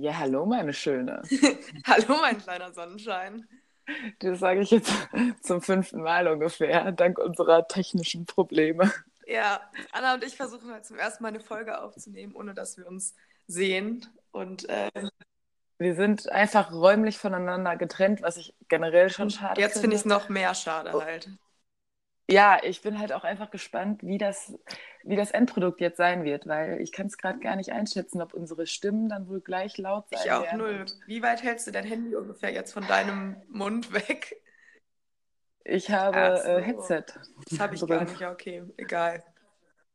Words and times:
Ja, 0.00 0.16
hallo, 0.16 0.46
meine 0.46 0.72
Schöne. 0.72 1.20
hallo, 1.86 2.16
mein 2.22 2.38
kleiner 2.38 2.72
Sonnenschein. 2.72 3.46
Das 4.20 4.38
sage 4.38 4.60
ich 4.60 4.70
jetzt 4.70 4.90
zum 5.42 5.60
fünften 5.60 6.00
Mal 6.00 6.26
ungefähr, 6.26 6.90
dank 6.92 7.18
unserer 7.18 7.68
technischen 7.68 8.24
Probleme. 8.24 8.90
Ja, 9.26 9.60
Anna 9.92 10.14
und 10.14 10.24
ich 10.24 10.36
versuchen 10.36 10.72
halt 10.72 10.86
zum 10.86 10.98
ersten 10.98 11.22
Mal 11.22 11.28
eine 11.28 11.40
Folge 11.40 11.82
aufzunehmen, 11.82 12.34
ohne 12.34 12.54
dass 12.54 12.78
wir 12.78 12.86
uns 12.86 13.14
sehen. 13.46 14.06
Und 14.32 14.66
äh, 14.70 14.88
wir 15.76 15.94
sind 15.94 16.32
einfach 16.32 16.72
räumlich 16.72 17.18
voneinander 17.18 17.76
getrennt, 17.76 18.22
was 18.22 18.38
ich 18.38 18.54
generell 18.68 19.10
schon 19.10 19.28
schade 19.28 19.60
jetzt 19.60 19.74
finde. 19.74 19.74
Jetzt 19.74 19.80
finde 19.80 19.96
ich 19.96 20.00
es 20.00 20.06
noch 20.06 20.30
mehr 20.30 20.54
schade 20.54 20.92
oh. 20.94 21.02
halt. 21.02 21.28
Ja, 22.30 22.58
ich 22.62 22.80
bin 22.80 22.98
halt 22.98 23.12
auch 23.12 23.24
einfach 23.24 23.50
gespannt, 23.50 24.04
wie 24.04 24.16
das, 24.16 24.54
wie 25.02 25.16
das 25.16 25.32
Endprodukt 25.32 25.80
jetzt 25.80 25.96
sein 25.96 26.22
wird, 26.22 26.46
weil 26.46 26.80
ich 26.80 26.92
kann 26.92 27.06
es 27.06 27.18
gerade 27.18 27.40
gar 27.40 27.56
nicht 27.56 27.72
einschätzen, 27.72 28.22
ob 28.22 28.34
unsere 28.34 28.66
Stimmen 28.66 29.08
dann 29.08 29.28
wohl 29.28 29.40
gleich 29.40 29.78
laut 29.78 30.06
sein 30.10 30.20
Ich 30.24 30.32
auch 30.32 30.42
werden. 30.44 30.58
null. 30.58 30.86
Wie 31.06 31.22
weit 31.22 31.42
hältst 31.42 31.66
du 31.66 31.72
dein 31.72 31.84
Handy 31.84 32.14
ungefähr 32.14 32.52
jetzt 32.52 32.72
von 32.72 32.86
deinem 32.86 33.36
Mund 33.48 33.92
weg? 33.92 34.40
Ich 35.64 35.90
habe 35.90 36.40
so. 36.42 36.48
äh, 36.48 36.62
Headset. 36.62 37.04
Das 37.48 37.60
habe 37.60 37.74
ich 37.74 37.86
gar 37.86 38.04
nicht, 38.04 38.20
ja, 38.20 38.30
okay, 38.30 38.62
egal. 38.76 39.24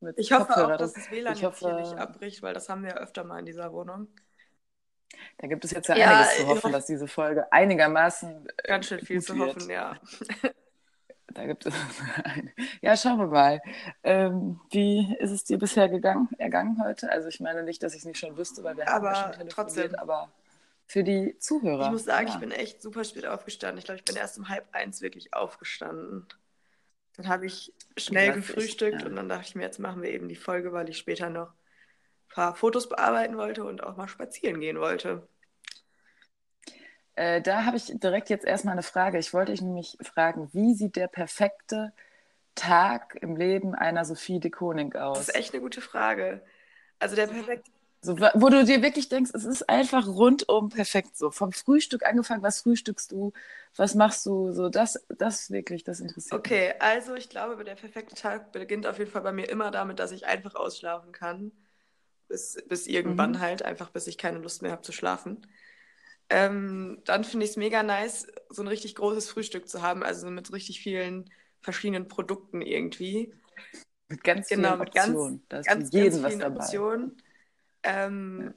Mit 0.02 0.20
ich 0.20 0.32
hoffe 0.32 0.46
Kopfhörer. 0.48 0.74
auch, 0.74 0.78
dass 0.78 0.94
das 0.94 1.10
WLAN 1.10 1.42
hoffe, 1.42 1.66
hier 1.66 1.76
nicht 1.76 1.98
abbricht, 1.98 2.42
weil 2.44 2.54
das 2.54 2.68
haben 2.68 2.84
wir 2.84 2.92
ja 2.92 2.98
öfter 2.98 3.24
mal 3.24 3.40
in 3.40 3.46
dieser 3.46 3.72
Wohnung. 3.72 4.08
Da 5.38 5.48
gibt 5.48 5.64
es 5.64 5.72
jetzt 5.72 5.88
ja, 5.88 5.96
ja 5.96 6.12
einiges 6.12 6.38
zu 6.38 6.48
hoffen, 6.48 6.72
dass 6.74 6.86
diese 6.86 7.08
Folge 7.08 7.52
einigermaßen. 7.52 8.48
Äh, 8.58 8.68
Ganz 8.68 8.88
schön 8.88 9.00
viel 9.00 9.22
zu 9.22 9.38
hoffen, 9.38 9.70
ja. 9.70 9.98
Da 11.36 11.46
gibt 11.46 11.66
es 11.66 11.74
eine. 12.24 12.52
Ja, 12.82 12.98
schauen 12.98 13.20
wir 13.20 13.28
mal. 13.28 13.62
Ähm, 14.04 14.60
wie 14.72 15.16
ist 15.20 15.32
es 15.32 15.44
dir 15.44 15.58
bisher 15.58 15.90
gegangen, 15.90 16.30
ergangen 16.38 16.82
heute? 16.84 17.12
Also 17.12 17.28
ich 17.28 17.40
meine 17.40 17.62
nicht, 17.64 17.84
dass 17.84 17.94
ich 17.94 18.00
es 18.00 18.06
nicht 18.06 18.18
schon 18.18 18.38
wüsste, 18.38 18.64
weil 18.64 18.78
wir 18.78 18.88
aber 18.88 19.12
haben 19.12 19.32
ja 19.32 19.38
schon 19.38 19.50
trotzdem. 19.50 19.96
aber 19.96 20.32
für 20.88 21.04
die 21.04 21.38
Zuhörer. 21.38 21.86
Ich 21.86 21.92
muss 21.92 22.06
sagen, 22.06 22.28
ja. 22.28 22.34
ich 22.34 22.40
bin 22.40 22.52
echt 22.52 22.82
super 22.82 23.04
spät 23.04 23.26
aufgestanden. 23.26 23.80
Ich 23.80 23.86
glaube, 23.86 23.98
ich 23.98 24.06
bin 24.06 24.16
erst 24.16 24.38
um 24.38 24.50
halb 24.50 24.66
eins 24.72 25.02
wirklich 25.02 25.34
aufgestanden. 25.34 26.26
Dann 27.18 27.28
habe 27.28 27.46
ich 27.48 27.74
schnell 27.98 28.34
gefrühstückt 28.34 29.02
ja. 29.02 29.08
und 29.08 29.16
dann 29.16 29.28
dachte 29.28 29.46
ich 29.48 29.56
mir, 29.56 29.64
jetzt 29.64 29.80
machen 29.80 30.02
wir 30.02 30.12
eben 30.12 30.30
die 30.30 30.36
Folge, 30.36 30.72
weil 30.72 30.90
ich 30.90 30.98
später 30.98 31.30
noch 31.30 31.50
ein 31.50 32.30
paar 32.30 32.56
Fotos 32.56 32.88
bearbeiten 32.88 33.36
wollte 33.36 33.66
und 33.66 33.84
auch 33.84 33.98
mal 33.98 34.08
spazieren 34.08 34.62
gehen 34.62 34.80
wollte. 34.80 35.28
Äh, 37.16 37.42
da 37.42 37.66
habe 37.66 37.78
ich 37.78 37.86
direkt 37.94 38.30
jetzt 38.30 38.46
erstmal 38.46 38.74
eine 38.74 38.84
Frage. 38.84 39.18
Ich 39.18 39.34
wollte 39.34 39.52
dich 39.52 39.62
nämlich 39.62 39.98
fragen, 40.02 40.50
wie 40.54 40.74
sieht 40.74 40.96
der 40.96 41.08
perfekte 41.08 41.94
Tag 42.56 43.18
im 43.22 43.36
Leben 43.36 43.76
einer 43.76 44.06
Sophie 44.06 44.40
de 44.40 44.52
Koning 44.52 44.94
aus? 44.96 45.18
Das 45.18 45.30
ist 45.30 45.36
echt 45.36 45.54
eine 45.54 45.62
gute 45.62 45.82
Frage. 45.82 46.42
Also 47.00 47.16
der 47.16 47.28
perfekte. 47.28 47.72
So, 48.02 48.20
wo 48.20 48.50
du 48.50 48.64
dir 48.64 48.84
wirklich 48.84 49.10
denkst, 49.10 49.32
es 49.34 49.46
ist 49.46 49.68
einfach 49.68 50.08
rundum 50.08 50.70
perfekt 50.70 51.18
so. 51.18 51.32
Vom 51.32 51.52
Frühstück 51.52 52.06
angefangen, 52.06 52.44
was 52.44 52.62
frühstückst 52.62 53.12
du, 53.12 53.34
was 53.76 53.96
machst 53.96 54.26
du, 54.28 54.52
so 54.52 54.70
das, 54.70 55.04
das 55.10 55.50
wirklich, 55.50 55.84
das 55.84 56.02
interessiert 56.02 56.38
okay, 56.38 56.68
mich. 56.68 56.76
Okay, 56.76 56.80
also 56.80 57.16
ich 57.16 57.30
glaube, 57.30 57.64
der 57.64 57.74
perfekte 57.74 58.14
Tag 58.14 58.52
beginnt 58.52 58.86
auf 58.86 59.00
jeden 59.00 59.10
Fall 59.10 59.24
bei 59.24 59.32
mir 59.32 59.50
immer 59.50 59.72
damit, 59.72 59.98
dass 60.00 60.12
ich 60.12 60.28
einfach 60.28 60.54
ausschlafen 60.54 61.14
kann. 61.14 61.52
Bis, 62.28 62.58
bis 62.68 62.86
irgendwann 62.86 63.32
mhm. 63.32 63.40
halt, 63.40 63.64
einfach 63.64 63.90
bis 63.90 64.06
ich 64.06 64.20
keine 64.20 64.38
Lust 64.38 64.62
mehr 64.62 64.72
habe 64.72 64.82
zu 64.84 64.92
schlafen. 64.92 65.48
Ähm, 66.30 67.02
dann 67.06 67.24
finde 67.24 67.46
ich 67.46 67.52
es 67.52 67.58
mega 67.58 67.84
nice, 67.84 68.28
so 68.50 68.64
ein 68.64 68.68
richtig 68.68 68.96
großes 68.96 69.30
Frühstück 69.30 69.70
zu 69.70 69.82
haben, 69.82 70.04
also 70.04 70.30
mit 70.30 70.52
richtig 70.52 70.80
vielen 70.80 71.30
verschiedenen 71.62 72.08
Produkten 72.08 72.62
irgendwie. 72.62 73.34
Mit 74.08 74.24
ganz 74.24 74.48
genau, 74.48 74.70
vielen 74.70 74.80
mit 74.80 74.90
Optionen. 74.90 75.44
Ganz, 75.50 75.68
ganz, 75.68 75.92
ganz 75.92 76.26
vielen 76.26 76.44
Optionen. 76.44 77.22
Ähm, 77.84 78.42
ja. 78.44 78.54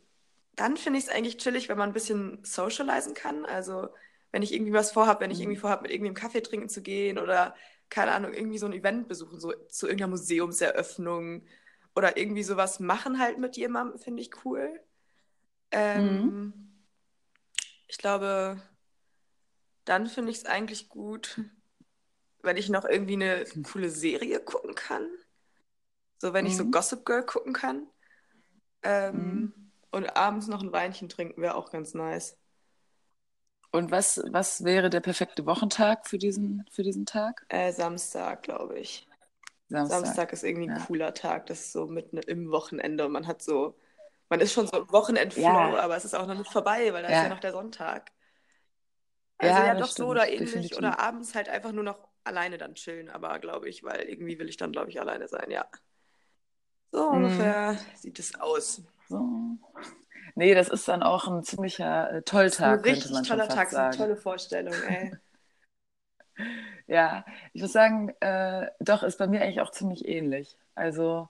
Dann 0.56 0.77
finde 0.77 0.98
ich 0.98 1.06
es 1.06 1.11
eigentlich 1.11 1.36
chillig, 1.36 1.69
wenn 1.69 1.78
man 1.78 1.91
ein 1.91 1.94
bisschen 1.94 2.42
socialisen 2.42 3.14
kann. 3.14 3.44
Also 3.44 3.89
wenn 4.33 4.42
ich 4.42 4.52
irgendwie 4.52 4.72
was 4.72 4.92
vorhabe, 4.92 5.20
wenn 5.20 5.30
ich 5.30 5.39
mhm. 5.39 5.44
irgendwie 5.44 5.61
vorhabe, 5.61 5.83
mit 5.83 5.91
irgendeinem 5.91 6.14
Kaffee 6.14 6.42
trinken 6.42 6.69
zu 6.69 6.83
gehen 6.83 7.19
oder 7.19 7.55
keine 7.90 8.12
Ahnung, 8.12 8.33
irgendwie 8.33 8.58
so 8.58 8.67
ein 8.67 8.73
Event 8.73 9.08
besuchen, 9.08 9.40
so 9.40 9.52
zu 9.68 9.86
irgendeiner 9.86 10.11
Museumseröffnung 10.11 11.42
oder 11.95 12.17
irgendwie 12.17 12.42
sowas 12.42 12.80
machen 12.80 13.18
halt 13.18 13.39
mit 13.39 13.57
jemandem, 13.57 13.98
finde 13.98 14.23
ich 14.23 14.45
cool. 14.45 14.80
Ähm, 15.70 16.24
mhm 16.24 16.67
ich 17.89 17.99
glaube, 17.99 18.63
dann 19.85 20.07
finde 20.07 20.31
ich 20.31 20.39
es 20.39 20.47
eigentlich 20.47 20.89
gut, 20.89 21.41
wenn 22.43 22.57
ich 22.57 22.69
noch 22.69 22.85
irgendwie 22.85 23.15
eine 23.15 23.45
coole 23.65 23.91
Serie 23.91 24.41
gucken 24.41 24.75
kann. 24.75 25.09
So, 26.19 26.33
wenn 26.33 26.45
mhm. 26.45 26.51
ich 26.51 26.57
so 26.57 26.65
mhm. 26.65 26.71
Gossip 26.71 27.05
Girl 27.05 27.25
gucken 27.25 27.53
kann. 27.53 27.87
Ähm, 28.83 29.15
mhm. 29.15 29.73
Und 29.91 30.17
abends 30.17 30.47
noch 30.47 30.63
ein 30.63 30.73
Weinchen 30.73 31.09
trinken 31.09 31.41
wäre 31.41 31.55
auch 31.55 31.71
ganz 31.71 31.95
nice. 31.95 32.37
Und 33.71 33.91
was, 33.91 34.23
was 34.31 34.65
wäre 34.65 34.91
der 34.91 35.01
perfekte 35.01 35.47
Wochentag 35.47 36.07
für 36.07 36.19
diesen, 36.19 36.67
für 36.70 36.83
diesen 36.83 37.07
Tag? 37.07 37.45
Äh, 37.49 37.73
Samstag, 37.73 38.43
glaube 38.43 38.79
ich. 38.79 39.07
Samstag. 39.69 40.05
Samstag. 40.05 40.33
ist 40.33 40.43
irgendwie 40.43 40.70
ein 40.70 40.79
ja. 40.79 40.85
cooler 40.85 41.15
Tag. 41.15 41.47
Das 41.47 41.61
ist 41.61 41.73
so 41.73 41.87
mitten 41.87 42.19
im 42.19 42.51
Wochenende 42.51 43.07
und 43.07 43.13
man 43.13 43.27
hat 43.27 43.43
so 43.43 43.77
man 44.28 44.40
ist 44.40 44.52
schon 44.52 44.66
so 44.66 44.78
im 44.78 44.92
Wochenendflow, 44.92 45.42
ja. 45.42 45.78
aber 45.78 45.96
es 45.96 46.05
ist 46.05 46.14
auch 46.14 46.27
noch 46.27 46.36
nicht 46.36 46.52
vorbei, 46.52 46.92
weil 46.92 47.02
da 47.02 47.11
ja. 47.11 47.16
ist 47.18 47.22
ja 47.24 47.28
noch 47.28 47.40
der 47.40 47.52
Sonntag. 47.52 48.12
Also 49.39 49.55
ja, 49.55 49.66
ja 49.66 49.74
doch 49.74 49.86
stimmt, 49.86 49.96
so 49.96 50.06
oder 50.08 50.28
ähnlich. 50.28 50.50
Definitiv. 50.50 50.78
Oder 50.78 50.98
abends 50.98 51.34
halt 51.34 51.48
einfach 51.48 51.72
nur 51.72 51.84
noch 51.84 52.08
alleine 52.24 52.58
dann 52.58 52.74
chillen, 52.74 53.08
aber 53.08 53.39
glaube 53.39 53.68
ich, 53.68 53.84
weil 53.84 54.02
irgendwie 54.02 54.39
will 54.39 54.48
ich 54.48 54.56
dann, 54.56 54.72
glaube 54.72 54.90
ich, 54.90 55.00
alleine 55.00 55.28
sein, 55.28 55.50
ja. 55.50 55.66
So 56.90 57.11
mhm. 57.11 57.24
ungefähr 57.24 57.78
sieht 57.94 58.18
es 58.18 58.39
aus. 58.40 58.83
So. 59.08 59.58
Nee, 60.34 60.55
das 60.55 60.68
ist 60.68 60.86
dann 60.89 61.02
auch 61.02 61.27
ein 61.27 61.42
ziemlicher 61.42 62.12
äh, 62.12 62.22
Tolltag, 62.22 62.86
ein 62.86 63.02
man 63.10 63.24
toller 63.24 63.48
Tag, 63.48 63.70
sagen. 63.70 63.86
Eine 63.86 63.96
tolle 63.96 64.16
Vorstellung, 64.16 64.74
ey. 64.89 65.12
ja, 66.86 67.24
ich 67.52 67.62
muss 67.62 67.72
sagen, 67.72 68.10
äh, 68.20 68.68
doch, 68.80 69.02
ist 69.02 69.18
bei 69.18 69.27
mir 69.27 69.40
eigentlich 69.40 69.60
auch 69.60 69.70
ziemlich 69.70 70.06
ähnlich. 70.06 70.56
Also 70.74 71.28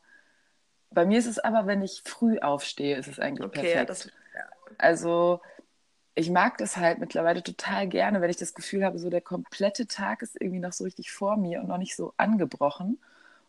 bei 0.90 1.04
mir 1.04 1.18
ist 1.18 1.26
es 1.26 1.38
aber, 1.38 1.66
wenn 1.66 1.82
ich 1.82 2.02
früh 2.04 2.38
aufstehe, 2.38 2.96
ist 2.96 3.08
es 3.08 3.18
eigentlich 3.18 3.46
okay, 3.46 3.60
perfekt. 3.60 3.90
Das, 3.90 4.04
ja. 4.06 4.44
Also 4.78 5.40
ich 6.14 6.30
mag 6.30 6.58
das 6.58 6.76
halt 6.76 6.98
mittlerweile 6.98 7.42
total 7.42 7.86
gerne, 7.86 8.20
wenn 8.20 8.30
ich 8.30 8.36
das 8.36 8.54
Gefühl 8.54 8.84
habe, 8.84 8.98
so 8.98 9.08
der 9.08 9.20
komplette 9.20 9.86
Tag 9.86 10.22
ist 10.22 10.40
irgendwie 10.40 10.60
noch 10.60 10.72
so 10.72 10.84
richtig 10.84 11.12
vor 11.12 11.36
mir 11.36 11.60
und 11.60 11.68
noch 11.68 11.78
nicht 11.78 11.94
so 11.94 12.12
angebrochen. 12.16 12.98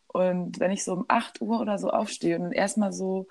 Und 0.07 0.59
wenn 0.59 0.71
ich 0.71 0.83
so 0.83 0.93
um 0.93 1.05
8 1.07 1.41
Uhr 1.41 1.59
oder 1.59 1.79
so 1.79 1.89
aufstehe 1.89 2.39
und 2.39 2.51
erstmal 2.51 2.93
so 2.93 3.27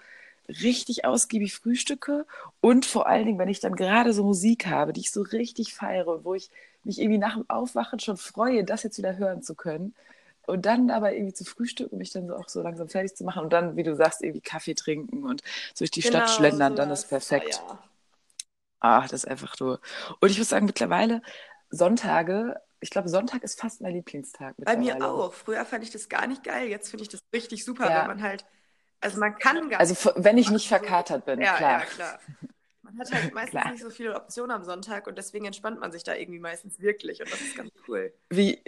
richtig 0.48 1.04
ausgiebig 1.04 1.54
frühstücke 1.54 2.26
und 2.60 2.86
vor 2.86 3.06
allen 3.06 3.26
Dingen, 3.26 3.38
wenn 3.38 3.48
ich 3.48 3.60
dann 3.60 3.76
gerade 3.76 4.12
so 4.12 4.24
Musik 4.24 4.66
habe, 4.66 4.92
die 4.92 5.00
ich 5.00 5.10
so 5.10 5.22
richtig 5.22 5.74
feiere, 5.74 6.24
wo 6.24 6.34
ich 6.34 6.50
mich 6.84 6.98
irgendwie 7.00 7.18
nach 7.18 7.34
dem 7.34 7.48
Aufwachen 7.48 8.00
schon 8.00 8.16
freue, 8.16 8.64
das 8.64 8.82
jetzt 8.82 8.98
wieder 8.98 9.18
hören 9.18 9.42
zu 9.42 9.54
können, 9.54 9.94
und 10.48 10.64
dann 10.64 10.90
aber 10.90 11.12
irgendwie 11.12 11.34
zu 11.34 11.44
frühstücken, 11.44 11.98
mich 11.98 12.10
dann 12.10 12.26
so 12.26 12.34
auch 12.34 12.48
so 12.48 12.62
langsam 12.62 12.88
fertig 12.88 13.14
zu 13.14 13.22
machen 13.22 13.44
und 13.44 13.52
dann, 13.52 13.76
wie 13.76 13.82
du 13.82 13.94
sagst, 13.94 14.22
irgendwie 14.22 14.40
Kaffee 14.40 14.74
trinken 14.74 15.24
und 15.24 15.42
durch 15.78 15.90
die 15.90 16.00
genau, 16.00 16.18
Stadt 16.18 16.30
schlendern, 16.30 16.72
so 16.72 16.76
dann 16.78 16.90
ist 16.90 17.08
perfekt. 17.08 17.62
Ja. 17.68 17.78
Ach, 18.80 19.08
das 19.08 19.24
ist 19.24 19.28
einfach 19.28 19.58
nur. 19.60 19.80
Und 20.20 20.30
ich 20.30 20.38
muss 20.38 20.48
sagen, 20.48 20.64
mittlerweile 20.64 21.20
Sonntage, 21.68 22.56
ich 22.80 22.88
glaube, 22.88 23.10
Sonntag 23.10 23.42
ist 23.42 23.60
fast 23.60 23.82
mein 23.82 23.92
Lieblingstag. 23.92 24.54
Bei 24.58 24.76
mir 24.76 25.04
auch. 25.04 25.34
Früher 25.34 25.66
fand 25.66 25.84
ich 25.84 25.90
das 25.90 26.08
gar 26.08 26.26
nicht 26.26 26.44
geil, 26.44 26.68
jetzt 26.68 26.88
finde 26.88 27.02
ich 27.02 27.10
das 27.10 27.20
richtig 27.32 27.64
super, 27.64 27.90
ja. 27.90 28.00
weil 28.00 28.06
man 28.06 28.22
halt, 28.22 28.46
also 29.00 29.20
man 29.20 29.36
kann 29.36 29.68
gar 29.68 29.80
Also 29.80 30.12
wenn 30.16 30.38
ich 30.38 30.50
nicht 30.50 30.66
verkatert 30.66 31.26
bin, 31.26 31.42
ja, 31.42 31.56
klar. 31.56 31.80
Ja, 31.80 31.84
klar. 31.84 32.20
Man 32.82 32.98
hat 32.98 33.12
halt 33.12 33.34
meistens 33.34 33.64
nicht 33.66 33.82
so 33.82 33.90
viele 33.90 34.16
Optionen 34.16 34.52
am 34.52 34.64
Sonntag 34.64 35.06
und 35.08 35.18
deswegen 35.18 35.44
entspannt 35.44 35.78
man 35.78 35.92
sich 35.92 36.04
da 36.04 36.14
irgendwie 36.14 36.40
meistens 36.40 36.80
wirklich 36.80 37.20
und 37.20 37.30
das 37.30 37.40
ist 37.42 37.54
ganz 37.54 37.70
cool. 37.86 38.14
Wie, 38.30 38.62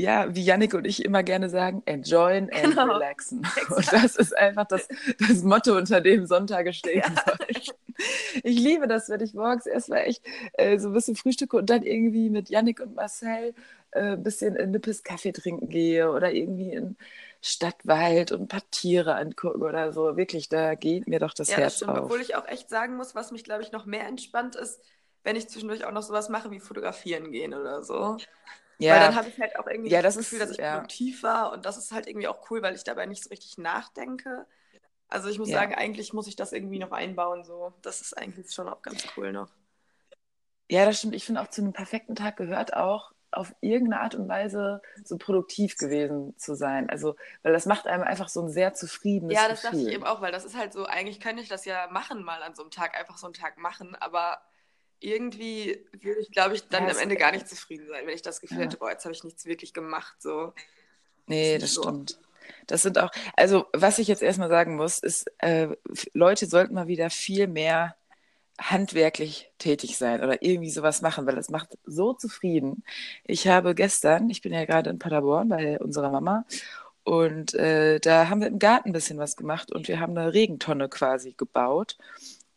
ja, 0.00 0.34
wie 0.34 0.42
Yannick 0.42 0.74
und 0.74 0.86
ich 0.86 1.04
immer 1.04 1.22
gerne 1.22 1.50
sagen, 1.50 1.82
enjoyen 1.86 2.50
and 2.52 2.62
genau. 2.62 2.92
relaxen. 2.94 3.42
Exakt. 3.56 3.70
Und 3.70 3.92
das 3.92 4.16
ist 4.16 4.36
einfach 4.36 4.66
das, 4.66 4.88
das 5.18 5.42
Motto, 5.42 5.76
unter 5.76 6.00
dem 6.00 6.26
Sonntage 6.26 6.72
stehen 6.74 7.02
ja. 7.04 7.24
soll. 7.26 7.46
Ich 8.42 8.58
liebe 8.58 8.88
das, 8.88 9.08
wenn 9.10 9.20
ich 9.20 9.34
morgens 9.34 9.66
erstmal 9.66 10.00
echt 10.06 10.22
äh, 10.54 10.78
so 10.78 10.88
ein 10.88 10.94
bisschen 10.94 11.16
frühstücke 11.16 11.56
und 11.56 11.68
dann 11.68 11.82
irgendwie 11.82 12.30
mit 12.30 12.48
Yannick 12.48 12.80
und 12.80 12.94
Marcel 12.94 13.54
äh, 13.90 14.12
ein 14.12 14.22
bisschen 14.22 14.56
in 14.56 14.70
Nippes 14.70 15.02
Kaffee 15.02 15.32
trinken 15.32 15.68
gehe 15.68 16.10
oder 16.10 16.32
irgendwie 16.32 16.72
in 16.72 16.96
Stadtwald 17.42 18.32
und 18.32 18.42
ein 18.42 18.48
paar 18.48 18.68
Tiere 18.70 19.16
angucken 19.16 19.62
oder 19.62 19.92
so. 19.92 20.16
Wirklich, 20.16 20.48
da 20.48 20.74
geht 20.74 21.08
mir 21.08 21.18
doch 21.18 21.34
das 21.34 21.50
ja, 21.50 21.58
Herz 21.58 21.74
das 21.74 21.76
stimmt. 21.78 21.98
auf. 21.98 22.04
Obwohl 22.04 22.20
ich 22.20 22.36
auch 22.36 22.46
echt 22.48 22.68
sagen 22.68 22.96
muss, 22.96 23.14
was 23.14 23.32
mich, 23.32 23.44
glaube 23.44 23.62
ich, 23.62 23.72
noch 23.72 23.86
mehr 23.86 24.06
entspannt 24.06 24.56
ist, 24.56 24.80
wenn 25.24 25.36
ich 25.36 25.48
zwischendurch 25.48 25.84
auch 25.84 25.92
noch 25.92 26.02
sowas 26.02 26.28
mache 26.28 26.50
wie 26.50 26.60
fotografieren 26.60 27.30
gehen 27.30 27.54
oder 27.54 27.82
so. 27.82 28.16
Ja. 28.80 28.94
Weil 28.94 29.00
dann 29.00 29.14
habe 29.14 29.28
ich 29.28 29.38
halt 29.38 29.58
auch 29.58 29.66
irgendwie 29.66 29.90
ja, 29.90 30.00
das, 30.00 30.14
das 30.14 30.24
Gefühl, 30.24 30.40
ist, 30.40 30.48
dass 30.48 30.50
ich 30.52 30.58
ja. 30.58 30.76
produktiv 30.76 31.22
war 31.22 31.52
und 31.52 31.66
das 31.66 31.76
ist 31.76 31.92
halt 31.92 32.06
irgendwie 32.06 32.28
auch 32.28 32.50
cool, 32.50 32.62
weil 32.62 32.74
ich 32.74 32.82
dabei 32.82 33.06
nicht 33.06 33.22
so 33.22 33.28
richtig 33.28 33.58
nachdenke. 33.58 34.46
Also 35.08 35.28
ich 35.28 35.38
muss 35.38 35.50
ja. 35.50 35.58
sagen, 35.58 35.74
eigentlich 35.74 36.12
muss 36.12 36.26
ich 36.28 36.36
das 36.36 36.52
irgendwie 36.52 36.78
noch 36.78 36.92
einbauen. 36.92 37.44
So. 37.44 37.74
Das 37.82 38.00
ist 38.00 38.16
eigentlich 38.16 38.52
schon 38.52 38.68
auch 38.68 38.80
ganz 38.80 39.04
cool 39.16 39.32
noch. 39.32 39.50
Ja, 40.70 40.86
das 40.86 40.98
stimmt. 40.98 41.14
Ich 41.14 41.26
finde 41.26 41.42
auch 41.42 41.48
zu 41.48 41.60
einem 41.60 41.72
perfekten 41.72 42.14
Tag 42.14 42.36
gehört 42.36 42.74
auch 42.74 43.12
auf 43.32 43.54
irgendeine 43.60 44.02
Art 44.02 44.14
und 44.14 44.28
Weise 44.28 44.80
so 45.04 45.18
produktiv 45.18 45.76
gewesen 45.76 46.36
zu 46.38 46.54
sein. 46.54 46.88
Also, 46.90 47.16
weil 47.42 47.52
das 47.52 47.66
macht 47.66 47.86
einem 47.86 48.02
einfach 48.02 48.28
so 48.28 48.42
ein 48.42 48.50
sehr 48.50 48.74
zufriedenes 48.74 49.36
Ja, 49.36 49.48
das 49.48 49.62
Gefühl. 49.62 49.78
dachte 49.78 49.88
ich 49.88 49.94
eben 49.94 50.04
auch, 50.04 50.20
weil 50.20 50.32
das 50.32 50.44
ist 50.44 50.56
halt 50.56 50.72
so, 50.72 50.86
eigentlich 50.86 51.20
könnte 51.20 51.42
ich 51.42 51.48
das 51.48 51.64
ja 51.64 51.88
machen, 51.90 52.22
mal 52.22 52.42
an 52.42 52.54
so 52.54 52.62
einem 52.62 52.70
Tag, 52.70 52.96
einfach 52.96 53.18
so 53.18 53.26
einen 53.26 53.34
Tag 53.34 53.58
machen, 53.58 53.94
aber 53.96 54.40
irgendwie 55.00 55.84
würde 56.00 56.20
ich, 56.20 56.30
glaube 56.30 56.54
ich, 56.54 56.68
dann 56.68 56.84
ja, 56.84 56.90
am 56.90 56.98
Ende 56.98 57.16
gar 57.16 57.32
nicht 57.32 57.48
zufrieden 57.48 57.86
sein, 57.88 58.06
wenn 58.06 58.14
ich 58.14 58.22
das 58.22 58.40
Gefühl 58.40 58.58
ja. 58.58 58.64
hätte, 58.64 58.76
boah, 58.76 58.90
jetzt 58.90 59.04
habe 59.04 59.14
ich 59.14 59.24
nichts 59.24 59.46
wirklich 59.46 59.72
gemacht. 59.72 60.14
So. 60.20 60.52
Nee, 61.26 61.58
das, 61.58 61.74
das 61.74 61.84
stimmt. 61.84 62.18
Das 62.66 62.82
sind 62.82 62.98
auch, 62.98 63.10
also 63.36 63.66
was 63.72 63.98
ich 63.98 64.08
jetzt 64.08 64.22
erstmal 64.22 64.48
sagen 64.48 64.76
muss, 64.76 64.98
ist, 64.98 65.30
äh, 65.38 65.68
Leute 66.12 66.46
sollten 66.46 66.74
mal 66.74 66.88
wieder 66.88 67.10
viel 67.10 67.46
mehr 67.46 67.96
handwerklich 68.60 69.50
tätig 69.58 69.96
sein 69.96 70.22
oder 70.22 70.42
irgendwie 70.42 70.70
sowas 70.70 71.00
machen, 71.00 71.26
weil 71.26 71.36
das 71.36 71.48
macht 71.48 71.78
so 71.84 72.12
zufrieden. 72.12 72.84
Ich 73.24 73.48
habe 73.48 73.74
gestern, 73.74 74.28
ich 74.28 74.42
bin 74.42 74.52
ja 74.52 74.64
gerade 74.66 74.90
in 74.90 74.98
Paderborn 74.98 75.48
bei 75.48 75.78
unserer 75.78 76.10
Mama 76.10 76.44
und 77.04 77.54
äh, 77.54 77.98
da 78.00 78.28
haben 78.28 78.40
wir 78.40 78.48
im 78.48 78.58
Garten 78.58 78.90
ein 78.90 78.92
bisschen 78.92 79.18
was 79.18 79.36
gemacht 79.36 79.72
und 79.72 79.88
wir 79.88 80.00
haben 80.00 80.16
eine 80.16 80.34
Regentonne 80.34 80.88
quasi 80.88 81.32
gebaut. 81.32 81.96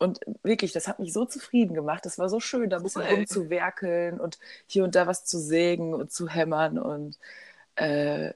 Und 0.04 0.20
wirklich, 0.44 0.74
das 0.74 0.90
hat 0.90 1.00
mich 1.00 1.14
so 1.14 1.24
zufrieden 1.24 1.74
gemacht. 1.74 2.06
Das 2.06 2.20
war 2.20 2.28
so 2.28 2.42
schön, 2.42 2.70
da 2.70 2.78
ein 2.78 2.84
bisschen 2.84 3.04
cool. 3.04 3.16
rumzuwerkeln 3.16 4.20
und 4.20 4.38
hier 4.68 4.84
und 4.84 4.96
da 4.96 5.08
was 5.08 5.24
zu 5.24 5.40
sägen 5.40 5.94
und 5.94 6.12
zu 6.12 6.28
hämmern 6.28 6.78
und 6.78 7.18
äh, 7.76 8.34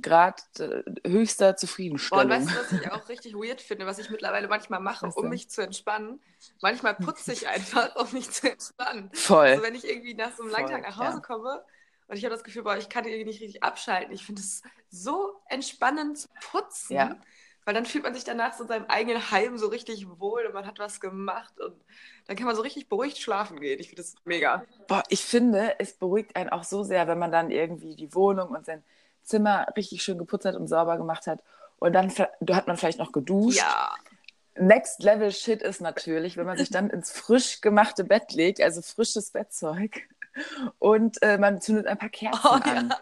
Grad 0.00 0.42
äh, 0.58 0.82
höchster 1.06 1.56
Zufriedenstellung. 1.56 2.26
Boah, 2.26 2.36
und 2.36 2.46
weißt 2.46 2.56
du, 2.56 2.60
was 2.60 2.80
ich 2.80 2.90
auch 2.90 3.08
richtig 3.10 3.34
weird 3.34 3.60
finde, 3.60 3.84
was 3.84 3.98
ich 3.98 4.08
mittlerweile 4.08 4.48
manchmal 4.48 4.80
mache, 4.80 5.06
um 5.08 5.28
mich 5.28 5.50
zu 5.50 5.60
entspannen? 5.60 6.22
Manchmal 6.62 6.94
putze 6.94 7.34
ich 7.34 7.46
einfach, 7.48 7.94
um 7.96 8.10
mich 8.14 8.30
zu 8.30 8.50
entspannen. 8.50 9.10
Voll. 9.12 9.48
Also 9.48 9.62
wenn 9.62 9.74
ich 9.74 9.86
irgendwie 9.86 10.14
nach 10.14 10.34
so 10.34 10.42
einem 10.42 10.52
langen 10.52 10.68
Tag 10.68 10.82
nach 10.84 10.96
Hause 10.96 11.16
ja. 11.16 11.20
komme 11.20 11.62
und 12.08 12.16
ich 12.16 12.24
habe 12.24 12.34
das 12.34 12.44
Gefühl, 12.44 12.62
boah, 12.62 12.78
ich 12.78 12.88
kann 12.88 13.04
irgendwie 13.04 13.26
nicht 13.26 13.42
richtig 13.42 13.62
abschalten. 13.62 14.14
Ich 14.14 14.24
finde 14.24 14.40
es 14.40 14.62
so 14.88 15.38
entspannend 15.50 16.16
zu 16.16 16.28
putzen. 16.50 16.94
Ja. 16.94 17.16
Weil 17.64 17.74
dann 17.74 17.86
fühlt 17.86 18.04
man 18.04 18.14
sich 18.14 18.24
danach 18.24 18.54
so 18.54 18.64
in 18.64 18.68
seinem 18.68 18.86
eigenen 18.86 19.30
Heim 19.30 19.58
so 19.58 19.68
richtig 19.68 20.06
wohl 20.18 20.46
und 20.46 20.54
man 20.54 20.66
hat 20.66 20.78
was 20.78 21.00
gemacht 21.00 21.60
und 21.60 21.74
dann 22.26 22.36
kann 22.36 22.46
man 22.46 22.56
so 22.56 22.62
richtig 22.62 22.88
beruhigt 22.88 23.18
schlafen 23.18 23.60
gehen. 23.60 23.78
Ich 23.78 23.88
finde 23.88 24.02
das 24.02 24.14
mega. 24.24 24.64
Boah, 24.88 25.02
ich 25.08 25.24
finde, 25.24 25.78
es 25.78 25.92
beruhigt 25.92 26.36
einen 26.36 26.50
auch 26.50 26.64
so 26.64 26.82
sehr, 26.82 27.06
wenn 27.06 27.18
man 27.18 27.30
dann 27.32 27.50
irgendwie 27.50 27.96
die 27.96 28.14
Wohnung 28.14 28.48
und 28.50 28.64
sein 28.64 28.82
Zimmer 29.22 29.66
richtig 29.76 30.02
schön 30.02 30.18
geputzt 30.18 30.46
hat 30.46 30.56
und 30.56 30.68
sauber 30.68 30.96
gemacht 30.96 31.26
hat. 31.26 31.42
Und 31.78 31.92
dann 31.92 32.10
hat 32.10 32.66
man 32.66 32.76
vielleicht 32.76 32.98
noch 32.98 33.12
geduscht. 33.12 33.58
Ja. 33.58 33.94
Next 34.56 35.02
Level 35.02 35.30
Shit 35.30 35.62
ist 35.62 35.80
natürlich, 35.80 36.36
wenn 36.36 36.46
man 36.46 36.58
sich 36.58 36.70
dann 36.70 36.90
ins 36.90 37.10
frisch 37.10 37.60
gemachte 37.60 38.04
Bett 38.04 38.32
legt, 38.32 38.60
also 38.60 38.82
frisches 38.82 39.30
Bettzeug, 39.30 40.08
und 40.78 41.22
äh, 41.22 41.38
man 41.38 41.60
zündet 41.60 41.86
ein 41.86 41.98
paar 41.98 42.08
Kerzen 42.08 42.40
oh, 42.44 42.48
an. 42.48 42.90
Ja. 42.90 43.00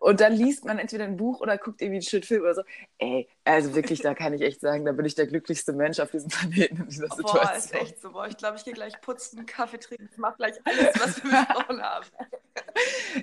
Und 0.00 0.20
dann 0.20 0.32
liest 0.32 0.64
man 0.64 0.78
entweder 0.78 1.04
ein 1.04 1.16
Buch 1.16 1.40
oder 1.40 1.58
guckt 1.58 1.80
irgendwie 1.80 1.96
einen 1.96 2.02
schönen 2.02 2.22
Film 2.22 2.42
oder 2.42 2.54
so. 2.54 2.62
Ey, 2.98 3.28
also 3.44 3.74
wirklich, 3.74 4.00
da 4.00 4.14
kann 4.14 4.32
ich 4.34 4.42
echt 4.42 4.60
sagen, 4.60 4.84
da 4.84 4.92
bin 4.92 5.04
ich 5.04 5.14
der 5.14 5.26
glücklichste 5.26 5.72
Mensch 5.72 6.00
auf 6.00 6.10
diesem 6.10 6.28
Planeten 6.28 6.82
in 6.82 6.88
dieser 6.88 7.08
Situation. 7.08 7.40
Boah, 7.42 7.56
ist 7.56 7.74
echt 7.74 8.00
so. 8.00 8.12
Boah, 8.12 8.26
ich 8.26 8.36
glaube, 8.36 8.56
ich 8.56 8.64
gehe 8.64 8.74
gleich 8.74 9.00
putzen, 9.00 9.46
Kaffee 9.46 9.78
trinken, 9.78 10.08
ich 10.10 10.18
mache 10.18 10.36
gleich 10.36 10.54
alles, 10.64 11.00
was 11.00 11.22
wir 11.22 11.30
besprochen 11.46 11.82
haben. 11.82 12.06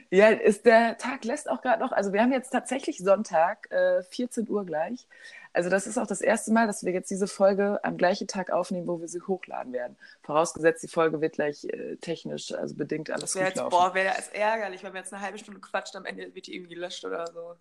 Ja, 0.09 0.29
ist 0.29 0.65
der 0.65 0.97
Tag 0.97 1.25
lässt 1.25 1.49
auch 1.49 1.61
gerade 1.61 1.81
noch, 1.81 1.91
also 1.91 2.13
wir 2.13 2.21
haben 2.21 2.31
jetzt 2.31 2.49
tatsächlich 2.49 2.97
Sonntag, 2.97 3.69
äh, 3.71 4.03
14 4.03 4.49
Uhr 4.49 4.65
gleich. 4.65 5.07
Also 5.55 5.69
das 5.69 5.87
ist 5.87 5.97
auch 5.97 6.05
das 6.05 6.19
erste 6.19 6.51
Mal, 6.51 6.67
dass 6.67 6.83
wir 6.83 6.91
jetzt 6.91 7.09
diese 7.09 7.27
Folge 7.27 7.79
am 7.81 7.95
gleichen 7.95 8.27
Tag 8.27 8.51
aufnehmen, 8.51 8.87
wo 8.87 8.99
wir 8.99 9.07
sie 9.07 9.21
hochladen 9.21 9.71
werden. 9.71 9.95
Vorausgesetzt, 10.21 10.83
die 10.83 10.89
Folge 10.89 11.21
wird 11.21 11.35
gleich 11.35 11.63
äh, 11.63 11.95
technisch, 11.95 12.53
also 12.53 12.75
bedingt 12.75 13.09
alles 13.09 13.31
das 13.31 13.33
gut 13.33 13.43
jetzt, 13.43 13.69
Boah, 13.69 13.93
wäre 13.93 14.13
das 14.13 14.27
ärgerlich, 14.29 14.83
wenn 14.83 14.93
wir 14.93 14.99
jetzt 14.99 15.13
eine 15.13 15.21
halbe 15.21 15.37
Stunde 15.37 15.61
quatscht, 15.61 15.95
am 15.95 16.05
Ende 16.05 16.35
wird 16.35 16.47
die 16.47 16.55
irgendwie 16.55 16.75
gelöscht 16.75 17.05
oder 17.05 17.25
so. 17.27 17.55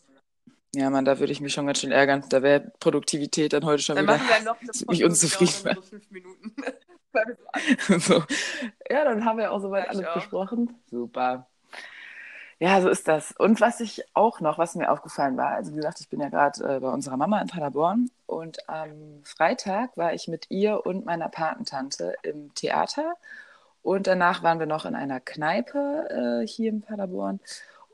Ja, 0.74 0.90
Mann, 0.90 1.04
da 1.04 1.20
würde 1.20 1.32
ich 1.32 1.40
mich 1.40 1.52
schon 1.52 1.66
ganz 1.66 1.78
schön 1.78 1.92
ärgern. 1.92 2.24
Da 2.30 2.42
wäre 2.42 2.72
Produktivität 2.80 3.52
dann 3.52 3.64
heute 3.64 3.80
schon 3.80 3.94
dann 3.94 4.06
wieder 4.06 4.16
machen 4.16 4.28
wir 4.28 4.44
noch 4.44 4.60
eine 4.60 4.70
mich 4.88 5.04
unzufrieden. 5.04 5.76
So 5.76 5.82
fünf 5.82 6.10
Minuten. 6.10 6.52
so. 8.00 8.24
Ja, 8.90 9.04
dann 9.04 9.24
haben 9.24 9.38
wir 9.38 9.52
auch 9.52 9.60
soweit 9.60 9.88
alles 9.88 10.04
auch. 10.04 10.14
besprochen. 10.14 10.74
Super. 10.90 11.46
Ja, 12.60 12.80
so 12.80 12.88
ist 12.88 13.08
das. 13.08 13.32
Und 13.32 13.60
was 13.60 13.80
ich 13.80 14.04
auch 14.14 14.40
noch, 14.40 14.58
was 14.58 14.74
mir 14.74 14.90
aufgefallen 14.90 15.36
war, 15.36 15.50
also 15.50 15.72
wie 15.72 15.76
gesagt, 15.76 16.00
ich 16.00 16.08
bin 16.08 16.20
ja 16.20 16.28
gerade 16.28 16.76
äh, 16.76 16.80
bei 16.80 16.88
unserer 16.88 17.16
Mama 17.16 17.40
in 17.40 17.48
Paderborn 17.48 18.10
und 18.26 18.68
am 18.68 19.20
Freitag 19.24 19.96
war 19.96 20.14
ich 20.14 20.28
mit 20.28 20.50
ihr 20.50 20.86
und 20.86 21.04
meiner 21.04 21.28
Patentante 21.28 22.14
im 22.22 22.54
Theater 22.54 23.14
und 23.82 24.06
danach 24.06 24.42
waren 24.42 24.60
wir 24.60 24.66
noch 24.66 24.84
in 24.86 24.94
einer 24.94 25.20
Kneipe 25.20 26.42
äh, 26.44 26.46
hier 26.46 26.70
in 26.70 26.80
Paderborn 26.80 27.40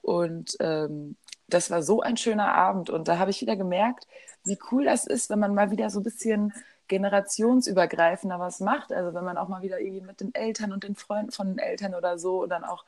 und 0.03 0.57
ähm, 0.61 1.17
das 1.49 1.71
war 1.71 1.83
so 1.83 2.01
ein 2.03 2.17
schöner 2.17 2.55
Abend 2.55 2.91
und 2.91 3.09
da 3.09 3.19
habe 3.19 3.31
ich 3.31 3.41
wieder 3.41 3.57
gemerkt, 3.57 4.07
wie 4.45 4.59
cool 4.71 4.85
das 4.85 5.07
ist, 5.07 5.31
wenn 5.31 5.39
man 5.39 5.55
mal 5.55 5.71
wieder 5.71 5.91
so 5.91 6.01
ein 6.01 6.05
bisschen 6.05 6.53
generationsübergreifender 6.89 8.39
was 8.41 8.61
macht. 8.61 8.93
Also 8.93 9.15
wenn 9.15 9.25
man 9.25 9.37
auch 9.39 9.49
mal 9.49 9.63
wieder 9.63 9.81
irgendwie 9.81 10.01
mit 10.07 10.21
den 10.21 10.35
Eltern 10.35 10.73
und 10.73 10.85
den 10.85 10.97
Freunden 10.97 11.31
von 11.33 11.49
den 11.49 11.59
Eltern 11.59 11.95
oder 11.95 12.19
so 12.19 12.43
und 12.43 12.51
dann 12.51 12.65
auch 12.65 12.85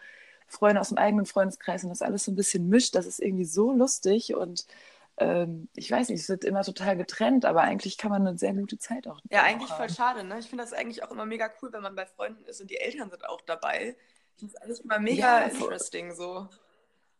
Freunde 0.52 0.80
aus 0.80 0.90
dem 0.90 0.98
eigenen 0.98 1.26
Freundeskreis 1.26 1.82
und 1.82 1.90
das 1.90 2.02
alles 2.02 2.24
so 2.24 2.30
ein 2.30 2.36
bisschen 2.36 2.68
mischt. 2.68 2.94
Das 2.94 3.06
ist 3.06 3.20
irgendwie 3.20 3.44
so 3.44 3.72
lustig 3.72 4.34
und 4.34 4.66
ähm, 5.16 5.68
ich 5.74 5.90
weiß 5.90 6.08
nicht, 6.08 6.20
es 6.20 6.28
wird 6.28 6.44
immer 6.44 6.62
total 6.62 6.96
getrennt, 6.96 7.44
aber 7.44 7.62
eigentlich 7.62 7.98
kann 7.98 8.10
man 8.10 8.26
eine 8.26 8.38
sehr 8.38 8.54
gute 8.54 8.78
Zeit 8.78 9.06
auch. 9.08 9.20
Ja, 9.30 9.42
eigentlich 9.42 9.70
haben. 9.70 9.78
voll 9.78 9.90
schade. 9.90 10.24
Ne? 10.24 10.38
Ich 10.38 10.48
finde 10.48 10.64
das 10.64 10.72
eigentlich 10.72 11.02
auch 11.02 11.10
immer 11.10 11.26
mega 11.26 11.50
cool, 11.60 11.72
wenn 11.72 11.82
man 11.82 11.94
bei 11.94 12.06
Freunden 12.06 12.44
ist 12.44 12.60
und 12.60 12.70
die 12.70 12.78
Eltern 12.78 13.10
sind 13.10 13.26
auch 13.28 13.40
dabei. 13.40 13.96
Ich 14.34 14.40
finde 14.40 14.54
es 14.54 14.62
eigentlich 14.62 14.84
immer 14.84 14.98
mega 14.98 15.40
ja, 15.40 15.46
interesting 15.46 16.14
so. 16.14 16.48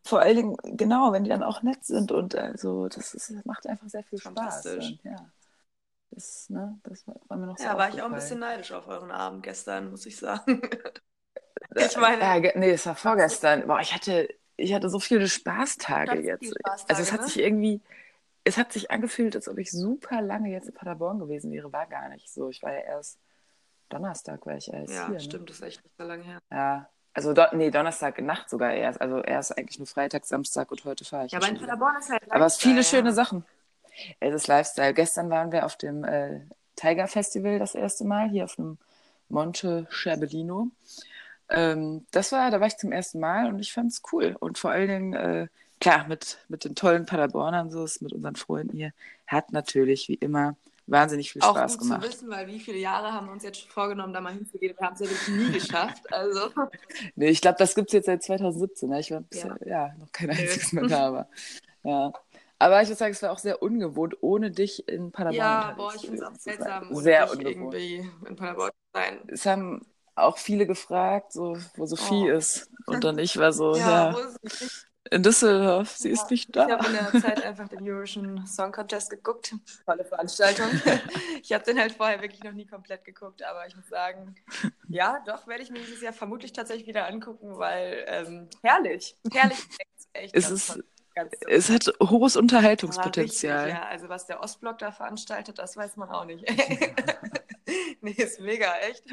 Vor 0.05 0.21
allen 0.21 0.37
Dingen, 0.37 0.57
genau, 0.77 1.13
wenn 1.13 1.25
die 1.25 1.31
dann 1.31 1.43
auch 1.43 1.63
nett 1.63 1.85
sind 1.85 2.13
und 2.13 2.35
also 2.35 2.89
das, 2.89 3.15
ist, 3.15 3.31
das 3.31 3.45
macht 3.45 3.67
einfach 3.67 3.89
sehr 3.89 4.03
viel 4.03 4.19
Spaß. 4.19 4.65
Ja. 5.05 5.31
Das, 6.11 6.51
ne, 6.51 6.79
das 6.83 7.07
war 7.07 7.37
mir 7.39 7.47
noch 7.47 7.57
so 7.57 7.65
Ja, 7.65 7.79
war 7.79 7.89
ich 7.89 8.03
auch 8.03 8.07
ein 8.07 8.15
bisschen 8.15 8.41
neidisch 8.41 8.73
auf 8.73 8.89
euren 8.89 9.11
Abend 9.11 9.43
gestern, 9.43 9.91
muss 9.91 10.05
ich 10.07 10.17
sagen. 10.17 10.61
Ich 11.77 11.97
meine. 11.97 12.23
Äh, 12.23 12.59
nee, 12.59 12.71
es 12.71 12.87
war 12.87 12.95
vorgestern. 12.95 13.67
Boah, 13.67 13.81
ich 13.81 13.95
hatte, 13.95 14.29
ich 14.57 14.75
hatte 14.75 14.89
so 14.89 14.99
viele 14.99 15.29
Spaßtage 15.29 16.21
jetzt. 16.21 16.47
Spaßtage, 16.47 16.91
also 16.91 17.03
es 17.03 17.13
hat 17.13 17.21
ne? 17.23 17.27
sich 17.27 17.39
irgendwie, 17.39 17.81
es 18.45 18.57
hat 18.57 18.73
sich 18.73 18.91
angefühlt, 18.91 19.37
als 19.37 19.49
ob 19.49 19.59
ich 19.59 19.71
super 19.71 20.21
lange 20.21 20.51
jetzt 20.51 20.69
in 20.69 20.75
Paderborn 20.75 21.19
gewesen 21.19 21.53
wäre. 21.53 21.73
War 21.73 21.87
gar 21.87 22.09
nicht 22.09 22.31
so. 22.31 22.49
Ich 22.49 22.63
war 22.63 22.73
ja 22.73 22.81
erst 22.81 23.19
Donnerstag, 23.89 24.47
war 24.47 24.57
ich 24.57 24.73
erst 24.73 24.93
ja, 24.93 25.07
hier. 25.07 25.07
Ja, 25.07 25.09
ne? 25.11 25.21
stimmt, 25.21 25.43
ne? 25.43 25.47
das 25.47 25.57
ist 25.57 25.63
echt 25.63 25.85
nicht 25.85 25.97
so 25.97 26.05
lange 26.05 26.25
her. 26.25 26.39
Ja. 26.51 26.89
Also, 27.15 27.35
do, 27.35 27.43
nee, 27.53 27.71
Donnerstag 27.71 28.21
Nacht 28.23 28.49
sogar 28.49 28.73
erst. 28.73 29.01
Also 29.01 29.21
erst 29.23 29.59
eigentlich 29.59 29.79
nur 29.79 29.87
Freitag, 29.87 30.25
Samstag 30.25 30.71
und 30.71 30.85
heute 30.85 31.05
fahre 31.05 31.27
ich. 31.27 31.33
Ja, 31.33 31.39
aber 31.39 31.49
in 31.49 31.59
Paderborn 31.59 31.97
ist 31.99 32.09
halt 32.09 32.23
Lifestyle, 32.23 32.37
Aber 32.37 32.47
es 32.47 32.57
viele 32.57 32.77
ja. 32.77 32.83
schöne 32.83 33.13
Sachen. 33.13 33.45
Es 34.21 34.35
ist 34.35 34.47
Lifestyle. 34.47 34.95
Gestern 34.95 35.29
waren 35.29 35.53
wir 35.53 35.67
auf 35.67 35.77
dem 35.77 36.05
äh, 36.05 36.41
Tiger 36.77 37.07
Festival 37.09 37.59
das 37.59 37.75
erste 37.75 38.05
Mal, 38.05 38.31
hier 38.31 38.45
auf 38.45 38.57
dem 38.57 38.79
Monte 39.29 39.87
Scherbellino. 39.91 40.69
Ähm, 41.53 42.07
das 42.11 42.33
war, 42.33 42.51
da 42.51 42.61
war 42.61 42.67
ich 42.67 42.77
zum 42.77 42.93
ersten 42.93 43.21
Mal 43.21 43.49
und 43.49 43.59
ich 43.59 43.73
fand 43.73 43.93
es 43.93 44.03
cool. 44.13 44.37
Und 44.41 44.59
vor 44.59 44.71
allen 44.71 44.89
Dingen, 44.89 45.13
äh, 45.15 45.49
klar, 45.81 46.07
mit, 46.09 46.39
mit 46.49 46.65
den 46.65 46.75
tollen 46.75 47.07
Paderbornern, 47.07 47.71
so 47.71 47.85
ist 47.85 48.03
mit 48.03 48.13
unseren 48.13 48.37
Freunden 48.37 48.77
hier, 48.77 48.93
hat 49.27 49.53
natürlich 49.53 50.09
wie 50.09 50.15
immer 50.15 50.57
wahnsinnig 50.87 51.33
viel 51.33 51.43
Spaß 51.43 51.75
Auch 51.75 51.79
gut 51.79 51.89
gemacht. 51.89 52.03
zu 52.03 52.09
wissen, 52.09 52.31
weil 52.31 52.47
wie 52.47 52.61
viele 52.61 52.79
Jahre 52.79 53.13
haben 53.13 53.27
wir 53.27 53.33
uns 53.33 53.43
jetzt 53.45 53.61
schon 53.61 53.71
vorgenommen, 53.71 54.13
da 54.13 54.21
mal 54.21 54.33
hinzugehen. 54.33 54.75
Wir 54.79 54.87
haben 54.87 54.95
es 54.95 55.01
ja 55.01 55.07
wirklich 55.09 55.29
nie 55.29 55.53
geschafft. 55.53 56.13
Also. 56.13 56.51
nee, 57.17 57.29
ich 57.29 57.41
glaube, 57.41 57.57
das 57.59 57.75
gibt 57.75 57.89
es 57.89 57.93
jetzt 57.93 58.07
seit 58.07 58.23
2017. 58.23 58.89
Ne? 58.89 59.01
Ich 59.01 59.11
war 59.11 59.21
bisher, 59.21 59.57
ja. 59.65 59.89
ja. 59.89 59.95
noch 59.99 60.11
kein 60.13 60.31
einziges 60.31 60.73
Mal 60.73 60.87
da. 60.89 61.07
Aber, 61.07 61.29
ja. 61.85 62.13
aber 62.59 62.83
ich 62.83 62.89
würde 62.89 62.99
sagen, 62.99 63.13
es 63.13 63.23
war 63.23 63.33
auch 63.33 63.39
sehr 63.39 63.63
ungewohnt, 63.63 64.17
ohne 64.21 64.51
dich 64.51 64.89
in 64.89 65.13
Paderborn 65.13 65.37
Ja, 65.37 65.75
boah, 65.77 65.95
ich 65.95 66.03
finde 66.03 66.17
es 66.17 66.23
auch 66.23 66.35
seltsam, 66.37 66.95
sehr 66.95 67.31
ungewohnt. 67.31 67.75
irgendwie 67.75 68.11
in 68.29 68.37
Paderborn 68.37 68.71
zu 68.71 69.01
sein. 69.01 69.21
Es 69.29 69.47
haben 69.47 69.87
auch 70.15 70.39
viele 70.39 70.67
gefragt, 70.67 71.33
so, 71.33 71.57
wo 71.77 71.87
Sophie 71.87 72.31
oh. 72.31 72.37
ist. 72.37 72.71
Und 72.87 73.05
dann 73.05 73.19
ich 73.19 73.37
war 73.39 73.53
so, 73.53 73.75
ja, 73.77 74.11
ja 74.11 74.17
in 75.13 75.23
Düsseldorf, 75.23 75.91
sie 75.91 76.09
ja. 76.09 76.15
ist 76.15 76.31
nicht 76.31 76.55
da. 76.55 76.67
Ich 76.67 76.73
habe 76.73 76.87
in 76.87 76.93
der 76.93 77.21
Zeit 77.21 77.45
einfach 77.45 77.69
den 77.69 77.89
Eurovision 77.89 78.47
Song 78.47 78.73
Contest 78.73 79.11
geguckt. 79.11 79.55
Tolle 79.85 80.05
Veranstaltung. 80.05 80.69
ich 81.43 81.53
habe 81.53 81.65
den 81.65 81.79
halt 81.79 81.93
vorher 81.93 82.21
wirklich 82.23 82.43
noch 82.43 82.53
nie 82.53 82.67
komplett 82.67 83.05
geguckt, 83.05 83.43
aber 83.43 83.67
ich 83.67 83.77
muss 83.77 83.89
sagen, 83.89 84.35
ja, 84.89 85.23
doch, 85.27 85.47
werde 85.47 85.63
ich 85.63 85.71
mir 85.71 85.81
dieses 85.81 86.01
Jahr 86.01 86.13
vermutlich 86.13 86.53
tatsächlich 86.53 86.87
wieder 86.87 87.07
angucken, 87.07 87.59
weil 87.59 88.05
ähm, 88.07 88.49
herrlich, 88.63 89.17
herrlich, 89.33 89.59
echt. 90.13 90.35
Es 90.35 90.51
ist, 90.51 90.81
es 91.47 91.69
hat 91.69 91.93
hohes 92.01 92.37
Unterhaltungspotenzial. 92.37 93.65
Richtig, 93.65 93.75
ja, 93.83 93.89
also 93.89 94.09
was 94.09 94.27
der 94.27 94.41
Ostblock 94.41 94.79
da 94.79 94.93
veranstaltet, 94.93 95.59
das 95.59 95.77
weiß 95.77 95.97
man 95.97 96.09
auch 96.09 96.25
nicht. 96.25 96.45
nee, 98.01 98.13
ist 98.13 98.41
mega, 98.41 98.75
echt. 98.79 99.05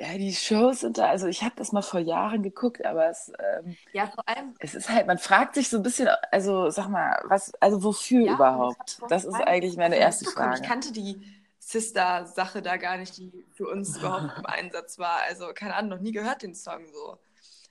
Ja, 0.00 0.16
die 0.16 0.32
Shows 0.32 0.80
sind 0.80 0.96
da, 0.98 1.08
also 1.08 1.26
ich 1.26 1.42
habe 1.42 1.54
das 1.56 1.72
mal 1.72 1.82
vor 1.82 1.98
Jahren 1.98 2.44
geguckt, 2.44 2.86
aber 2.86 3.08
es, 3.08 3.32
ähm, 3.40 3.76
ja, 3.92 4.06
vor 4.06 4.22
allem, 4.28 4.54
es 4.60 4.76
ist 4.76 4.88
halt, 4.88 5.08
man 5.08 5.18
fragt 5.18 5.56
sich 5.56 5.68
so 5.68 5.78
ein 5.78 5.82
bisschen, 5.82 6.08
also 6.30 6.70
sag 6.70 6.88
mal, 6.88 7.20
was, 7.24 7.52
also 7.58 7.82
wofür 7.82 8.24
ja, 8.24 8.34
überhaupt? 8.34 9.00
Das 9.08 9.24
ist 9.24 9.34
eigentlich 9.34 9.76
meine 9.76 9.96
erste 9.96 10.26
Frage. 10.30 10.60
Ich 10.60 10.62
kannte 10.62 10.92
die 10.92 11.20
Sister-Sache 11.58 12.62
da 12.62 12.76
gar 12.76 12.96
nicht, 12.96 13.16
die 13.16 13.44
für 13.52 13.66
uns 13.66 13.96
überhaupt 13.98 14.30
im 14.38 14.46
Einsatz 14.46 15.00
war. 15.00 15.20
Also 15.28 15.48
keine 15.52 15.74
Ahnung, 15.74 15.90
noch 15.90 16.00
nie 16.00 16.12
gehört 16.12 16.42
den 16.42 16.54
Song 16.54 16.86
so. 16.92 17.18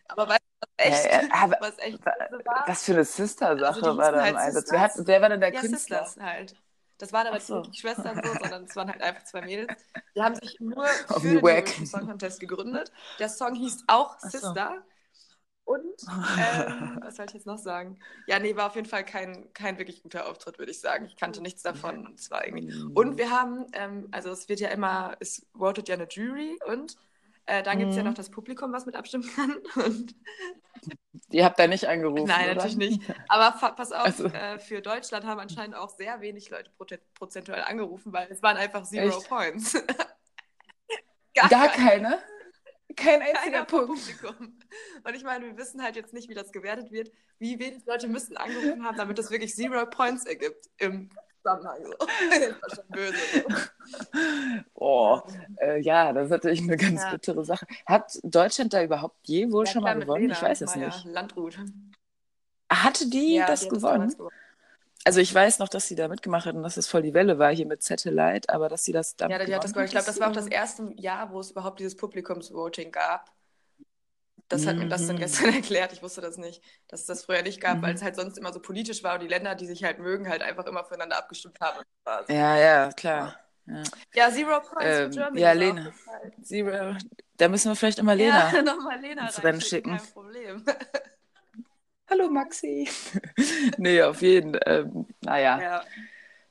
Aber 0.10 0.28
weißt 0.28 0.42
du, 0.42 0.68
was 0.68 0.86
Echt? 0.86 1.06
Ja, 1.06 1.22
ja, 1.22 1.52
was 1.60 1.80
echt 1.80 2.06
war. 2.06 2.14
Was 2.68 2.84
für 2.84 2.92
eine 2.94 3.06
Sister-Sache 3.06 3.76
also 3.76 3.98
war 3.98 4.12
da 4.12 4.22
halt 4.22 4.32
im 4.32 4.38
Einsatz? 4.38 4.72
Wer, 4.72 4.82
hat, 4.82 4.92
wer 4.98 5.22
war 5.22 5.30
denn 5.30 5.40
der 5.40 5.54
ja, 5.54 5.62
Künstler? 5.62 6.04
Sisters 6.06 6.24
halt. 6.24 6.56
Das 6.98 7.14
waren 7.14 7.28
aber 7.28 7.40
so. 7.40 7.62
nicht 7.62 7.80
Schwestern 7.80 8.22
so, 8.24 8.34
sondern 8.34 8.64
es 8.64 8.76
waren 8.76 8.90
halt 8.90 9.02
einfach 9.02 9.24
zwei 9.24 9.42
Mädels. 9.42 9.74
Die 10.16 10.22
haben 10.22 10.36
sich 10.36 10.60
nur 10.60 10.86
für 11.22 11.42
den 11.42 11.86
Song 11.86 12.08
Contest 12.08 12.40
gegründet. 12.40 12.92
Der 13.20 13.30
Song 13.30 13.56
hieß 13.56 13.84
auch 13.88 14.18
Sister. 14.20 14.84
Und, 15.64 15.84
ähm, 16.40 17.00
was 17.02 17.18
soll 17.18 17.26
ich 17.28 17.34
jetzt 17.34 17.46
noch 17.46 17.58
sagen? 17.58 18.00
Ja, 18.26 18.40
nee, 18.40 18.56
war 18.56 18.68
auf 18.68 18.76
jeden 18.76 18.88
Fall 18.88 19.04
kein, 19.04 19.52
kein 19.54 19.78
wirklich 19.78 20.02
guter 20.02 20.28
Auftritt, 20.28 20.60
würde 20.60 20.72
ich 20.72 20.80
sagen. 20.80 21.06
Ich 21.06 21.18
kannte 21.18 21.42
nichts 21.42 21.62
davon. 21.62 22.14
Es 22.16 22.32
war 22.32 22.46
irgendwie... 22.46 22.74
Und 22.94 23.18
wir 23.18 23.32
haben, 23.32 23.66
ähm, 23.74 24.08
also 24.12 24.32
es 24.32 24.48
wird 24.48 24.62
ja 24.62 24.70
immer, 24.70 25.18
es 25.20 25.46
votet 25.54 25.90
ja 25.90 25.96
eine 25.96 26.08
Jury 26.10 26.58
und 26.68 26.96
äh, 27.48 27.64
dann 27.64 27.80
gibt 27.80 27.92
es 27.92 27.98
ja 27.98 28.04
mhm. 28.04 28.10
noch 28.10 28.16
das 28.16 28.30
Publikum, 28.30 28.74
was 28.74 28.86
mit 28.86 28.96
abstimmen 28.96 29.30
kann. 29.34 29.56
Und 29.86 30.16
Ihr 31.32 31.44
habt 31.44 31.60
da 31.60 31.68
nicht 31.68 31.88
angerufen. 31.88 32.28
Nein, 32.28 32.46
oder? 32.46 32.56
natürlich 32.56 32.78
nicht. 32.78 33.02
Aber 33.28 33.52
pass 33.76 33.92
auf, 33.92 34.06
also. 34.06 34.26
äh, 34.28 34.60
für 34.60 34.82
Deutschland 34.82 35.26
haben 35.26 35.40
anscheinend 35.40 35.76
auch 35.76 35.90
sehr 35.90 36.22
wenig 36.22 36.50
Leute 36.50 36.72
prozentuell 37.14 37.62
angerufen, 37.62 38.14
weil 38.14 38.28
es 38.32 38.42
waren 38.42 38.58
einfach 38.58 38.84
Zero 38.84 39.18
Echt? 39.18 39.28
Points. 39.28 39.74
Gar, 41.34 41.50
Gar 41.50 41.68
keine? 41.70 42.20
Kein 42.96 43.22
einziger 43.22 43.66
Punkt. 43.66 43.88
Publikum. 43.88 44.60
Und 45.04 45.16
ich 45.16 45.24
meine, 45.24 45.46
wir 45.46 45.58
wissen 45.58 45.84
halt 45.84 45.96
jetzt 45.96 46.14
nicht, 46.14 46.30
wie 46.30 46.34
das 46.34 46.52
gewertet 46.52 46.92
wird. 46.92 47.12
Wie 47.38 47.60
wenig 47.60 47.86
Leute 47.86 48.08
müssen 48.08 48.38
angerufen 48.38 48.84
haben, 48.84 48.98
damit 48.98 49.20
das 49.20 49.30
wirklich 49.30 49.54
Zero 49.54 49.86
Points 49.86 50.26
ergibt 50.26 50.68
im 50.78 51.10
Zusammenhang. 51.48 51.86
So. 51.86 51.92
das 52.30 52.62
war 52.62 52.76
schon 52.76 52.86
böse. 52.90 53.18
So. 53.34 54.64
Oh, 54.76 55.22
äh, 55.62 55.82
ja, 55.82 56.12
das 56.14 56.26
ist 56.26 56.32
natürlich 56.32 56.62
eine 56.62 56.78
ganz 56.78 57.02
ja. 57.02 57.12
bittere 57.12 57.46
Sache. 57.46 57.66
Hat 57.86 58.20
Deutschland 58.24 58.74
da 58.74 58.84
überhaupt 58.84 59.16
je 59.28 59.52
wohl 59.52 59.66
ja, 59.66 59.72
schon 59.72 59.84
mal 59.84 59.98
gewonnen? 59.98 60.24
Lena, 60.24 60.34
ich 60.34 60.42
weiß 60.42 60.62
es 60.62 60.76
nicht. 60.76 61.06
Landrut. 61.06 61.58
Hatte 62.70 63.10
die 63.10 63.36
ja, 63.36 63.48
das 63.48 63.62
die 63.62 63.70
gewonnen? 63.70 64.14
Das 64.18 64.28
also 65.06 65.22
ich 65.22 65.34
weiß 65.34 65.60
noch, 65.60 65.70
dass 65.70 65.88
sie 65.88 65.96
da 65.96 66.10
mitgemacht 66.10 66.46
hat 66.46 66.56
und 66.56 66.64
dass 66.64 66.76
es 66.76 66.88
voll 66.88 67.02
die 67.02 67.14
Welle 67.14 67.40
war 67.40 67.56
hier 67.56 67.66
mit 67.66 67.82
Satellite, 67.82 68.50
aber 68.54 68.68
dass 68.68 68.84
sie 68.84 68.92
das 68.92 69.16
da 69.16 69.30
Ja, 69.30 69.44
die 69.46 69.56
hat 69.56 69.64
das 69.64 69.72
gewonnen. 69.72 69.86
Ich 69.86 69.92
glaube, 69.92 70.06
das 70.06 70.20
war 70.20 70.28
auch 70.28 70.34
das 70.34 70.48
erste 70.48 70.92
Jahr, 70.98 71.32
wo 71.32 71.40
es 71.40 71.52
überhaupt 71.52 71.80
dieses 71.80 71.96
Publikumsvoting 71.96 72.92
gab. 72.92 73.32
Das 74.50 74.66
hat 74.66 74.76
mhm. 74.76 74.84
mir 74.84 74.90
das 74.90 75.06
dann 75.08 75.18
mhm. 75.18 75.20
gestern 75.20 75.54
erklärt. 75.54 75.94
Ich 75.94 76.02
wusste 76.02 76.22
das 76.22 76.38
nicht, 76.38 76.62
dass 76.88 77.02
es 77.02 77.06
das 77.06 77.26
früher 77.26 77.42
nicht 77.42 77.60
gab, 77.60 77.78
mhm. 77.78 77.82
weil 77.82 77.96
es 77.96 78.02
halt 78.02 78.16
sonst 78.16 78.38
immer 78.38 78.54
so 78.54 78.60
politisch 78.60 79.04
war 79.04 79.16
und 79.16 79.22
die 79.22 79.28
Länder, 79.28 79.56
die 79.56 79.66
sich 79.66 79.84
halt 79.84 80.00
mögen, 80.00 80.30
halt 80.30 80.42
einfach 80.42 80.66
immer 80.66 80.84
füreinander 80.84 81.18
abgestimmt 81.18 81.60
haben. 81.60 81.84
Ja, 82.30 82.58
ja, 82.58 82.92
klar. 82.94 83.36
Ja, 83.66 83.84
ja 84.14 84.32
Zero 84.32 84.62
Points 84.62 84.86
ähm, 84.86 85.12
für 85.12 85.20
Germany. 85.20 85.42
Ja, 85.42 85.52
Lena. 85.52 85.92
Zero. 86.42 86.96
Da 87.36 87.50
müssen 87.50 87.70
wir 87.70 87.76
vielleicht 87.76 88.00
immer 88.00 88.16
Lena, 88.16 88.52
ja, 88.54 88.62
nochmal 88.62 89.00
Lena 89.02 89.28
ins 89.28 89.44
Rennen 89.44 89.62
schicken. 89.62 89.98
Kein 89.98 90.08
Problem. 90.14 90.66
Hallo 92.10 92.30
Maxi. 92.30 92.90
nee, 93.78 94.02
auf 94.02 94.22
jeden 94.22 94.54
Fall. 94.54 94.62
Ähm, 94.66 95.06
naja. 95.22 95.60
Ja 95.60 95.84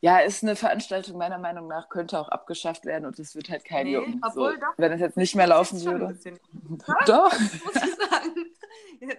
ja, 0.06 0.20
ist 0.20 0.44
eine 0.44 0.54
Veranstaltung 0.54 1.18
meiner 1.18 1.36
Meinung 1.36 1.66
nach, 1.66 1.88
könnte 1.88 2.20
auch 2.20 2.28
abgeschafft 2.28 2.84
werden 2.84 3.06
und 3.06 3.18
es 3.18 3.34
wird 3.34 3.50
halt 3.50 3.64
kein 3.64 3.86
nee, 3.86 3.94
jucken. 3.94 4.20
So, 4.32 4.50
doch, 4.50 4.56
wenn 4.76 4.92
es 4.92 5.00
jetzt 5.00 5.16
nicht 5.16 5.34
mehr 5.34 5.48
laufen 5.48 5.84
würde. 5.84 6.16
Doch. 7.06 7.32
Muss 7.32 7.74
ich 7.74 7.96
sagen. 7.96 8.46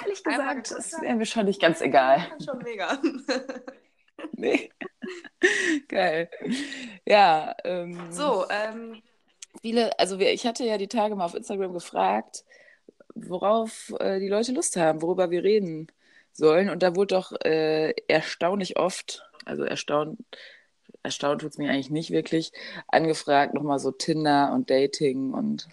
Ehrlich 0.00 0.22
gesagt, 0.22 0.70
das 0.70 0.92
wäre 1.02 1.16
mir 1.16 1.26
schon 1.26 1.46
nicht 1.46 1.60
ganz 1.60 1.80
egal. 1.80 2.28
Schon 2.44 2.58
mega. 2.58 2.96
nee. 4.36 4.70
Geil. 5.88 6.30
Ja. 7.04 7.56
Ähm, 7.64 7.98
so, 8.12 8.46
ähm, 8.50 9.02
viele, 9.60 9.98
also 9.98 10.16
ich 10.20 10.46
hatte 10.46 10.64
ja 10.64 10.78
die 10.78 10.86
Tage 10.86 11.16
mal 11.16 11.24
auf 11.24 11.34
Instagram 11.34 11.72
gefragt, 11.72 12.44
worauf 13.16 13.92
äh, 13.98 14.20
die 14.20 14.28
Leute 14.28 14.52
Lust 14.52 14.76
haben, 14.76 15.02
worüber 15.02 15.32
wir 15.32 15.42
reden 15.42 15.88
sollen. 16.30 16.70
Und 16.70 16.84
da 16.84 16.94
wurde 16.94 17.16
doch 17.16 17.32
äh, 17.44 17.94
erstaunlich 18.06 18.78
oft 18.78 19.26
also 19.44 19.64
erstaunt, 19.64 20.18
erstaunt 21.02 21.40
tut 21.40 21.52
es 21.52 21.58
mir 21.58 21.70
eigentlich 21.70 21.90
nicht 21.90 22.10
wirklich, 22.10 22.52
angefragt, 22.88 23.54
nochmal 23.54 23.78
so 23.78 23.90
Tinder 23.90 24.52
und 24.52 24.70
Dating 24.70 25.32
und 25.32 25.68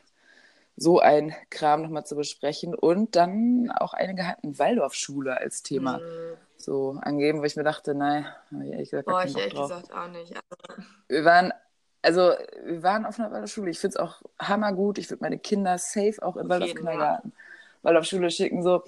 so 0.78 1.00
ein 1.00 1.36
Kram 1.50 1.82
nochmal 1.82 2.06
zu 2.06 2.16
besprechen. 2.16 2.76
Und 2.76 3.16
dann 3.16 3.72
auch 3.72 3.94
einige 3.94 4.28
hatten 4.28 4.60
Waldorfschule 4.60 5.38
als 5.38 5.64
Thema 5.64 5.98
mhm. 5.98 6.38
so 6.56 7.00
angeben, 7.02 7.40
wo 7.40 7.44
ich 7.46 7.56
mir 7.56 7.64
dachte, 7.64 7.96
nein, 7.96 8.28
ehrlich 8.52 8.92
gesagt, 8.92 9.08
Boah, 9.08 9.26
ich 9.26 9.36
ehrlich 9.36 9.54
drauf. 9.54 9.70
gesagt 9.70 9.92
auch 9.92 10.08
nicht. 10.10 10.34
Also... 10.36 10.84
Wir 11.08 11.26
waren, 11.26 11.52
also 12.04 12.34
wir 12.64 12.84
waren 12.84 13.06
auf 13.06 13.20
einer 13.20 13.32
Waldorfschule. 13.32 13.72
Ich 13.72 13.80
finde 13.80 13.96
es 13.96 14.00
auch 14.00 14.22
hammergut. 14.40 15.00
Ich 15.00 15.10
würde 15.10 15.24
meine 15.24 15.40
Kinder 15.40 15.80
safe 15.80 16.18
auch 16.22 16.38
in 16.38 16.48
Waldorf-Kindergarten, 16.48 17.34
Waldorfschule 17.82 18.30
schicken, 18.30 18.62
so. 18.62 18.84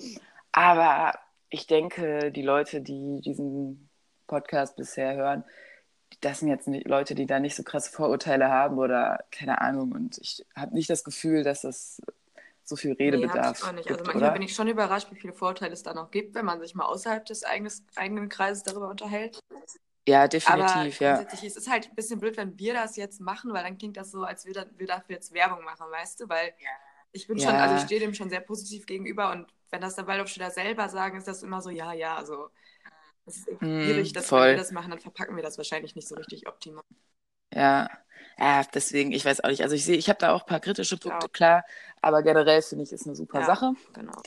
Aber 0.52 1.14
ich 1.50 1.66
denke, 1.66 2.32
die 2.32 2.44
Leute, 2.44 2.82
die 2.82 3.22
diesen 3.22 3.89
Podcast 4.30 4.78
bisher 4.78 5.16
hören, 5.16 5.44
das 6.22 6.40
sind 6.40 6.48
jetzt 6.48 6.68
nicht 6.68 6.88
Leute, 6.88 7.16
die 7.16 7.26
da 7.26 7.40
nicht 7.40 7.56
so 7.56 7.64
krasse 7.64 7.92
Vorurteile 7.92 8.50
haben 8.50 8.78
oder 8.78 9.26
keine 9.32 9.62
Ahnung. 9.62 9.92
Und 9.92 10.18
ich 10.20 10.46
habe 10.56 10.74
nicht 10.74 10.90
das 10.90 11.04
Gefühl, 11.04 11.44
dass 11.44 11.62
das 11.62 12.02
so 12.64 12.76
viel 12.76 12.94
Redebedarf 12.94 13.62
nee, 13.62 13.70
auch 13.70 13.74
nicht. 13.74 13.88
Gibt, 13.88 14.00
also 14.00 14.06
manchmal 14.06 14.30
oder? 14.30 14.34
bin 14.34 14.42
ich 14.44 14.56
schon 14.56 14.68
überrascht, 14.68 15.12
wie 15.12 15.20
viele 15.20 15.34
Vorurteile 15.34 15.74
es 15.74 15.84
da 15.84 15.94
noch 15.94 16.12
gibt, 16.12 16.36
wenn 16.36 16.46
man 16.46 16.60
sich 16.60 16.76
mal 16.76 16.86
außerhalb 16.86 17.26
des 17.26 17.44
eigenes, 17.44 17.84
eigenen 17.96 18.30
Kreises 18.30 18.64
darüber 18.64 18.90
unterhält. 18.90 19.40
Ja, 20.08 20.28
definitiv, 20.28 20.68
Aber 20.68 20.86
ja. 20.86 21.16
Grundsätzlich 21.16 21.46
ist 21.46 21.58
es 21.58 21.70
halt 21.70 21.90
ein 21.90 21.96
bisschen 21.96 22.20
blöd, 22.20 22.38
wenn 22.38 22.58
wir 22.58 22.74
das 22.74 22.96
jetzt 22.96 23.22
machen, 23.22 23.54
weil 23.54 23.64
dann 23.64 23.78
klingt 23.78 23.98
das 23.98 24.12
so, 24.12 24.24
als 24.24 24.46
wir, 24.46 24.66
wir 24.78 24.88
dafür 24.88 25.16
jetzt 25.16 25.34
Werbung 25.34 25.64
machen, 25.64 25.86
weißt 25.90 26.22
du? 26.22 26.30
Weil 26.30 26.54
ich 27.12 27.28
bin 27.28 27.38
ja. 27.38 27.50
schon, 27.50 27.56
also 27.56 27.76
ich 27.76 27.82
stehe 27.82 28.00
dem 28.00 28.14
schon 28.14 28.30
sehr 28.30 28.40
positiv 28.40 28.86
gegenüber 28.86 29.32
und 29.32 29.48
wenn 29.72 29.82
das 29.82 29.96
der 29.96 30.08
Waldorfschüler 30.08 30.50
selber 30.50 30.90
sagen, 30.90 31.18
ist 31.18 31.28
das 31.28 31.44
immer 31.44 31.62
so, 31.62 31.70
ja, 31.70 31.94
ja, 31.94 32.16
also 32.16 32.50
es 33.30 33.48
ist 33.48 33.60
schwierig, 33.60 34.12
mm, 34.12 34.14
dass 34.14 34.28
voll. 34.28 34.42
wenn 34.42 34.50
wir 34.52 34.58
das 34.58 34.72
machen, 34.72 34.92
dann 34.92 35.00
verpacken 35.00 35.36
wir 35.36 35.44
das 35.44 35.58
wahrscheinlich 35.58 35.96
nicht 35.96 36.08
so 36.08 36.16
richtig 36.16 36.48
optimal. 36.48 36.84
Ja, 37.54 37.90
ja, 38.38 38.64
deswegen, 38.74 39.12
ich 39.12 39.26
weiß 39.26 39.44
auch 39.44 39.50
nicht. 39.50 39.64
Also 39.64 39.76
ich 39.76 39.86
sehe, 39.86 39.98
ich 39.98 40.10
habe 40.10 40.20
da 40.20 40.34
auch 40.34 40.42
ein 40.42 40.48
paar 40.48 40.60
kritische 40.60 40.98
Punkte, 40.98 41.30
klar, 41.30 41.66
aber 42.02 42.24
generell 42.24 42.62
finde 42.62 42.84
ich, 42.84 42.92
ist 42.92 43.06
eine 43.06 43.16
super 43.16 43.42
ja, 43.42 43.46
Sache. 43.46 43.74
Genau. 43.94 44.22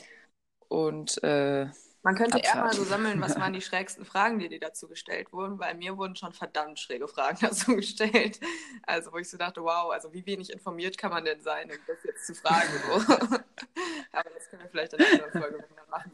Und 0.67 1.23
äh, 1.23 1.67
man 2.03 2.15
könnte 2.15 2.37
eher 2.37 2.55
mal 2.55 2.73
so 2.73 2.83
sammeln, 2.83 3.21
was 3.21 3.39
waren 3.39 3.53
die 3.53 3.61
schrägsten 3.61 4.05
Fragen, 4.05 4.37
die 4.39 4.49
dir 4.49 4.59
dazu 4.59 4.87
gestellt 4.87 5.31
wurden, 5.31 5.57
weil 5.57 5.73
mir 5.75 5.97
wurden 5.97 6.15
schon 6.15 6.33
verdammt 6.33 6.79
schräge 6.79 7.07
Fragen 7.07 7.37
dazu 7.41 7.75
gestellt. 7.75 8.39
Also 8.83 9.11
wo 9.13 9.17
ich 9.17 9.29
so 9.29 9.37
dachte, 9.37 9.63
wow, 9.63 9.91
also 9.91 10.13
wie 10.13 10.25
wenig 10.25 10.51
informiert 10.51 10.97
kann 10.97 11.11
man 11.11 11.23
denn 11.23 11.41
sein, 11.41 11.71
um 11.71 11.77
das 11.87 12.03
jetzt 12.03 12.27
zu 12.27 12.35
fragen. 12.35 12.69
So. 12.87 13.13
Aber 14.11 14.29
das 14.29 14.49
können 14.49 14.63
wir 14.63 14.69
vielleicht 14.69 14.93
in 14.93 14.99
einer 14.99 15.13
anderen 15.13 15.41
Folge 15.41 15.63
machen. 15.93 16.11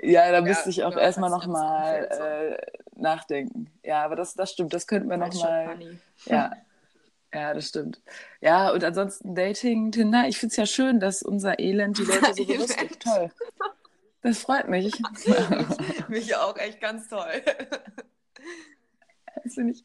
Ja, 0.00 0.08
ja 0.26 0.32
da 0.32 0.40
müsste 0.40 0.70
ich 0.70 0.84
auch 0.84 0.90
genau, 0.90 1.02
erstmal 1.02 1.30
nochmal 1.30 2.58
äh, 2.60 3.00
nachdenken. 3.00 3.70
Ja, 3.82 4.04
aber 4.04 4.16
das, 4.16 4.34
das 4.34 4.52
stimmt, 4.52 4.72
das 4.72 4.86
könnten 4.86 5.08
wir 5.08 5.16
nochmal. 5.16 5.78
Ja. 6.26 6.52
Ja, 7.32 7.52
das 7.52 7.68
stimmt. 7.68 8.00
Ja, 8.40 8.70
und 8.70 8.82
ansonsten 8.82 9.34
Dating, 9.34 9.92
Tinder, 9.92 10.24
ich 10.28 10.38
finde 10.38 10.52
es 10.52 10.56
ja 10.56 10.64
schön, 10.64 10.98
dass 10.98 11.22
unser 11.22 11.58
Elend 11.58 11.98
die 11.98 12.04
Leute 12.04 12.32
so 12.34 12.46
belustigt. 12.46 13.02
Toll. 13.02 13.30
Das 14.22 14.40
freut 14.40 14.68
mich. 14.68 14.92
mich 16.08 16.34
auch 16.36 16.56
echt 16.56 16.80
ganz 16.80 17.08
toll. 17.08 17.42
Das 19.44 19.54
finde 19.54 19.72
ich 19.72 19.84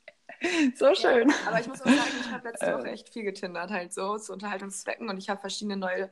so 0.75 0.93
schön. 0.95 1.29
Ja, 1.29 1.35
aber 1.47 1.59
ich 1.59 1.67
muss 1.67 1.81
auch 1.81 1.85
sagen, 1.85 2.11
ich 2.19 2.31
habe 2.31 2.49
letzte 2.49 2.77
Woche 2.77 2.91
echt 2.91 3.09
viel 3.09 3.23
getindert, 3.23 3.71
halt 3.71 3.93
so 3.93 4.17
zu 4.17 4.33
Unterhaltungszwecken 4.33 5.09
und 5.09 5.17
ich 5.17 5.29
habe 5.29 5.39
verschiedene 5.39 5.77
neue 5.77 6.09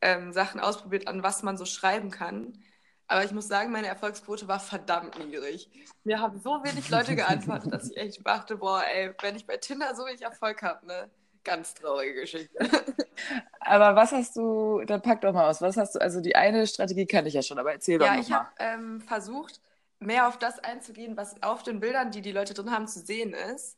ähm, 0.00 0.32
Sachen 0.32 0.60
ausprobiert, 0.60 1.08
an 1.08 1.22
was 1.22 1.42
man 1.42 1.56
so 1.56 1.64
schreiben 1.64 2.10
kann. 2.10 2.58
Aber 3.06 3.24
ich 3.24 3.32
muss 3.32 3.48
sagen, 3.48 3.72
meine 3.72 3.88
Erfolgsquote 3.88 4.46
war 4.46 4.60
verdammt 4.60 5.18
niedrig. 5.18 5.68
Mir 6.04 6.20
haben 6.20 6.38
so 6.40 6.62
wenig 6.62 6.88
Leute 6.90 7.16
geantwortet, 7.16 7.72
dass 7.72 7.90
ich 7.90 7.96
echt 7.96 8.26
dachte, 8.26 8.56
boah, 8.58 8.84
ey, 8.84 9.12
wenn 9.20 9.34
ich 9.34 9.46
bei 9.46 9.56
Tinder 9.56 9.94
so 9.96 10.06
wenig 10.06 10.22
Erfolg 10.22 10.62
habe, 10.62 10.86
ne, 10.86 11.10
ganz 11.44 11.74
traurige 11.74 12.20
Geschichte. 12.20 12.58
Aber 13.60 13.94
was 13.96 14.12
hast 14.12 14.36
du, 14.36 14.82
dann 14.86 15.02
pack 15.02 15.20
doch 15.20 15.32
mal 15.32 15.48
aus, 15.48 15.60
was 15.60 15.76
hast 15.76 15.94
du, 15.94 16.00
also 16.00 16.20
die 16.20 16.36
eine 16.36 16.66
Strategie 16.66 17.06
kann 17.06 17.26
ich 17.26 17.34
ja 17.34 17.42
schon, 17.42 17.58
aber 17.58 17.72
erzähl 17.72 17.98
doch 17.98 18.06
ja, 18.06 18.12
mal. 18.12 18.18
Ja, 18.18 18.22
ich 18.22 18.32
habe 18.32 18.48
ähm, 18.58 19.00
versucht, 19.00 19.60
mehr 19.98 20.28
auf 20.28 20.38
das 20.38 20.58
einzugehen, 20.58 21.16
was 21.16 21.42
auf 21.42 21.62
den 21.62 21.80
Bildern, 21.80 22.10
die 22.10 22.22
die 22.22 22.32
Leute 22.32 22.54
drin 22.54 22.70
haben, 22.70 22.86
zu 22.86 23.00
sehen 23.00 23.34
ist. 23.34 23.76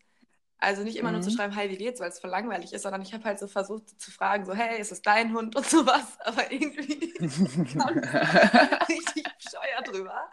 Also 0.62 0.84
nicht 0.84 0.96
immer 0.96 1.08
mhm. 1.08 1.16
nur 1.16 1.22
zu 1.22 1.30
mhm. 1.30 1.34
schreiben, 1.34 1.56
hi, 1.56 1.68
wie 1.70 1.76
geht's, 1.76 1.98
weil 1.98 2.08
es 2.08 2.20
voll 2.20 2.30
langweilig 2.30 2.72
ist, 2.72 2.82
sondern 2.82 3.02
ich 3.02 3.12
habe 3.12 3.24
halt 3.24 3.40
so 3.40 3.48
versucht 3.48 4.00
zu 4.00 4.12
fragen, 4.12 4.46
so, 4.46 4.54
hey, 4.54 4.80
ist 4.80 4.92
es 4.92 5.02
dein 5.02 5.34
Hund 5.34 5.56
und 5.56 5.66
sowas, 5.66 6.16
aber 6.20 6.52
irgendwie 6.52 7.12
richtig 8.88 9.24
bescheuert 9.42 9.88
drüber. 9.88 10.30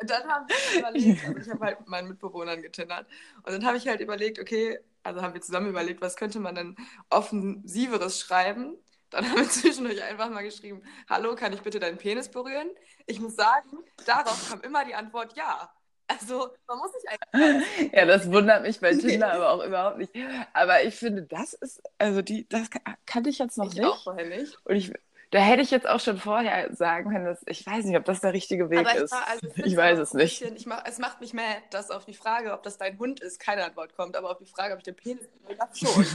Und 0.00 0.10
dann 0.10 0.24
haben 0.24 0.48
wir 0.48 0.80
überlegt, 0.80 1.24
also 1.24 1.40
ich 1.40 1.48
habe 1.48 1.64
halt 1.64 1.78
mit 1.78 1.88
meinen 1.88 2.08
Mitbewohnern 2.08 2.60
getindert 2.60 3.06
und 3.44 3.52
dann 3.52 3.64
habe 3.64 3.76
ich 3.76 3.86
halt 3.86 4.00
überlegt, 4.00 4.40
okay, 4.40 4.80
also 5.04 5.22
haben 5.22 5.32
wir 5.32 5.40
zusammen 5.42 5.68
überlegt, 5.68 6.00
was 6.00 6.16
könnte 6.16 6.40
man 6.40 6.56
denn 6.56 6.74
offensiveres 7.08 8.18
schreiben. 8.18 8.76
Dann 9.10 9.30
haben 9.30 9.36
wir 9.36 9.48
zwischendurch 9.48 10.02
einfach 10.02 10.28
mal 10.28 10.42
geschrieben, 10.42 10.82
hallo, 11.08 11.36
kann 11.36 11.52
ich 11.52 11.60
bitte 11.62 11.78
deinen 11.78 11.98
Penis 11.98 12.28
berühren? 12.28 12.68
Ich 13.06 13.20
muss 13.20 13.36
sagen, 13.36 13.78
darauf 14.06 14.50
kam 14.50 14.60
immer 14.62 14.84
die 14.84 14.96
Antwort 14.96 15.36
ja. 15.36 15.72
Also, 16.08 16.48
man 16.66 16.78
muss 16.78 16.92
sich 16.92 17.04
eigentlich. 17.08 17.92
ja, 17.92 18.06
das 18.06 18.30
wundert 18.32 18.62
mich 18.62 18.80
bei 18.80 18.94
Tinder 18.94 19.32
aber 19.32 19.50
auch 19.50 19.64
überhaupt 19.64 19.98
nicht. 19.98 20.12
Aber 20.54 20.82
ich 20.82 20.94
finde, 20.94 21.22
das 21.22 21.52
ist, 21.52 21.82
also 21.98 22.22
die, 22.22 22.48
das 22.48 22.68
kannte 23.06 23.30
ich 23.30 23.38
jetzt 23.38 23.58
noch 23.58 23.66
ich 23.66 23.74
nicht. 23.74 23.84
Auch 23.84 24.02
vorher 24.02 24.26
nicht. 24.26 24.58
Und 24.64 24.76
ich, 24.76 24.92
Da 25.30 25.40
hätte 25.40 25.60
ich 25.60 25.70
jetzt 25.70 25.86
auch 25.86 26.00
schon 26.00 26.16
vorher 26.16 26.74
sagen 26.74 27.10
können, 27.10 27.26
dass 27.26 27.42
ich 27.44 27.66
weiß 27.66 27.84
nicht, 27.84 27.98
ob 27.98 28.06
das 28.06 28.20
der 28.20 28.32
richtige 28.32 28.70
Weg 28.70 28.86
ich 28.90 29.02
ist. 29.02 29.12
Also 29.12 29.48
ich, 29.56 29.66
ich 29.66 29.76
weiß 29.76 29.98
es 29.98 30.14
nicht. 30.14 30.40
Bisschen, 30.40 30.56
mach, 30.66 30.82
es 30.86 30.98
macht 30.98 31.20
mich 31.20 31.34
mad, 31.34 31.60
dass 31.70 31.90
auf 31.90 32.06
die 32.06 32.14
Frage, 32.14 32.52
ob 32.52 32.62
das 32.62 32.78
dein 32.78 32.98
Hund 32.98 33.20
ist, 33.20 33.38
keine 33.38 33.64
Antwort 33.64 33.94
kommt, 33.94 34.16
aber 34.16 34.30
auf 34.30 34.38
die 34.38 34.46
Frage, 34.46 34.72
ob 34.72 34.78
ich 34.78 34.84
den 34.84 34.96
Penis 34.96 35.28
habe, 35.58 35.76
schon. 35.76 36.06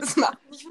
das 0.00 0.16
macht 0.16 0.38
mich 0.48 0.66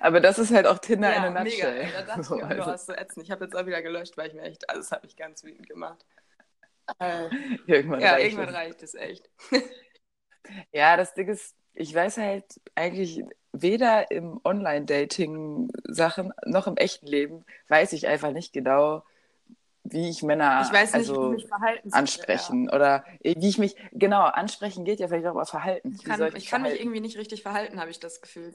Aber 0.00 0.20
das 0.20 0.40
ist 0.40 0.52
halt 0.52 0.66
auch 0.66 0.78
Tinder 0.78 1.10
ja, 1.10 1.26
in 1.26 1.36
a 1.36 1.44
nutshell. 1.44 1.84
Mega, 1.84 2.00
da 2.00 2.06
dachte 2.06 2.22
so, 2.24 2.36
ich 2.38 2.44
also. 2.44 2.66
hast 2.66 2.86
so 2.86 2.92
ätzend. 2.92 3.24
Ich 3.24 3.30
habe 3.30 3.44
jetzt 3.44 3.54
auch 3.54 3.66
wieder 3.66 3.82
gelöscht, 3.82 4.16
weil 4.16 4.26
ich 4.28 4.34
mir 4.34 4.42
echt, 4.42 4.68
also 4.68 4.80
das 4.80 4.90
hat 4.90 5.04
mich 5.04 5.14
ganz 5.14 5.44
wütend 5.44 5.68
gemacht. 5.68 6.04
Äh, 6.98 7.30
irgendwann 7.66 8.00
ja, 8.00 8.08
reicht 8.08 8.16
irgendwann 8.16 8.48
es. 8.48 8.54
reicht 8.54 8.82
es 8.82 8.94
echt. 8.94 9.28
ja, 10.72 10.96
das 10.96 11.14
Ding 11.14 11.28
ist, 11.28 11.54
ich 11.74 11.94
weiß 11.94 12.18
halt 12.18 12.44
eigentlich 12.74 13.24
weder 13.52 14.10
im 14.10 14.40
Online-Dating-Sachen 14.44 16.32
noch 16.44 16.66
im 16.66 16.76
echten 16.76 17.06
Leben 17.06 17.44
weiß 17.68 17.92
ich 17.94 18.06
einfach 18.06 18.32
nicht 18.32 18.52
genau, 18.52 19.02
wie 19.92 20.08
ich 20.08 20.22
Männer 20.22 20.62
ich 20.64 20.72
nicht, 20.72 20.94
also, 20.94 21.34
ich 21.34 21.46
ansprechen 21.92 22.66
ja. 22.66 22.74
oder 22.74 23.04
wie 23.22 23.48
ich 23.48 23.58
mich, 23.58 23.76
genau, 23.92 24.22
ansprechen 24.22 24.84
geht 24.84 25.00
ja 25.00 25.08
vielleicht 25.08 25.26
auch 25.26 25.32
über 25.32 25.46
Verhalten. 25.46 25.94
Ich 25.94 26.04
kann, 26.04 26.36
ich 26.36 26.46
kann 26.46 26.62
mich 26.62 26.80
irgendwie 26.80 27.00
nicht 27.00 27.16
richtig 27.16 27.42
verhalten, 27.42 27.80
habe 27.80 27.90
ich 27.90 28.00
das 28.00 28.20
Gefühl. 28.20 28.52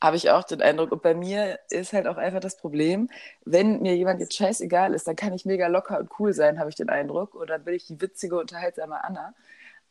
Habe 0.00 0.16
ich 0.16 0.30
auch 0.30 0.44
den 0.44 0.62
Eindruck. 0.62 0.92
Und 0.92 1.02
bei 1.02 1.14
mir 1.14 1.58
ist 1.70 1.92
halt 1.92 2.06
auch 2.06 2.16
einfach 2.16 2.40
das 2.40 2.56
Problem, 2.56 3.08
wenn 3.44 3.80
mir 3.80 3.96
jemand 3.96 4.20
jetzt 4.20 4.34
scheißegal 4.34 4.94
ist, 4.94 5.06
dann 5.06 5.16
kann 5.16 5.32
ich 5.32 5.44
mega 5.44 5.66
locker 5.68 5.98
und 5.98 6.10
cool 6.18 6.32
sein, 6.32 6.58
habe 6.58 6.70
ich 6.70 6.76
den 6.76 6.88
Eindruck. 6.88 7.34
Oder 7.34 7.58
dann 7.58 7.64
bin 7.64 7.74
ich 7.74 7.86
die 7.86 8.00
witzige, 8.00 8.38
unterhaltsame 8.38 9.02
Anna. 9.02 9.34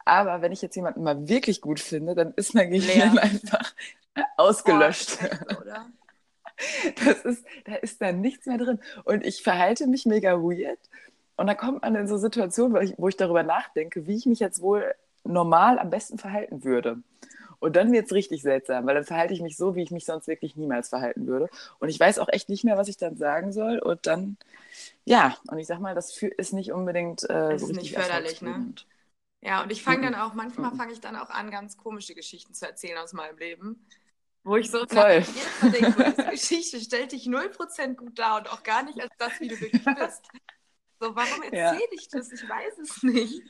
Aber 0.06 0.42
wenn 0.42 0.52
ich 0.52 0.62
jetzt 0.62 0.76
jemanden 0.76 1.04
mal 1.04 1.28
wirklich 1.28 1.62
gut 1.62 1.80
finde, 1.80 2.16
dann 2.16 2.34
ist 2.36 2.56
mein 2.56 2.72
Gehirn 2.72 3.14
Leer. 3.14 3.24
einfach 3.24 3.74
ausgelöscht. 4.38 5.20
Oh, 5.22 5.62
oder? 5.62 5.86
Das 7.06 7.22
ist, 7.26 7.46
da 7.66 7.76
ist 7.76 8.02
dann 8.02 8.22
nichts 8.22 8.46
mehr 8.46 8.58
drin. 8.58 8.80
Und 9.04 9.26
ich 9.26 9.44
verhalte 9.44 9.88
mich 9.88 10.06
mega 10.06 10.34
weird. 10.34 10.80
Und 11.38 11.48
da 11.48 11.56
kommt 11.56 11.82
man 11.82 11.96
in 11.96 12.08
so 12.08 12.18
Situationen, 12.18 12.74
wo 12.74 12.80
ich, 12.80 12.94
wo 12.98 13.08
ich 13.08 13.18
darüber 13.18 13.44
nachdenke, 13.44 14.08
wie 14.08 14.16
ich 14.16 14.26
mich 14.26 14.40
jetzt 14.40 14.62
wohl 14.62 14.94
normal 15.24 15.80
am 15.80 15.90
besten 15.90 16.18
verhalten 16.18 16.64
würde. 16.64 17.02
Und 17.60 17.76
dann 17.76 17.92
wird 17.92 18.08
es 18.08 18.12
richtig 18.14 18.42
seltsam, 18.42 18.88
weil 18.88 18.96
dann 18.96 19.06
verhalte 19.06 19.36
ich 19.36 19.42
mich 19.42 19.56
so, 19.56 19.76
wie 19.76 19.84
ich 19.84 19.92
mich 19.92 20.06
sonst 20.06 20.28
wirklich 20.28 20.56
niemals 20.56 20.90
verhalten 20.90 21.28
würde. 21.28 21.48
Und 21.80 21.90
ich 21.90 22.00
weiß 22.00 22.18
auch 22.20 22.30
echt 22.30 22.50
nicht 22.50 22.64
mehr, 22.64 22.78
was 22.78 22.88
ich 22.88 22.98
dann 22.98 23.18
sagen 23.18 23.54
soll. 23.54 23.78
Und 23.78 24.08
dann, 24.08 24.38
ja, 25.06 25.38
und 25.48 25.60
ich 25.60 25.68
sag 25.68 25.80
mal, 25.80 25.94
das 25.94 26.22
ist 26.22 26.54
nicht 26.54 26.72
unbedingt 26.72 27.24
äh, 27.30 27.60
so 27.60 27.68
ist 27.68 27.76
nicht 27.76 27.94
förderlich, 27.94 28.42
ne? 28.42 28.74
Ja, 29.42 29.64
und 29.64 29.72
ich 29.72 29.84
fange 29.84 30.04
dann 30.04 30.16
auch, 30.16 30.34
manchmal 30.34 30.72
fange 30.72 30.94
ich 30.94 31.02
dann 31.02 31.16
auch 31.16 31.30
an, 31.30 31.52
ganz 31.52 31.78
komische 31.78 32.16
Geschichten 32.16 32.54
zu 32.54 32.68
erzählen 32.68 32.98
aus 32.98 33.14
meinem 33.14 33.38
Leben. 33.38 33.86
Wo 34.44 34.56
ich 34.56 34.72
so 34.72 34.80
Voll. 34.88 35.24
denke, 35.62 36.04
diese 36.04 36.26
Geschichte 36.32 36.80
stellt 36.80 37.12
dich 37.12 37.26
0% 37.26 37.96
gut 37.96 38.18
dar 38.18 38.40
und 38.40 38.52
auch 38.52 38.64
gar 38.64 38.84
nicht 38.84 39.00
als 39.00 39.12
das, 39.18 39.40
wie 39.40 39.48
du 39.48 39.60
wirklich 39.60 39.84
bist. 39.84 40.28
So, 41.00 41.16
warum 41.16 41.44
erzähle 41.44 41.58
ja. 41.58 41.78
ich 41.92 42.08
das? 42.10 42.32
Ich 42.32 42.48
weiß 42.48 42.80
es 42.80 43.04
nicht. 43.04 43.42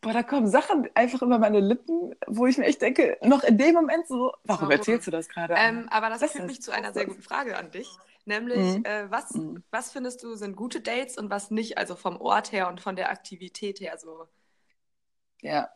Boah, 0.00 0.12
da 0.12 0.22
kommen 0.22 0.46
Sachen 0.46 0.88
einfach 0.94 1.22
über 1.22 1.38
meine 1.38 1.60
Lippen, 1.60 2.14
wo 2.26 2.46
ich 2.46 2.58
mir 2.58 2.66
echt 2.66 2.82
denke, 2.82 3.18
noch 3.22 3.42
in 3.42 3.58
dem 3.58 3.74
Moment 3.74 4.06
so, 4.06 4.32
warum, 4.44 4.62
warum? 4.62 4.70
erzählst 4.70 5.06
du 5.08 5.10
das 5.10 5.28
gerade? 5.28 5.54
Ähm, 5.56 5.88
aber 5.90 6.10
das, 6.10 6.20
das 6.20 6.32
führt 6.32 6.46
mich 6.46 6.62
zu 6.62 6.72
einer 6.72 6.92
sehr 6.92 7.06
guten 7.06 7.22
Frage 7.22 7.56
an 7.56 7.70
dich. 7.70 7.88
Nämlich, 8.24 8.58
mhm. 8.58 8.84
äh, 8.84 9.10
was, 9.10 9.32
mhm. 9.34 9.62
was 9.70 9.90
findest 9.90 10.22
du 10.22 10.34
sind 10.34 10.54
gute 10.54 10.80
Dates 10.80 11.16
und 11.16 11.30
was 11.30 11.50
nicht? 11.50 11.78
Also 11.78 11.96
vom 11.96 12.20
Ort 12.20 12.52
her 12.52 12.68
und 12.68 12.80
von 12.80 12.94
der 12.94 13.10
Aktivität 13.10 13.80
her 13.80 13.96
so. 13.98 14.28
Ja, 15.40 15.70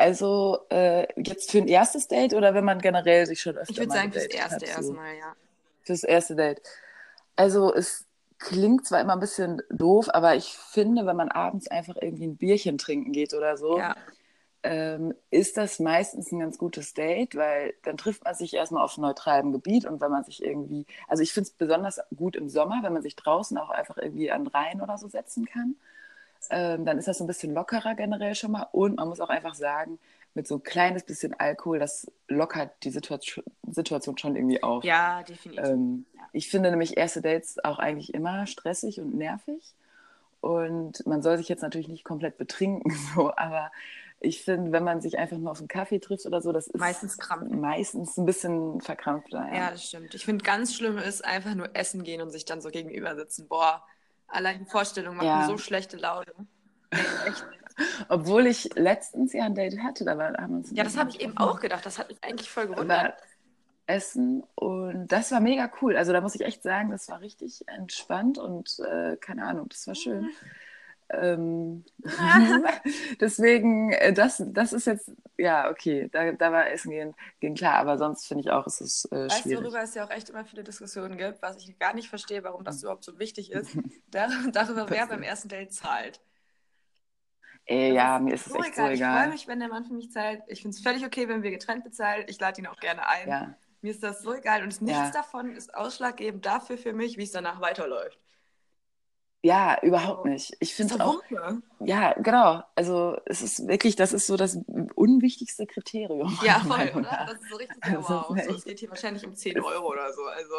also 0.00 0.58
äh, 0.70 1.06
jetzt 1.20 1.50
für 1.50 1.58
ein 1.58 1.68
erstes 1.68 2.08
Date 2.08 2.34
oder 2.34 2.54
wenn 2.54 2.64
man 2.64 2.80
generell 2.80 3.26
sich 3.26 3.40
schon 3.40 3.56
öfter 3.56 3.70
Ich 3.70 3.78
würde 3.78 3.92
sagen 3.92 4.12
fürs 4.12 4.26
erste 4.26 4.64
erstmal, 4.64 5.14
ja. 5.14 5.34
Fürs 5.82 6.04
erste 6.04 6.34
Date. 6.34 6.62
Also 7.36 7.72
es 7.74 8.06
klingt 8.38 8.86
zwar 8.86 9.00
immer 9.00 9.12
ein 9.12 9.20
bisschen 9.20 9.62
doof, 9.70 10.08
aber 10.12 10.34
ich 10.34 10.54
finde, 10.54 11.04
wenn 11.04 11.16
man 11.16 11.28
abends 11.28 11.68
einfach 11.68 11.96
irgendwie 12.00 12.26
ein 12.26 12.36
Bierchen 12.36 12.78
trinken 12.78 13.12
geht 13.12 13.34
oder 13.34 13.58
so, 13.58 13.78
ja. 13.78 13.94
ähm, 14.62 15.14
ist 15.30 15.58
das 15.58 15.78
meistens 15.78 16.32
ein 16.32 16.40
ganz 16.40 16.56
gutes 16.56 16.94
Date, 16.94 17.34
weil 17.36 17.74
dann 17.82 17.98
trifft 17.98 18.24
man 18.24 18.34
sich 18.34 18.54
erstmal 18.54 18.82
auf 18.82 18.96
neutralem 18.96 19.52
Gebiet 19.52 19.84
und 19.84 20.00
wenn 20.00 20.10
man 20.10 20.24
sich 20.24 20.42
irgendwie, 20.42 20.86
also 21.08 21.22
ich 21.22 21.34
finde 21.34 21.48
es 21.48 21.52
besonders 21.52 22.00
gut 22.16 22.36
im 22.36 22.48
Sommer, 22.48 22.80
wenn 22.82 22.94
man 22.94 23.02
sich 23.02 23.16
draußen 23.16 23.58
auch 23.58 23.70
einfach 23.70 23.98
irgendwie 23.98 24.30
an 24.30 24.44
den 24.44 24.48
Rhein 24.48 24.80
oder 24.80 24.96
so 24.96 25.08
setzen 25.08 25.44
kann 25.44 25.76
ähm, 26.50 26.84
dann 26.84 26.98
ist 26.98 27.08
das 27.08 27.18
so 27.18 27.24
ein 27.24 27.26
bisschen 27.26 27.54
lockerer 27.54 27.94
generell 27.94 28.34
schon 28.34 28.52
mal. 28.52 28.66
Und 28.72 28.96
man 28.96 29.08
muss 29.08 29.20
auch 29.20 29.28
einfach 29.28 29.54
sagen, 29.54 29.98
mit 30.34 30.46
so 30.46 30.56
ein 30.56 30.62
kleines 30.62 31.02
bisschen 31.02 31.34
Alkohol, 31.38 31.78
das 31.78 32.10
lockert 32.28 32.72
die 32.84 32.90
Situation, 32.90 33.44
Situation 33.68 34.16
schon 34.16 34.36
irgendwie 34.36 34.62
auf. 34.62 34.84
Ja, 34.84 35.22
definitiv. 35.22 35.64
Ähm, 35.64 36.06
ja. 36.14 36.20
Ich 36.32 36.48
finde 36.48 36.70
nämlich 36.70 36.96
erste 36.96 37.20
Dates 37.20 37.62
auch 37.64 37.78
eigentlich 37.78 38.14
immer 38.14 38.46
stressig 38.46 39.00
und 39.00 39.14
nervig. 39.14 39.74
Und 40.40 41.04
man 41.06 41.22
soll 41.22 41.36
sich 41.36 41.48
jetzt 41.48 41.62
natürlich 41.62 41.88
nicht 41.88 42.04
komplett 42.04 42.38
betrinken, 42.38 42.90
so, 43.14 43.32
aber 43.36 43.70
ich 44.22 44.42
finde, 44.42 44.70
wenn 44.72 44.84
man 44.84 45.00
sich 45.00 45.18
einfach 45.18 45.38
nur 45.38 45.50
auf 45.50 45.58
einen 45.58 45.68
Kaffee 45.68 45.98
trifft 45.98 46.26
oder 46.26 46.42
so, 46.42 46.52
das 46.52 46.66
ist 46.66 46.78
meistens, 46.78 47.16
krampf. 47.16 47.50
meistens 47.50 48.18
ein 48.18 48.26
bisschen 48.26 48.80
verkrampfter. 48.82 49.48
Ja. 49.48 49.54
ja, 49.54 49.70
das 49.70 49.86
stimmt. 49.86 50.14
Ich 50.14 50.26
finde, 50.26 50.44
ganz 50.44 50.74
schlimm 50.74 50.98
ist 50.98 51.24
einfach 51.24 51.54
nur 51.54 51.70
essen 51.74 52.04
gehen 52.04 52.20
und 52.20 52.30
sich 52.30 52.44
dann 52.44 52.60
so 52.60 52.68
gegenüber 52.68 53.16
sitzen. 53.16 53.48
Boah, 53.48 53.82
Allein 54.30 54.60
die 54.60 54.70
Vorstellung 54.70 55.16
macht 55.16 55.26
ja. 55.26 55.38
mir 55.38 55.46
so 55.46 55.58
schlechte 55.58 55.96
Laune. 55.96 56.32
Echt 57.26 57.44
Obwohl 58.08 58.46
ich 58.46 58.70
letztens 58.74 59.32
ja 59.32 59.44
ein 59.44 59.54
Date 59.54 59.78
hatte, 59.82 60.04
da 60.04 60.12
haben 60.12 60.52
wir 60.52 60.58
uns. 60.58 60.70
Ja, 60.72 60.84
das 60.84 60.96
habe 60.96 61.10
ich 61.10 61.20
eben 61.20 61.36
auch 61.36 61.60
gedacht. 61.60 61.84
Das 61.86 61.98
hat 61.98 62.08
mich 62.08 62.18
eigentlich 62.22 62.50
voll 62.50 62.68
gewundert. 62.68 63.14
Essen 63.86 64.44
und 64.54 65.08
das 65.08 65.32
war 65.32 65.40
mega 65.40 65.68
cool. 65.82 65.96
Also 65.96 66.12
da 66.12 66.20
muss 66.20 66.36
ich 66.36 66.42
echt 66.42 66.62
sagen, 66.62 66.92
das 66.92 67.08
war 67.08 67.20
richtig 67.20 67.66
entspannt 67.66 68.38
und 68.38 68.78
äh, 68.78 69.16
keine 69.16 69.44
Ahnung, 69.44 69.68
das 69.68 69.84
war 69.88 69.96
schön. 69.96 70.30
Ähm, 71.12 71.84
deswegen, 73.20 73.92
äh, 73.92 74.12
das, 74.12 74.42
das 74.46 74.72
ist 74.72 74.86
jetzt, 74.86 75.10
ja, 75.36 75.70
okay, 75.70 76.08
da, 76.12 76.32
da 76.32 76.52
war 76.52 76.70
Essen 76.70 76.90
gehen, 76.90 77.14
gehen 77.40 77.54
klar, 77.54 77.74
aber 77.74 77.98
sonst 77.98 78.26
finde 78.26 78.42
ich 78.42 78.50
auch, 78.50 78.66
es 78.66 78.80
ist 78.80 79.06
äh, 79.06 79.26
weißt, 79.26 79.42
schwierig. 79.42 79.64
worüber 79.64 79.82
es 79.82 79.94
ja 79.94 80.04
auch 80.04 80.10
echt 80.10 80.30
immer 80.30 80.44
viele 80.44 80.62
Diskussionen 80.62 81.16
gibt, 81.16 81.42
was 81.42 81.56
ich 81.56 81.78
gar 81.78 81.94
nicht 81.94 82.08
verstehe, 82.08 82.44
warum 82.44 82.64
das 82.64 82.82
überhaupt 82.82 83.04
so 83.04 83.18
wichtig 83.18 83.50
ist, 83.50 83.76
darüber, 84.10 84.88
wer 84.88 85.06
beim 85.06 85.22
ersten 85.22 85.48
Date 85.48 85.72
zahlt. 85.72 86.20
Ey, 87.66 87.92
ja, 87.92 88.18
mir 88.18 88.34
ist 88.34 88.46
es 88.46 88.54
echt 88.54 88.74
so 88.74 88.82
egal. 88.82 88.92
Ich 88.92 89.00
freue 89.00 89.28
mich, 89.28 89.48
wenn 89.48 89.60
der 89.60 89.68
Mann 89.68 89.84
für 89.84 89.94
mich 89.94 90.10
zahlt. 90.10 90.42
Ich 90.48 90.62
finde 90.62 90.76
es 90.76 90.82
völlig 90.82 91.04
okay, 91.04 91.28
wenn 91.28 91.42
wir 91.42 91.50
getrennt 91.50 91.84
bezahlen. 91.84 92.24
Ich 92.26 92.40
lade 92.40 92.60
ihn 92.60 92.66
auch 92.66 92.80
gerne 92.80 93.06
ein. 93.06 93.28
Ja. 93.28 93.54
Mir 93.82 93.92
ist 93.92 94.02
das 94.02 94.22
so 94.22 94.34
egal 94.34 94.62
und 94.62 94.80
nichts 94.82 94.98
ja. 94.98 95.10
davon 95.10 95.54
ist 95.54 95.74
ausschlaggebend 95.74 96.44
dafür 96.44 96.78
für 96.78 96.92
mich, 96.92 97.16
wie 97.16 97.22
es 97.22 97.30
danach 97.30 97.60
weiterläuft. 97.60 98.18
Ja, 99.42 99.78
überhaupt 99.82 100.26
nicht. 100.26 100.54
Ich 100.60 100.74
finde 100.74 101.02
auch. 101.02 101.22
Ja, 101.80 102.12
genau. 102.14 102.62
Also 102.74 103.16
es 103.24 103.40
ist 103.40 103.66
wirklich, 103.66 103.96
das 103.96 104.12
ist 104.12 104.26
so 104.26 104.36
das 104.36 104.58
unwichtigste 104.94 105.66
Kriterium. 105.66 106.38
Ja, 106.44 106.60
voll, 106.60 106.92
oder? 106.94 107.26
Das 107.26 107.40
ist 107.40 107.50
so 107.50 107.56
richtig 107.56 107.78
also, 107.80 108.08
wow. 108.08 108.26
So, 108.28 108.54
es 108.54 108.64
geht 108.64 108.80
hier 108.80 108.90
wahrscheinlich 108.90 109.26
um 109.26 109.34
10 109.34 109.58
Euro 109.60 109.88
oder 109.88 110.12
so. 110.12 110.24
Also. 110.24 110.54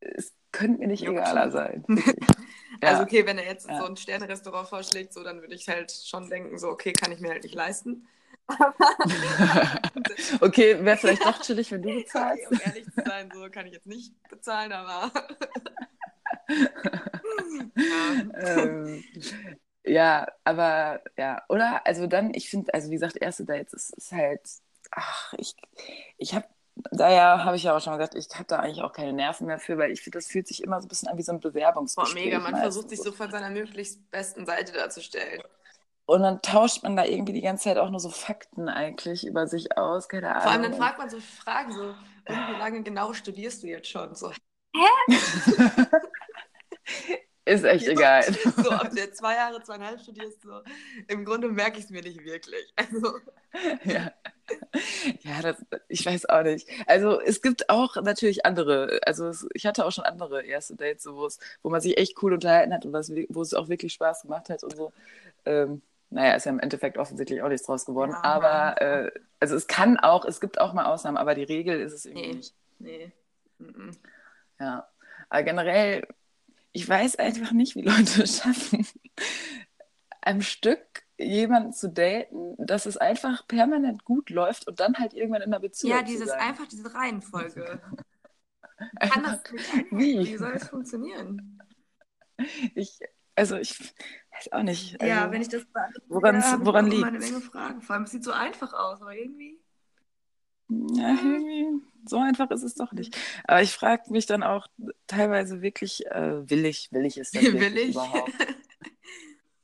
Es 0.00 0.34
könnte 0.52 0.80
mir 0.80 0.88
nicht 0.88 1.02
egaler 1.02 1.50
sein. 1.50 1.84
ja. 2.82 2.88
Also 2.88 3.02
okay, 3.04 3.24
wenn 3.24 3.38
er 3.38 3.46
jetzt 3.46 3.68
ja. 3.68 3.78
so 3.78 3.86
ein 3.86 3.96
Sternrestaurant 3.96 4.68
vorschlägt, 4.68 5.14
so, 5.14 5.22
dann 5.22 5.40
würde 5.40 5.54
ich 5.54 5.66
halt 5.68 5.90
schon 5.90 6.28
denken, 6.28 6.58
so, 6.58 6.68
okay, 6.68 6.92
kann 6.92 7.10
ich 7.10 7.20
mir 7.20 7.30
halt 7.30 7.44
nicht 7.44 7.54
leisten. 7.54 8.06
okay, 10.40 10.84
wäre 10.84 10.96
vielleicht 10.98 11.24
doch 11.24 11.40
chillig, 11.40 11.72
wenn 11.72 11.80
du 11.80 11.94
bezahlst. 11.94 12.46
Okay, 12.46 12.54
um 12.54 12.60
ehrlich 12.66 12.84
zu 12.84 13.02
sein, 13.02 13.30
so 13.32 13.48
kann 13.50 13.66
ich 13.66 13.72
jetzt 13.72 13.86
nicht 13.86 14.12
bezahlen, 14.28 14.72
aber 14.72 15.10
ähm, 18.34 19.04
ja, 19.84 20.26
aber 20.44 21.00
ja, 21.16 21.42
oder? 21.48 21.86
Also 21.86 22.06
dann, 22.06 22.32
ich 22.34 22.48
finde, 22.48 22.72
also 22.74 22.90
wie 22.90 22.94
gesagt, 22.94 23.16
erste 23.16 23.44
Dates 23.44 23.72
ist, 23.72 23.90
ist 23.96 24.12
halt, 24.12 24.40
ach, 24.90 25.34
ich, 25.38 25.54
ich 26.18 26.34
habe 26.34 26.46
daher 26.90 27.44
habe 27.44 27.56
ich 27.56 27.62
ja 27.64 27.76
auch 27.76 27.80
schon 27.80 27.96
gesagt, 27.96 28.14
ich 28.14 28.28
habe 28.34 28.44
da 28.46 28.58
eigentlich 28.58 28.82
auch 28.82 28.92
keine 28.92 29.12
Nerven 29.12 29.46
mehr 29.46 29.58
für, 29.58 29.78
weil 29.78 29.90
ich 29.92 30.02
finde, 30.02 30.18
das 30.18 30.26
fühlt 30.26 30.48
sich 30.48 30.62
immer 30.62 30.80
so 30.80 30.86
ein 30.86 30.88
bisschen 30.88 31.08
an 31.08 31.18
wie 31.18 31.22
so 31.22 31.32
ein 31.32 31.40
Bewerbungsgespräch. 31.40 32.14
Boah, 32.14 32.24
mega, 32.24 32.38
man 32.40 32.56
versucht 32.56 32.90
sich 32.90 33.00
so 33.00 33.12
von 33.12 33.30
seiner 33.30 33.50
möglichst 33.50 34.10
besten 34.10 34.46
Seite 34.46 34.72
darzustellen. 34.72 35.42
Und 36.06 36.22
dann 36.22 36.42
tauscht 36.42 36.82
man 36.82 36.96
da 36.96 37.04
irgendwie 37.04 37.32
die 37.32 37.40
ganze 37.40 37.64
Zeit 37.64 37.78
auch 37.78 37.90
nur 37.90 38.00
so 38.00 38.10
Fakten 38.10 38.68
eigentlich 38.68 39.26
über 39.26 39.46
sich 39.46 39.78
aus, 39.78 40.08
keine 40.08 40.30
Ahnung. 40.30 40.42
Vor 40.42 40.52
allem 40.52 40.62
dann 40.62 40.74
fragt 40.74 40.98
man 40.98 41.08
so 41.08 41.18
Fragen, 41.20 41.72
so, 41.72 41.94
wie 42.26 42.58
lange 42.58 42.82
genau 42.82 43.12
studierst 43.14 43.62
du 43.62 43.68
jetzt 43.68 43.88
schon? 43.88 44.14
So, 44.14 44.30
hä? 44.30 44.38
Ist 47.46 47.64
echt 47.64 47.86
egal. 47.86 48.22
So, 48.22 48.72
ob 48.72 48.90
du 48.90 48.96
jetzt 48.96 49.18
zwei 49.18 49.34
Jahre, 49.34 49.62
zweieinhalb 49.62 50.00
studierst, 50.00 50.40
so. 50.42 50.62
Im 51.08 51.26
Grunde 51.26 51.48
merke 51.48 51.78
ich 51.78 51.84
es 51.84 51.90
mir 51.90 52.02
nicht 52.02 52.24
wirklich. 52.24 52.72
Also. 52.76 53.18
Ja, 53.84 54.12
ja 55.20 55.42
das, 55.42 55.64
ich 55.88 56.04
weiß 56.04 56.28
auch 56.28 56.42
nicht. 56.42 56.68
Also 56.86 57.20
es 57.20 57.40
gibt 57.40 57.68
auch 57.70 57.94
natürlich 58.02 58.44
andere, 58.46 58.98
also 59.06 59.28
es, 59.28 59.46
ich 59.54 59.64
hatte 59.64 59.84
auch 59.84 59.92
schon 59.92 60.04
andere 60.04 60.42
erste 60.44 60.74
Dates, 60.74 61.04
so, 61.04 61.28
wo 61.62 61.70
man 61.70 61.80
sich 61.80 61.98
echt 61.98 62.20
cool 62.22 62.32
unterhalten 62.32 62.74
hat 62.74 62.84
und 62.84 62.92
was, 62.92 63.12
wo 63.28 63.42
es 63.42 63.54
auch 63.54 63.68
wirklich 63.68 63.92
Spaß 63.92 64.22
gemacht 64.22 64.48
hat 64.48 64.64
und 64.64 64.74
so. 64.74 64.92
Ähm, 65.44 65.82
naja, 66.10 66.34
ist 66.34 66.46
ja 66.46 66.52
im 66.52 66.60
Endeffekt 66.60 66.98
offensichtlich 66.98 67.42
auch 67.42 67.48
nichts 67.48 67.66
draus 67.66 67.84
geworden. 67.84 68.12
Ja, 68.12 68.22
aber 68.22 68.80
äh, 68.80 69.10
also 69.38 69.54
es 69.54 69.66
kann 69.66 69.98
auch, 69.98 70.24
es 70.24 70.40
gibt 70.40 70.60
auch 70.60 70.72
mal 70.72 70.86
Ausnahmen, 70.86 71.16
aber 71.16 71.34
die 71.34 71.44
Regel 71.44 71.80
ist 71.80 71.92
es 71.92 72.06
irgendwie 72.06 72.28
nee. 72.28 72.34
nicht. 72.34 72.54
Nee. 72.78 73.12
Mm 73.58 73.90
Ja. 74.58 74.88
Aber 75.28 75.42
generell, 75.42 76.06
ich 76.74 76.86
weiß 76.86 77.16
einfach 77.16 77.52
nicht, 77.52 77.76
wie 77.76 77.82
Leute 77.82 78.24
es 78.24 78.38
schaffen, 78.38 78.86
am 80.20 80.42
Stück 80.42 81.04
jemanden 81.16 81.72
zu 81.72 81.88
daten, 81.88 82.56
dass 82.58 82.86
es 82.86 82.96
einfach 82.96 83.46
permanent 83.46 84.04
gut 84.04 84.28
läuft 84.28 84.66
und 84.66 84.80
dann 84.80 84.96
halt 84.96 85.14
irgendwann 85.14 85.42
in 85.42 85.52
einer 85.52 85.60
Beziehung. 85.60 85.96
Ja, 85.96 86.02
dieses 86.02 86.30
einfach 86.30 86.66
diese 86.66 86.92
Reihenfolge. 86.92 87.80
Kann 89.00 89.22
das 89.22 89.52
nicht 89.52 89.72
einfach, 89.72 89.98
wie? 89.98 90.18
wie 90.18 90.36
soll 90.36 90.52
das 90.52 90.68
funktionieren? 90.68 91.60
Ich, 92.74 92.98
also 93.36 93.56
ich 93.56 93.78
weiß 94.32 94.52
auch 94.52 94.64
nicht. 94.64 95.00
Also, 95.00 95.14
ja, 95.14 95.30
wenn 95.30 95.42
ich 95.42 95.48
das 95.48 95.64
woran, 96.08 96.40
ja, 96.40 96.58
woran 96.60 96.88
liegt 96.88 97.04
eine 97.04 97.20
Menge 97.20 97.40
Fragen. 97.40 97.80
Vor 97.82 97.94
allem, 97.94 98.04
es 98.04 98.10
sieht 98.10 98.24
so 98.24 98.32
einfach 98.32 98.72
aus, 98.72 99.00
aber 99.00 99.14
irgendwie. 99.14 99.60
Ja, 100.68 101.10
irgendwie 101.10 101.82
so 102.06 102.18
einfach 102.18 102.50
ist 102.50 102.62
es 102.62 102.74
doch 102.74 102.92
nicht. 102.92 103.16
Aber 103.44 103.62
ich 103.62 103.72
frage 103.72 104.10
mich 104.10 104.26
dann 104.26 104.42
auch 104.42 104.66
teilweise 105.06 105.62
wirklich, 105.62 106.06
äh, 106.06 106.48
will 106.48 106.64
ich, 106.64 106.90
will 106.92 107.04
ich 107.04 107.18
es 107.18 107.30
denn 107.30 107.42
will 107.60 107.76
ich? 107.76 107.90
überhaupt? 107.90 108.32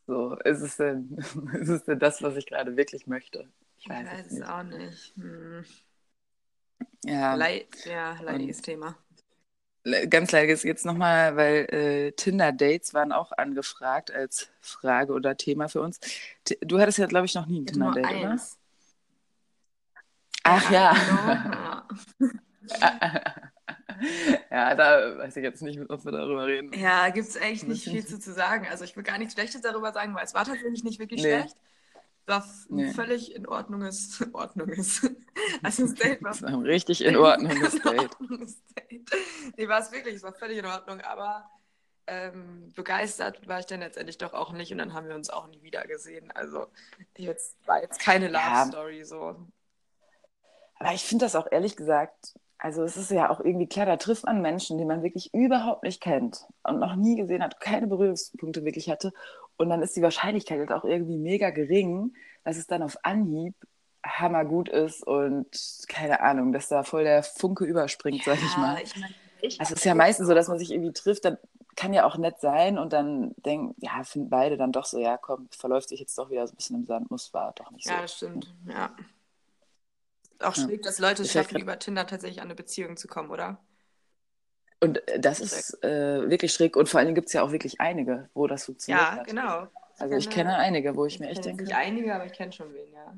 So, 0.06 0.34
ist 0.38 0.60
es 0.60 0.76
denn, 0.76 1.16
ist 1.60 1.68
es 1.68 1.84
denn 1.84 2.00
das, 2.00 2.20
was 2.20 2.34
ich 2.34 2.44
gerade 2.44 2.76
wirklich 2.76 3.06
möchte? 3.06 3.48
Ich 3.78 3.88
weiß, 3.88 4.06
ich 4.06 4.12
weiß 4.12 4.26
es, 4.26 4.32
es 4.32 4.42
auch 4.42 4.64
nicht. 4.64 5.14
Hm. 5.14 5.64
Ja. 7.04 7.34
Leid, 7.34 7.68
ja, 7.84 8.20
leidiges 8.20 8.56
Und, 8.56 8.64
Thema. 8.64 8.98
Ganz 10.08 10.32
leidiges 10.32 10.64
jetzt 10.64 10.84
nochmal, 10.84 11.36
weil 11.36 11.64
äh, 11.72 12.12
Tinder-Dates 12.12 12.92
waren 12.92 13.12
auch 13.12 13.30
angefragt 13.30 14.10
als 14.10 14.50
Frage 14.60 15.12
oder 15.12 15.36
Thema 15.36 15.68
für 15.68 15.80
uns. 15.80 16.00
Du 16.60 16.80
hattest 16.80 16.98
ja, 16.98 17.06
glaube 17.06 17.26
ich, 17.26 17.36
noch 17.36 17.46
nie 17.46 17.60
ein 17.60 17.66
Tinder-Date, 17.66 18.04
oder? 18.04 18.36
Ach 20.44 20.70
ja. 20.70 20.94
ja. 20.94 21.88
ja, 24.50 24.74
da 24.74 25.18
weiß 25.18 25.36
ich 25.36 25.42
jetzt 25.42 25.62
nicht, 25.62 25.80
ob 25.88 26.04
wir 26.04 26.12
darüber 26.12 26.46
reden. 26.46 26.72
Ja, 26.72 27.08
gibt 27.10 27.28
es 27.28 27.36
eigentlich 27.36 27.64
nicht 27.64 27.84
viel 27.84 28.06
zu, 28.06 28.18
zu 28.18 28.32
sagen. 28.32 28.66
Also 28.70 28.84
ich 28.84 28.96
will 28.96 29.02
gar 29.02 29.18
nichts 29.18 29.34
Schlechtes 29.34 29.60
darüber 29.60 29.92
sagen, 29.92 30.14
weil 30.14 30.24
es 30.24 30.34
war 30.34 30.44
tatsächlich 30.44 30.84
nicht 30.84 30.98
wirklich 30.98 31.22
nee. 31.22 31.40
schlecht. 31.40 31.56
Was 32.26 32.66
nee. 32.68 32.92
völlig 32.92 33.34
in 33.34 33.46
Ordnung 33.46 33.82
ist. 33.82 34.26
Ordnung 34.34 34.68
ist. 34.68 35.10
Also 35.62 35.84
das 35.84 35.94
Date 35.94 36.22
war. 36.22 36.38
War 36.42 36.62
richtig 36.62 37.02
in 37.02 37.16
Ordnung, 37.16 37.58
das 37.60 37.80
Date. 37.80 38.10
Nee, 39.56 39.68
war 39.68 39.80
es 39.80 39.90
wirklich, 39.90 40.16
es 40.16 40.22
war 40.22 40.34
völlig 40.34 40.58
in 40.58 40.66
Ordnung, 40.66 41.00
aber 41.00 41.48
ähm, 42.06 42.70
begeistert 42.74 43.48
war 43.48 43.58
ich 43.58 43.66
dann 43.66 43.80
letztendlich 43.80 44.18
doch 44.18 44.34
auch 44.34 44.52
nicht 44.52 44.70
und 44.70 44.78
dann 44.78 44.92
haben 44.92 45.08
wir 45.08 45.14
uns 45.14 45.30
auch 45.30 45.48
nie 45.48 45.62
wieder 45.62 45.86
gesehen. 45.86 46.30
Also 46.32 46.66
jetzt 47.16 47.56
war 47.66 47.80
jetzt 47.80 48.00
keine 48.00 48.26
Love 48.28 48.36
ja. 48.36 48.66
Story 48.66 49.02
so. 49.02 49.36
Aber 50.80 50.92
ich 50.92 51.04
finde 51.04 51.26
das 51.26 51.36
auch 51.36 51.46
ehrlich 51.50 51.76
gesagt 51.76 52.34
also 52.62 52.82
es 52.84 52.96
ist 52.96 53.10
ja 53.10 53.30
auch 53.30 53.40
irgendwie 53.40 53.66
klar, 53.66 53.86
da 53.86 53.96
trifft 53.96 54.26
man 54.26 54.42
Menschen, 54.42 54.76
die 54.76 54.84
man 54.84 55.02
wirklich 55.02 55.32
überhaupt 55.32 55.82
nicht 55.82 56.02
kennt 56.02 56.44
und 56.62 56.78
noch 56.78 56.94
nie 56.94 57.16
gesehen 57.16 57.42
hat, 57.42 57.58
keine 57.58 57.86
Berührungspunkte 57.86 58.64
wirklich 58.64 58.90
hatte. 58.90 59.12
Und 59.56 59.70
dann 59.70 59.82
ist 59.82 59.96
die 59.96 60.02
Wahrscheinlichkeit 60.02 60.58
halt 60.58 60.72
auch 60.72 60.84
irgendwie 60.84 61.16
mega 61.16 61.50
gering, 61.50 62.12
dass 62.44 62.58
es 62.58 62.66
dann 62.66 62.82
auf 62.82 62.98
Anhieb 63.02 63.54
hammergut 64.04 64.68
ist 64.68 65.06
und 65.06 65.48
keine 65.88 66.20
Ahnung, 66.20 66.52
dass 66.52 66.68
da 66.68 66.82
voll 66.82 67.04
der 67.04 67.22
Funke 67.22 67.64
überspringt, 67.64 68.24
ja, 68.26 68.34
sag 68.34 68.42
ich 68.42 68.56
mal. 68.58 68.78
Ich 68.82 68.96
mein, 68.96 69.14
ich 69.40 69.60
also 69.60 69.72
es 69.72 69.80
ist 69.80 69.84
ja 69.84 69.94
meistens 69.94 70.26
so, 70.26 70.34
dass 70.34 70.48
man 70.48 70.58
sich 70.58 70.70
irgendwie 70.70 70.92
trifft, 70.92 71.24
dann 71.24 71.38
kann 71.76 71.94
ja 71.94 72.04
auch 72.04 72.18
nett 72.18 72.40
sein 72.40 72.78
und 72.78 72.92
dann 72.92 73.34
denken, 73.38 73.74
ja, 73.78 74.02
finden 74.02 74.28
beide 74.28 74.58
dann 74.58 74.72
doch 74.72 74.84
so, 74.84 74.98
ja, 74.98 75.16
komm, 75.16 75.48
verläuft 75.50 75.88
sich 75.88 76.00
jetzt 76.00 76.18
doch 76.18 76.30
wieder 76.30 76.46
so 76.46 76.52
ein 76.52 76.56
bisschen 76.56 76.76
im 76.76 76.84
Sand, 76.84 77.10
muss, 77.10 77.32
war 77.32 77.52
doch 77.54 77.70
nicht 77.70 77.86
so. 77.86 77.92
Ja, 77.92 78.02
das 78.02 78.16
stimmt, 78.16 78.54
ja 78.68 78.90
auch 80.42 80.54
schräg, 80.54 80.82
dass 80.82 80.98
Leute 80.98 81.22
es 81.22 81.32
schaffen, 81.32 81.60
über 81.60 81.78
Tinder 81.78 82.06
tatsächlich 82.06 82.40
an 82.40 82.46
eine 82.46 82.54
Beziehung 82.54 82.96
zu 82.96 83.08
kommen, 83.08 83.30
oder? 83.30 83.58
Und 84.80 85.06
äh, 85.08 85.20
das 85.20 85.40
ist 85.40 85.82
äh, 85.84 86.28
wirklich 86.28 86.52
schräg. 86.52 86.76
Und 86.76 86.88
vor 86.88 87.00
allem 87.00 87.14
gibt 87.14 87.28
es 87.28 87.34
ja 87.34 87.42
auch 87.42 87.52
wirklich 87.52 87.80
einige, 87.80 88.28
wo 88.34 88.46
das 88.46 88.64
funktioniert 88.64 89.02
ja, 89.02 89.12
hat. 89.16 89.26
genau. 89.26 89.68
Also 89.98 90.16
ich 90.16 90.30
kenne 90.30 90.56
einige, 90.56 90.96
wo 90.96 91.04
ich, 91.04 91.14
ich 91.14 91.20
mir 91.20 91.28
echt 91.28 91.44
denke. 91.44 91.64
Nicht 91.64 91.76
einige, 91.76 92.14
aber 92.14 92.24
ich 92.24 92.32
kenne 92.32 92.52
schon 92.52 92.72
wen, 92.72 92.90
ja. 92.92 93.14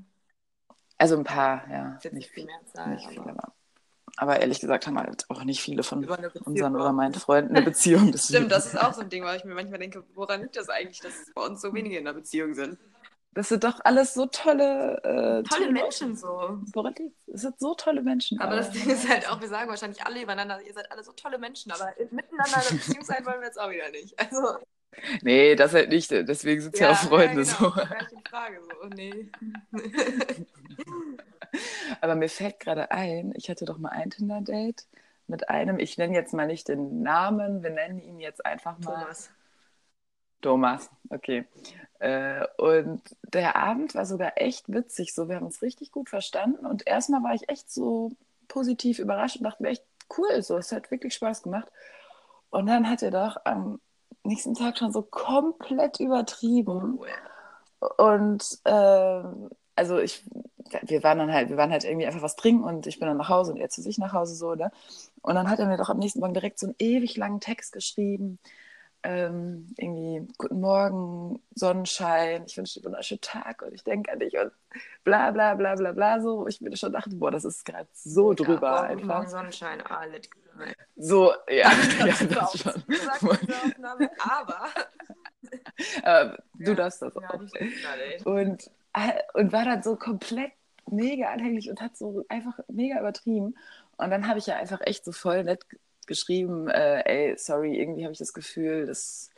Also 0.99 1.17
ein 1.17 1.25
paar, 1.25 1.69
ja. 1.71 1.99
Nicht, 2.11 2.31
viel, 2.31 2.49
Zahl, 2.73 2.91
nicht 2.91 3.09
viele, 3.09 3.23
aber... 3.23 3.53
aber 4.17 4.41
ehrlich 4.41 4.61
gesagt 4.61 4.87
haben 4.87 4.99
halt 4.99 5.29
auch 5.31 5.45
nicht 5.45 5.61
viele 5.61 5.85
von 5.85 6.05
unseren 6.05 6.77
oder 6.77 6.93
meinen 6.93 7.15
Freunden 7.15 7.57
eine 7.57 7.65
Beziehung. 7.65 8.13
Stimmt, 8.17 8.51
das 8.51 8.67
ist 8.67 8.81
auch 8.81 8.93
so 8.93 9.01
ein 9.01 9.09
Ding, 9.09 9.25
weil 9.25 9.37
ich 9.37 9.45
mir 9.45 9.55
manchmal 9.55 9.79
denke, 9.79 10.05
woran 10.15 10.43
liegt 10.43 10.57
das 10.57 10.69
eigentlich, 10.69 11.01
dass 11.01 11.15
bei 11.35 11.43
uns 11.43 11.61
so 11.61 11.73
wenige 11.73 11.99
in 11.99 12.07
einer 12.07 12.15
Beziehung 12.15 12.55
sind? 12.55 12.79
Das 13.35 13.49
sind 13.49 13.65
doch 13.65 13.81
alles 13.85 14.13
so 14.13 14.27
tolle, 14.27 14.99
äh, 15.05 15.43
tolle, 15.43 15.43
tolle 15.43 15.73
Menschen 15.73 16.17
so. 16.17 16.61
Es 17.33 17.41
sind 17.41 17.59
so 17.59 17.75
tolle 17.75 18.03
Menschen. 18.03 18.39
Aber, 18.39 18.53
aber 18.53 18.57
das 18.57 18.71
Ding 18.73 18.91
ist 18.91 19.09
halt 19.09 19.27
auch, 19.31 19.41
wir 19.41 19.49
sagen 19.49 19.71
wahrscheinlich 19.71 20.05
alle 20.05 20.23
übereinander, 20.23 20.61
ihr 20.61 20.75
seid 20.75 20.91
alle 20.93 21.03
so 21.03 21.13
tolle 21.13 21.39
Menschen, 21.39 21.73
aber 21.73 21.95
miteinander 22.11 22.63
in 22.71 22.77
Beziehung 22.77 23.05
sein 23.05 23.25
wollen 23.25 23.41
wir 23.41 23.47
jetzt 23.47 23.59
auch 23.59 23.71
wieder 23.71 23.91
nicht. 23.91 24.19
Also. 24.19 24.59
Nee, 25.23 25.57
das 25.57 25.73
halt 25.73 25.89
nicht. 25.89 26.11
Deswegen 26.11 26.61
sind 26.61 26.75
es 26.75 26.81
ja, 26.81 26.89
ja, 26.89 26.93
auch 26.93 26.99
Freunde 26.99 27.43
ja, 27.43 27.57
genau. 27.57 27.71
so. 27.71 28.17
Die 28.17 28.29
Frage 28.29 28.61
so. 28.61 28.71
Oh, 28.83 28.89
nee. 28.95 29.31
aber 32.03 32.15
mir 32.15 32.29
fällt 32.29 32.61
gerade 32.61 32.91
ein, 32.91 33.33
ich 33.35 33.49
hatte 33.49 33.65
doch 33.65 33.79
mal 33.79 33.89
ein 33.89 34.11
Tinder-Date 34.11 34.87
mit 35.27 35.49
einem, 35.49 35.79
ich 35.79 35.97
nenne 35.97 36.15
jetzt 36.15 36.35
mal 36.35 36.47
nicht 36.47 36.69
den 36.69 37.03
Namen, 37.03 37.63
wir 37.63 37.71
nennen 37.71 38.01
ihn 38.03 38.21
jetzt 38.21 38.45
einfach 38.45 38.79
mal. 38.81 39.01
Thomas. 39.01 39.31
Thomas, 40.43 40.91
okay. 41.09 41.47
Äh, 41.99 42.47
und 42.59 43.01
der 43.23 43.57
Abend 43.57 43.95
war 43.95 44.05
sogar 44.05 44.33
echt 44.37 44.73
witzig. 44.73 45.15
So, 45.15 45.29
wir 45.29 45.37
haben 45.37 45.47
uns 45.47 45.63
richtig 45.63 45.93
gut 45.93 46.09
verstanden. 46.09 46.67
Und 46.67 46.87
erstmal 46.87 47.23
war 47.23 47.35
ich 47.35 47.49
echt 47.49 47.71
so 47.71 48.11
positiv 48.49 48.99
überrascht 48.99 49.37
und 49.37 49.45
dachte 49.45 49.63
mir 49.63 49.71
echt 49.71 49.85
cool. 50.19 50.43
So, 50.43 50.57
es 50.59 50.73
hat 50.73 50.91
wirklich 50.91 51.15
Spaß 51.15 51.43
gemacht. 51.43 51.69
Und 52.51 52.67
dann 52.67 52.91
hat 52.91 53.03
er 53.03 53.13
doch 53.13 53.37
am 53.45 53.81
nächsten 54.25 54.55
Tag 54.55 54.79
schon 54.79 54.93
so 54.93 55.03
komplett 55.03 56.01
übertrieben. 56.01 56.99
Oh, 57.01 58.05
und 58.05 58.59
äh, 58.65 59.23
also 59.77 59.99
ich, 59.99 60.25
wir 60.83 61.03
waren 61.03 61.19
dann 61.19 61.33
halt, 61.33 61.51
wir 61.51 61.57
waren 61.57 61.71
halt 61.71 61.85
irgendwie 61.85 62.07
einfach 62.07 62.23
was 62.23 62.37
trinken 62.37 62.65
und 62.65 62.87
ich 62.87 62.99
bin 62.99 63.09
dann 63.09 63.17
nach 63.17 63.29
Hause 63.29 63.53
und 63.53 63.59
er 63.59 63.69
zu 63.69 63.81
sich 63.81 63.99
nach 63.99 64.13
Hause 64.13 64.35
so, 64.35 64.55
ne? 64.55 64.71
Und 65.23 65.35
dann 65.35 65.49
hat 65.49 65.61
er 65.61 65.67
mir 65.67 65.77
doch 65.77 65.89
am 65.89 65.99
nächsten 65.99 66.21
Morgen 66.21 66.35
direkt 66.35 66.59
so 66.59 66.67
einen 66.67 66.77
ewig 66.79 67.17
langen 67.17 67.41
Text 67.41 67.73
geschrieben 67.73 68.39
ähm, 69.03 69.75
irgendwie 69.77 70.27
Guten 70.39 70.61
Morgen, 70.61 71.43
Sonnenschein, 71.55 72.45
ich 72.47 72.57
wünsche 72.57 72.75
dir 72.75 72.87
einen 72.87 72.93
wunderschönen 72.93 73.21
Tag 73.21 73.63
und 73.63 73.75
ich 73.75 73.83
denke 73.83 74.13
an 74.13 74.21
dich 74.21 74.37
und 74.37 74.53
bla 75.05 75.31
bla 75.31 75.55
bla 75.55 75.75
bla 75.75 75.93
bla 75.93 76.21
so. 76.21 76.47
Ich 76.47 76.61
mir 76.61 76.77
schon 76.77 76.93
dachte, 76.93 77.11
boah, 77.17 77.31
das 77.31 77.45
ist 77.45 77.65
gerade 77.65 77.89
so 77.93 78.33
ja, 78.33 78.37
drüber 78.37 78.61
boah, 78.61 78.83
einfach. 78.83 79.07
Morgen, 79.07 79.29
Sonnenschein, 79.29 79.81
alles 79.83 80.29
So, 80.97 81.33
ja, 81.49 81.71
ja 81.99 82.15
das 82.27 82.59
schon. 82.59 82.83
aber 84.19 84.69
aber 86.03 86.37
du 86.55 86.71
ja, 86.71 86.75
darfst 86.75 87.03
das 87.03 87.17
auch. 87.17 87.41
und, 88.25 88.71
äh, 88.93 89.13
und 89.35 89.53
war 89.53 89.65
dann 89.65 89.83
so 89.83 89.97
komplett 89.97 90.53
mega 90.87 91.31
anhänglich 91.31 91.71
und 91.71 91.81
hat 91.81 91.97
so 91.97 92.25
einfach 92.29 92.59
mega 92.69 93.01
übertrieben. 93.01 93.57
Und 93.97 94.11
dann 94.11 94.29
habe 94.29 94.39
ich 94.39 94.47
ja 94.47 94.57
einfach 94.57 94.81
echt 94.83 95.05
so 95.05 95.13
voll 95.13 95.45
nett 95.45 95.65
geschrieben, 96.07 96.69
äh, 96.69 97.03
ey, 97.05 97.39
sorry, 97.39 97.79
irgendwie 97.79 98.05
habe 98.05 98.13
ich 98.13 98.19
das 98.19 98.33
Gefühl, 98.33 98.87
dass 98.87 99.31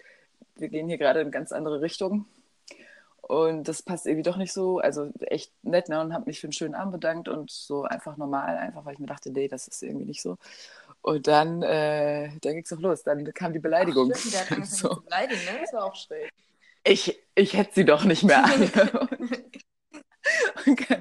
wir 0.56 0.68
gehen 0.68 0.88
hier 0.88 0.98
gerade 0.98 1.20
in 1.20 1.30
ganz 1.30 1.52
andere 1.52 1.80
Richtungen. 1.80 2.26
Und 3.22 3.68
das 3.68 3.82
passt 3.82 4.06
irgendwie 4.06 4.22
doch 4.22 4.36
nicht 4.36 4.52
so. 4.52 4.78
Also 4.78 5.10
echt 5.20 5.52
nett, 5.62 5.88
ne? 5.88 6.00
Und 6.00 6.12
habe 6.12 6.26
mich 6.26 6.40
für 6.40 6.46
einen 6.46 6.52
schönen 6.52 6.74
Abend 6.74 6.92
bedankt 6.92 7.28
und 7.28 7.50
so 7.50 7.84
einfach 7.84 8.16
normal, 8.16 8.56
einfach 8.58 8.84
weil 8.84 8.94
ich 8.94 8.98
mir 8.98 9.06
dachte, 9.06 9.30
nee, 9.30 9.48
das 9.48 9.66
ist 9.66 9.82
irgendwie 9.82 10.04
nicht 10.04 10.20
so. 10.20 10.36
Und 11.00 11.26
dann, 11.26 11.62
äh, 11.62 12.28
dann 12.40 12.52
ging 12.54 12.64
es 12.64 12.72
auch 12.72 12.80
los. 12.80 13.02
Dann 13.02 13.24
kam 13.32 13.52
die 13.52 13.58
Beleidigung. 13.60 14.12
Ach, 14.14 14.18
stimmt, 14.18 14.34
der 14.34 14.50
hat 14.58 14.66
so. 14.66 15.00
beleidigen, 15.04 15.40
ne? 15.44 15.60
Das 15.60 15.72
war 15.72 15.84
auch 15.84 15.96
schräg. 15.96 16.30
Ich, 16.84 17.18
ich 17.34 17.54
hätte 17.54 17.74
sie 17.74 17.84
doch 17.86 18.04
nicht 18.04 18.24
mehr 18.24 18.44
alle. 18.44 18.70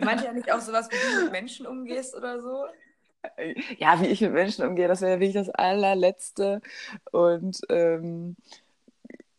Meint 0.04 0.22
ihr 0.22 0.28
ja 0.28 0.34
nicht 0.34 0.52
auch 0.52 0.62
sowas, 0.62 0.90
wie 0.90 1.16
du 1.16 1.24
mit 1.24 1.32
Menschen 1.32 1.68
umgehst 1.68 2.16
oder 2.16 2.42
so? 2.42 2.66
Ja, 3.78 4.02
wie 4.02 4.08
ich 4.08 4.22
mit 4.22 4.34
Menschen 4.34 4.66
umgehe, 4.66 4.88
das 4.88 5.02
wäre 5.02 5.20
wirklich 5.20 5.34
das 5.34 5.50
allerletzte. 5.50 6.62
Und 7.12 7.62
ähm, 7.70 8.36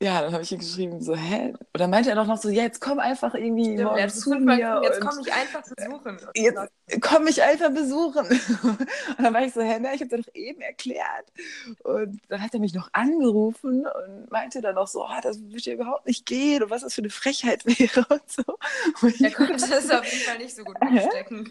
ja, 0.04 0.20
dann 0.20 0.32
habe 0.34 0.42
ich 0.42 0.52
ihm 0.52 0.58
geschrieben, 0.58 1.00
so, 1.00 1.16
hä? 1.16 1.54
Und 1.54 1.80
dann 1.80 1.88
meinte 1.88 2.10
er 2.10 2.16
doch 2.16 2.26
noch 2.26 2.36
so, 2.36 2.50
ja, 2.50 2.62
jetzt 2.62 2.80
komm 2.80 2.98
einfach 2.98 3.34
irgendwie 3.34 3.72
Stimmt, 3.72 3.84
morgen 3.84 4.08
zu 4.10 4.34
mir. 4.34 4.80
Jetzt 4.82 5.00
komm 5.00 5.18
ich 5.24 5.32
einfach 5.32 5.62
besuchen. 5.62 6.18
Jetzt 6.34 7.00
komm 7.00 7.24
mich 7.24 7.42
einfach 7.42 7.70
besuchen. 7.70 8.26
Und 9.16 9.24
dann 9.24 9.32
war 9.32 9.42
ich 9.42 9.54
so, 9.54 9.62
hä, 9.62 9.78
na, 9.80 9.94
ich 9.94 10.02
habe 10.02 10.10
dir 10.10 10.22
doch 10.22 10.34
eben 10.34 10.60
erklärt. 10.60 11.32
Und 11.84 12.20
dann 12.28 12.42
hat 12.42 12.52
er 12.52 12.60
mich 12.60 12.74
noch 12.74 12.90
angerufen 12.92 13.86
und 13.86 14.30
meinte 14.30 14.60
dann 14.60 14.74
noch 14.74 14.88
so, 14.88 15.04
oh, 15.04 15.20
das 15.22 15.40
würde 15.40 15.60
ja 15.60 15.72
überhaupt 15.72 16.06
nicht 16.06 16.26
gehen 16.26 16.62
und 16.62 16.70
was 16.70 16.82
das 16.82 16.94
für 16.94 17.00
eine 17.00 17.10
Frechheit 17.10 17.64
wäre 17.78 18.04
und 18.08 18.30
so. 18.30 18.44
Und 19.00 19.20
er 19.20 19.30
konnte 19.30 19.54
das 19.54 19.90
auf 19.90 20.04
jeden 20.04 20.24
Fall 20.24 20.38
nicht 20.38 20.54
so 20.54 20.64
gut 20.64 20.76
umstecken. 20.80 21.50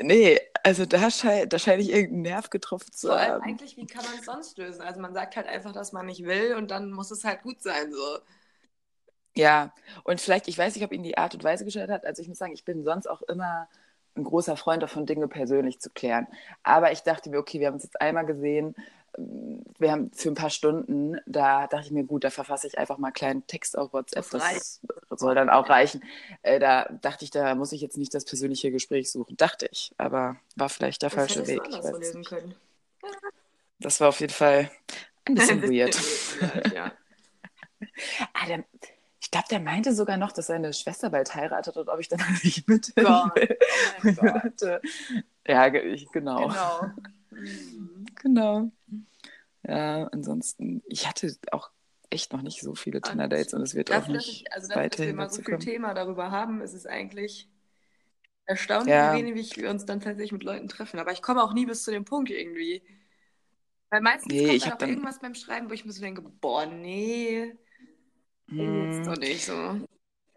nee, 0.00 0.40
also 0.64 0.86
da, 0.86 1.10
scheint 1.10 1.52
da 1.52 1.58
scheine 1.58 1.82
ich 1.82 1.90
irgendeinen 1.90 2.22
Nerv 2.22 2.50
getroffen 2.50 2.92
zu 2.92 3.08
Vor 3.08 3.16
allem 3.16 3.32
haben. 3.34 3.42
eigentlich, 3.44 3.76
wie 3.76 3.86
kann 3.86 4.04
man 4.04 4.14
es 4.18 4.24
sonst 4.24 4.58
lösen? 4.58 4.82
Also 4.82 5.00
man 5.00 5.14
sagt 5.14 5.36
halt 5.36 5.46
einfach, 5.46 5.72
dass 5.72 5.92
man 5.92 6.06
nicht 6.06 6.24
will 6.24 6.54
und 6.56 6.70
dann 6.70 6.90
muss 6.90 7.10
es 7.10 7.24
halt 7.24 7.27
gut 7.36 7.62
sein, 7.62 7.92
so. 7.92 8.18
Ja, 9.36 9.72
und 10.04 10.20
vielleicht, 10.20 10.48
ich 10.48 10.58
weiß 10.58 10.74
nicht, 10.74 10.84
ob 10.84 10.92
ihn 10.92 11.02
die 11.02 11.16
Art 11.16 11.34
und 11.34 11.44
Weise 11.44 11.64
gestört 11.64 11.90
hat. 11.90 12.04
Also 12.04 12.22
ich 12.22 12.28
muss 12.28 12.38
sagen, 12.38 12.52
ich 12.52 12.64
bin 12.64 12.84
sonst 12.84 13.06
auch 13.06 13.22
immer 13.22 13.68
ein 14.16 14.24
großer 14.24 14.56
Freund 14.56 14.82
davon, 14.82 15.06
Dinge 15.06 15.28
persönlich 15.28 15.80
zu 15.80 15.90
klären. 15.90 16.26
Aber 16.64 16.90
ich 16.92 17.02
dachte 17.02 17.30
mir, 17.30 17.38
okay, 17.38 17.60
wir 17.60 17.68
haben 17.68 17.74
uns 17.74 17.84
jetzt 17.84 18.00
einmal 18.00 18.26
gesehen, 18.26 18.74
wir 19.16 19.90
haben 19.90 20.10
für 20.12 20.28
ein 20.28 20.34
paar 20.34 20.50
Stunden, 20.50 21.18
da 21.26 21.66
dachte 21.66 21.86
ich 21.86 21.90
mir, 21.92 22.04
gut, 22.04 22.24
da 22.24 22.30
verfasse 22.30 22.66
ich 22.66 22.78
einfach 22.78 22.98
mal 22.98 23.08
einen 23.08 23.14
kleinen 23.14 23.46
Text 23.46 23.76
auf 23.76 23.92
WhatsApp. 23.92 24.28
Das, 24.30 24.80
das 25.08 25.20
soll 25.20 25.34
dann 25.34 25.50
auch 25.50 25.68
reichen. 25.68 26.04
Äh, 26.42 26.60
da 26.60 26.84
dachte 27.00 27.24
ich, 27.24 27.30
da 27.30 27.54
muss 27.54 27.72
ich 27.72 27.80
jetzt 27.80 27.96
nicht 27.96 28.14
das 28.14 28.24
persönliche 28.24 28.70
Gespräch 28.70 29.10
suchen. 29.10 29.36
Dachte 29.36 29.68
ich, 29.72 29.92
aber 29.98 30.36
war 30.56 30.68
vielleicht 30.68 31.02
der 31.02 31.10
das 31.10 31.16
falsche 31.16 31.46
Weg. 31.46 31.62
Das 33.80 34.00
war 34.00 34.08
auf 34.08 34.20
jeden 34.20 34.32
Fall 34.32 34.70
ein 35.24 35.34
bisschen 35.36 35.62
weird. 35.62 35.96
ja. 36.74 36.92
Ah, 38.34 38.46
der, 38.46 38.64
ich 39.20 39.30
glaube, 39.30 39.46
der 39.50 39.60
meinte 39.60 39.94
sogar 39.94 40.16
noch, 40.16 40.32
dass 40.32 40.46
seine 40.46 40.72
Schwester 40.72 41.10
bald 41.10 41.34
heiratet 41.34 41.76
und 41.76 41.88
ob 41.88 42.00
ich 42.00 42.08
dann 42.08 42.20
nicht 42.42 42.68
mit 42.68 42.92
oh 42.96 43.28
Ja, 45.46 45.74
ich, 45.74 46.08
genau. 46.10 46.48
Genau. 46.48 46.82
Mhm. 47.30 48.06
genau. 48.22 48.70
Ja, 49.66 50.04
ansonsten, 50.12 50.82
ich 50.86 51.08
hatte 51.08 51.34
auch 51.52 51.70
echt 52.10 52.32
noch 52.32 52.42
nicht 52.42 52.60
so 52.60 52.74
viele 52.74 53.00
Tinder-Dates 53.00 53.54
und 53.54 53.62
es 53.62 53.74
wird 53.74 53.90
dafür, 53.90 54.14
auch 54.14 54.16
nicht 54.16 54.42
ich, 54.46 54.52
also 54.52 54.68
dafür, 54.68 54.88
dass 54.88 54.98
wir 54.98 55.14
mal 55.14 55.30
so 55.30 55.42
viel 55.42 55.58
Thema 55.58 55.94
darüber 55.94 56.30
haben, 56.30 56.62
ist 56.62 56.72
es 56.72 56.86
eigentlich 56.86 57.48
erstaunlich, 58.46 58.94
ja. 58.94 59.14
wie 59.14 59.18
wenig 59.18 59.56
wir 59.56 59.68
uns 59.68 59.84
dann 59.84 60.00
tatsächlich 60.00 60.32
mit 60.32 60.42
Leuten 60.42 60.68
treffen. 60.68 60.98
Aber 61.00 61.12
ich 61.12 61.20
komme 61.20 61.42
auch 61.42 61.52
nie 61.52 61.66
bis 61.66 61.82
zu 61.82 61.90
dem 61.90 62.04
Punkt 62.04 62.30
irgendwie. 62.30 62.82
Weil 63.90 64.00
meistens 64.00 64.32
nee, 64.32 64.46
kommt 64.46 64.62
dann 64.62 64.72
auch 64.72 64.78
dann... 64.78 64.88
irgendwas 64.88 65.20
beim 65.20 65.34
Schreiben, 65.34 65.68
wo 65.68 65.74
ich 65.74 65.84
mir 65.84 65.92
so 65.92 66.00
denke, 66.00 66.22
boah, 66.22 66.64
nee, 66.66 67.54
hm. 68.48 68.92
jetzt 68.92 69.08
doch 69.08 69.16
nicht 69.16 69.44
so. 69.44 69.80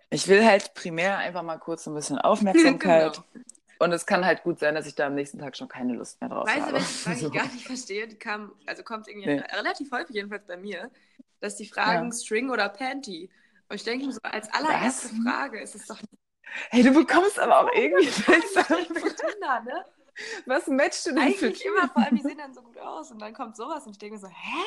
Ich 0.10 0.28
will 0.28 0.46
halt 0.46 0.74
primär 0.74 1.18
einfach 1.18 1.44
mal 1.44 1.58
kurz 1.58 1.88
ein 1.88 1.94
bisschen 1.94 2.18
Aufmerksamkeit. 2.18 3.22
genau. 3.34 3.46
Und 3.80 3.92
es 3.94 4.06
kann 4.06 4.24
halt 4.26 4.44
gut 4.44 4.60
sein, 4.60 4.76
dass 4.76 4.86
ich 4.86 4.94
da 4.94 5.08
am 5.08 5.16
nächsten 5.16 5.40
Tag 5.40 5.58
schon 5.58 5.68
keine 5.68 5.94
Lust 5.94 6.22
mehr 6.22 6.30
drauf 6.30 6.46
weißt 6.48 6.62
habe. 6.62 6.74
Weißt 6.74 7.06
du, 7.06 7.10
welche 7.10 7.20
Frage 7.20 7.20
so. 7.22 7.28
ich 7.28 7.34
gar 7.34 7.54
nicht 7.54 7.66
verstehe? 7.66 8.08
Die 8.08 8.16
kam, 8.16 8.52
also 8.68 8.84
kommt 8.84 9.08
irgendwie 9.08 9.28
nee. 9.28 9.44
relativ 9.58 9.92
häufig 9.92 10.16
jedenfalls 10.16 10.46
bei 10.46 10.58
mir, 10.58 10.92
dass 11.40 11.56
die 11.56 11.66
Fragen 11.66 12.12
ja. 12.12 12.14
String 12.14 12.52
oder 12.52 12.70
Panty. 12.70 13.32
Und 13.70 13.76
ich 13.76 13.84
denke 13.84 14.06
mir 14.06 14.12
so, 14.12 14.20
als 14.22 14.54
allererste 14.54 15.10
Was? 15.10 15.24
Frage 15.24 15.62
ist 15.62 15.76
es 15.76 15.88
doch. 15.88 15.98
Hey, 16.70 16.84
du 16.84 16.92
bekommst 16.92 17.40
aber 17.40 17.62
auch 17.62 17.70
irgendwie 17.74 18.06
Tinder, 18.12 19.62
ne? 19.62 19.86
Was 20.46 20.68
matchst 20.68 21.06
du 21.06 21.12
denn 21.12 21.20
Eigentlich 21.20 21.66
immer, 21.66 21.88
vor 21.88 22.04
allem, 22.04 22.18
die 22.18 22.22
sehen 22.22 22.38
dann 22.38 22.54
so 22.54 22.62
gut 22.62 22.78
aus 22.78 23.12
und 23.12 23.20
dann 23.20 23.34
kommt 23.34 23.56
sowas 23.56 23.86
und 23.86 23.94
ich 23.94 23.98
denke 23.98 24.16
mir 24.16 24.22
so, 24.22 24.28
hä? 24.28 24.64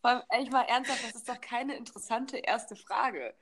Vor 0.00 0.10
allem, 0.10 0.22
ehrlich 0.30 0.50
mal 0.50 0.62
ernsthaft, 0.62 1.04
das 1.04 1.14
ist 1.14 1.28
doch 1.28 1.40
keine 1.40 1.76
interessante 1.76 2.38
erste 2.38 2.76
Frage. 2.76 3.34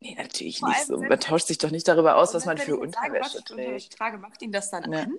Nee, 0.00 0.14
natürlich 0.14 0.60
Vor 0.60 0.68
nicht 0.68 0.86
so. 0.86 0.98
Man 0.98 1.20
tauscht 1.20 1.46
sich 1.46 1.58
doch 1.58 1.70
nicht 1.70 1.88
darüber 1.88 2.16
aus, 2.16 2.34
was 2.34 2.44
man 2.44 2.58
für 2.58 2.76
Unterwäsche 2.76 3.42
trägt. 3.42 3.76
Ich 3.76 3.88
trage, 3.88 4.18
macht 4.18 4.42
ihn 4.42 4.52
das 4.52 4.70
dann 4.70 4.92
ja. 4.92 5.00
an? 5.00 5.18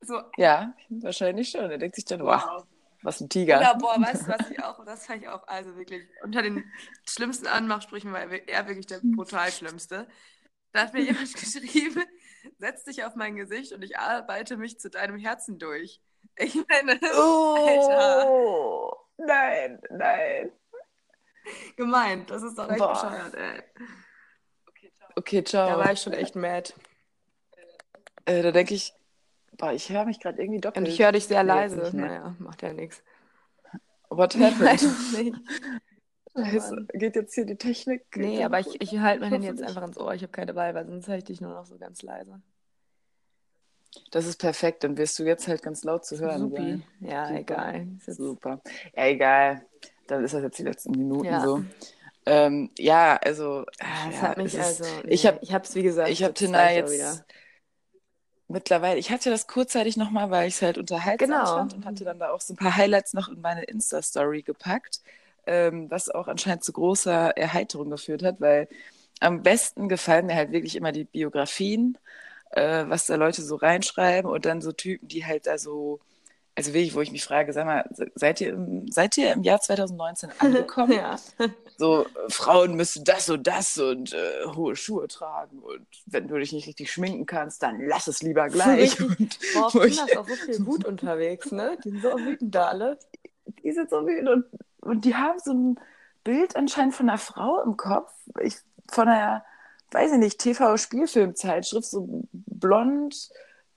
So. 0.00 0.20
Ja, 0.36 0.74
wahrscheinlich 0.88 1.50
schon. 1.50 1.70
Er 1.70 1.78
denkt 1.78 1.96
sich 1.96 2.04
dann, 2.04 2.22
wow, 2.22 2.42
wow 2.44 2.66
was 3.04 3.20
ein 3.20 3.28
Tiger. 3.28 3.58
Oder 3.58 3.74
boah, 3.76 4.00
weißt 4.00 4.22
du, 4.22 4.28
was 4.28 4.50
ich 4.50 4.62
auch, 4.62 4.84
das 4.84 5.06
fand 5.06 5.22
ich 5.22 5.28
auch, 5.28 5.46
also 5.46 5.76
wirklich, 5.76 6.02
unter 6.22 6.42
den 6.42 6.64
schlimmsten 7.08 7.46
Anmachsprüchen 7.46 8.12
war 8.12 8.20
er 8.20 8.66
wirklich 8.66 8.86
der 8.86 9.00
brutal 9.02 9.52
schlimmste. 9.52 10.08
Da 10.72 10.80
hat 10.80 10.94
mir 10.94 11.02
jemand 11.02 11.32
geschrieben, 11.34 12.02
setz 12.58 12.84
dich 12.84 13.04
auf 13.04 13.14
mein 13.14 13.36
Gesicht 13.36 13.72
und 13.72 13.82
ich 13.82 13.98
arbeite 13.98 14.56
mich 14.56 14.80
zu 14.80 14.90
deinem 14.90 15.18
Herzen 15.18 15.58
durch. 15.58 16.00
Ich 16.36 16.54
meine, 16.54 16.98
oh, 17.16 17.56
Alter. 17.66 18.96
Nein, 19.16 19.80
nein 19.90 20.52
gemeint. 21.76 22.30
Das 22.30 22.42
ist 22.42 22.58
doch 22.58 22.68
echt 22.68 22.78
Boah. 22.78 22.92
bescheuert, 22.92 23.34
ey. 23.34 23.62
Okay 24.66 24.90
ciao. 24.96 25.08
okay, 25.16 25.44
ciao. 25.44 25.68
Da 25.68 25.78
war 25.78 25.92
ich 25.92 26.00
schon 26.00 26.12
echt 26.12 26.36
mad. 26.36 26.72
Äh, 28.26 28.42
da 28.42 28.52
denke 28.52 28.74
ich, 28.74 28.94
boah, 29.56 29.72
ich 29.72 29.90
höre 29.90 30.06
mich 30.06 30.20
gerade 30.20 30.40
irgendwie 30.40 30.60
doppelt. 30.60 30.86
Und 30.86 30.92
ich 30.92 31.00
höre 31.00 31.12
dich 31.12 31.26
sehr 31.26 31.44
leise. 31.44 31.76
Nicht, 31.76 31.94
ne? 31.94 32.06
Naja, 32.06 32.36
macht 32.38 32.62
ja 32.62 32.72
nichts. 32.72 33.02
What 34.08 34.34
happened? 34.36 34.82
nicht. 35.12 35.34
Oh 36.36 36.42
geht 36.94 37.14
jetzt 37.14 37.34
hier 37.34 37.46
die 37.46 37.56
Technik? 37.56 38.04
Nee, 38.16 38.42
aber 38.42 38.58
ich, 38.58 38.80
ich 38.80 38.98
halte 38.98 39.20
mein 39.20 39.30
Handy 39.30 39.46
jetzt 39.46 39.62
einfach 39.62 39.84
ins 39.84 39.96
Ohr. 39.98 40.14
Ich 40.14 40.22
habe 40.22 40.32
keine 40.32 40.56
Wahl, 40.56 40.74
weil 40.74 40.86
sonst 40.86 41.06
höre 41.06 41.18
ich 41.18 41.24
dich 41.24 41.40
nur 41.40 41.54
noch 41.54 41.64
so 41.64 41.78
ganz 41.78 42.02
leise. 42.02 42.42
Das 44.10 44.26
ist 44.26 44.40
perfekt, 44.40 44.84
dann 44.84 44.96
wirst 44.96 45.18
du 45.18 45.24
jetzt 45.24 45.48
halt 45.48 45.62
ganz 45.62 45.84
laut 45.84 46.04
zu 46.04 46.18
hören 46.18 46.50
Supi. 46.50 46.82
Ja, 47.00 47.28
Super. 47.28 47.40
egal. 47.40 47.86
Super. 48.06 48.60
Ja, 48.96 49.06
egal 49.06 49.62
dann 50.06 50.24
ist 50.24 50.34
das 50.34 50.42
jetzt 50.42 50.58
die 50.58 50.64
letzten 50.64 50.92
Minuten 50.92 51.26
ja. 51.26 51.40
so. 51.40 51.64
Ähm, 52.26 52.70
ja, 52.78 53.16
also. 53.16 53.64
Das 53.78 54.14
ja, 54.14 54.22
hat 54.22 54.38
mich 54.38 54.58
also. 54.58 54.84
Nee, 55.04 55.14
ich 55.14 55.26
habe, 55.26 55.38
ich 55.42 55.52
habe 55.52 55.64
es 55.64 55.74
wie 55.74 55.82
gesagt. 55.82 56.08
Ich 56.10 56.22
habe 56.22 56.34
Tinder 56.34 56.70
jetzt 56.70 57.24
mittlerweile. 58.48 58.98
Ich 58.98 59.10
hatte 59.10 59.30
das 59.30 59.46
kurzzeitig 59.46 59.96
nochmal, 59.96 60.30
weil 60.30 60.48
ich 60.48 60.54
es 60.54 60.62
halt 60.62 60.78
unterhaltsam 60.78 61.28
genau. 61.28 61.44
fand 61.44 61.74
und 61.74 61.84
hatte 61.84 62.04
dann 62.04 62.18
da 62.18 62.30
auch 62.30 62.40
so 62.40 62.54
ein 62.54 62.56
paar 62.56 62.76
Highlights 62.76 63.12
noch 63.12 63.28
in 63.28 63.40
meine 63.40 63.64
Insta-Story 63.64 64.42
gepackt, 64.42 65.00
ähm, 65.46 65.90
was 65.90 66.08
auch 66.08 66.28
anscheinend 66.28 66.64
zu 66.64 66.72
großer 66.72 67.36
Erheiterung 67.36 67.90
geführt 67.90 68.22
hat, 68.22 68.40
weil 68.40 68.68
am 69.20 69.42
besten 69.42 69.88
gefallen 69.88 70.26
mir 70.26 70.34
halt 70.34 70.52
wirklich 70.52 70.76
immer 70.76 70.92
die 70.92 71.04
Biografien, 71.04 71.98
äh, 72.54 72.84
was 72.88 73.06
da 73.06 73.16
Leute 73.16 73.42
so 73.42 73.56
reinschreiben 73.56 74.30
und 74.30 74.46
dann 74.46 74.60
so 74.60 74.72
Typen, 74.72 75.08
die 75.08 75.24
halt 75.24 75.46
da 75.46 75.58
so 75.58 76.00
also 76.56 76.72
wirklich, 76.72 76.94
wo 76.94 77.00
ich 77.00 77.10
mich 77.10 77.24
frage, 77.24 77.52
sag 77.52 77.66
mal, 77.66 77.84
seid 78.14 78.40
ihr 78.40 78.50
im, 78.50 78.90
seid 78.90 79.18
ihr 79.18 79.32
im 79.32 79.42
Jahr 79.42 79.60
2019 79.60 80.30
angekommen? 80.38 80.92
ja. 80.92 81.16
So, 81.76 82.06
Frauen 82.28 82.76
müssen 82.76 83.02
das 83.04 83.28
und 83.28 83.46
das 83.46 83.76
und 83.78 84.12
äh, 84.12 84.46
hohe 84.54 84.76
Schuhe 84.76 85.08
tragen 85.08 85.58
und 85.58 85.86
wenn 86.06 86.28
du 86.28 86.38
dich 86.38 86.52
nicht 86.52 86.68
richtig 86.68 86.92
schminken 86.92 87.26
kannst, 87.26 87.62
dann 87.64 87.80
lass 87.80 88.06
es 88.06 88.22
lieber 88.22 88.48
gleich. 88.48 89.00
Und, 89.04 89.38
Boah, 89.54 89.84
ich 89.84 89.96
finde 89.96 90.12
das 90.12 90.16
auch 90.16 90.28
so 90.28 90.34
viel 90.36 90.66
Wut 90.66 90.84
unterwegs, 90.84 91.50
ne? 91.50 91.76
Die 91.84 91.90
sind 91.90 92.02
so 92.02 92.18
wütend 92.18 92.54
da 92.54 92.68
alle. 92.68 92.98
Die 93.62 93.72
sind 93.72 93.90
so 93.90 94.06
wütend 94.06 94.28
und, 94.28 94.44
und 94.80 95.04
die 95.04 95.16
haben 95.16 95.38
so 95.40 95.52
ein 95.52 95.80
Bild 96.22 96.54
anscheinend 96.54 96.94
von 96.94 97.08
einer 97.08 97.18
Frau 97.18 97.60
im 97.62 97.76
Kopf, 97.76 98.12
ich, 98.40 98.56
von 98.88 99.08
einer, 99.08 99.44
weiß 99.94 100.12
ich 100.12 100.18
nicht, 100.18 100.38
TV-Spielfilmzeitschrift, 100.40 101.88
so 101.88 102.24
blond, 102.32 103.30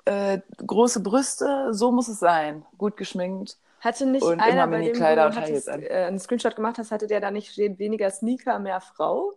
äh, 0.06 0.40
große 0.58 1.02
Brüste, 1.02 1.74
so 1.74 1.92
muss 1.92 2.08
es 2.08 2.20
sein. 2.20 2.66
Gut 2.78 2.98
geschminkt. 2.98 3.58
Hatte 3.80 4.06
nicht 4.06 4.24
und 4.24 4.40
einer, 4.40 4.64
immer 4.64 4.78
bei 4.78 4.86
dem 4.86 4.94
du 4.94 5.36
hattest, 5.36 5.68
äh, 5.68 6.06
einen 6.08 6.20
Screenshot 6.20 6.56
gemacht 6.56 6.78
hast, 6.80 6.92
hatte 6.92 7.08
der 7.08 7.22
da 7.22 7.30
nicht 7.30 7.52
stehen, 7.52 7.78
weniger 7.78 8.10
Sneaker, 8.10 8.58
mehr 8.60 8.82
Frau? 8.82 9.34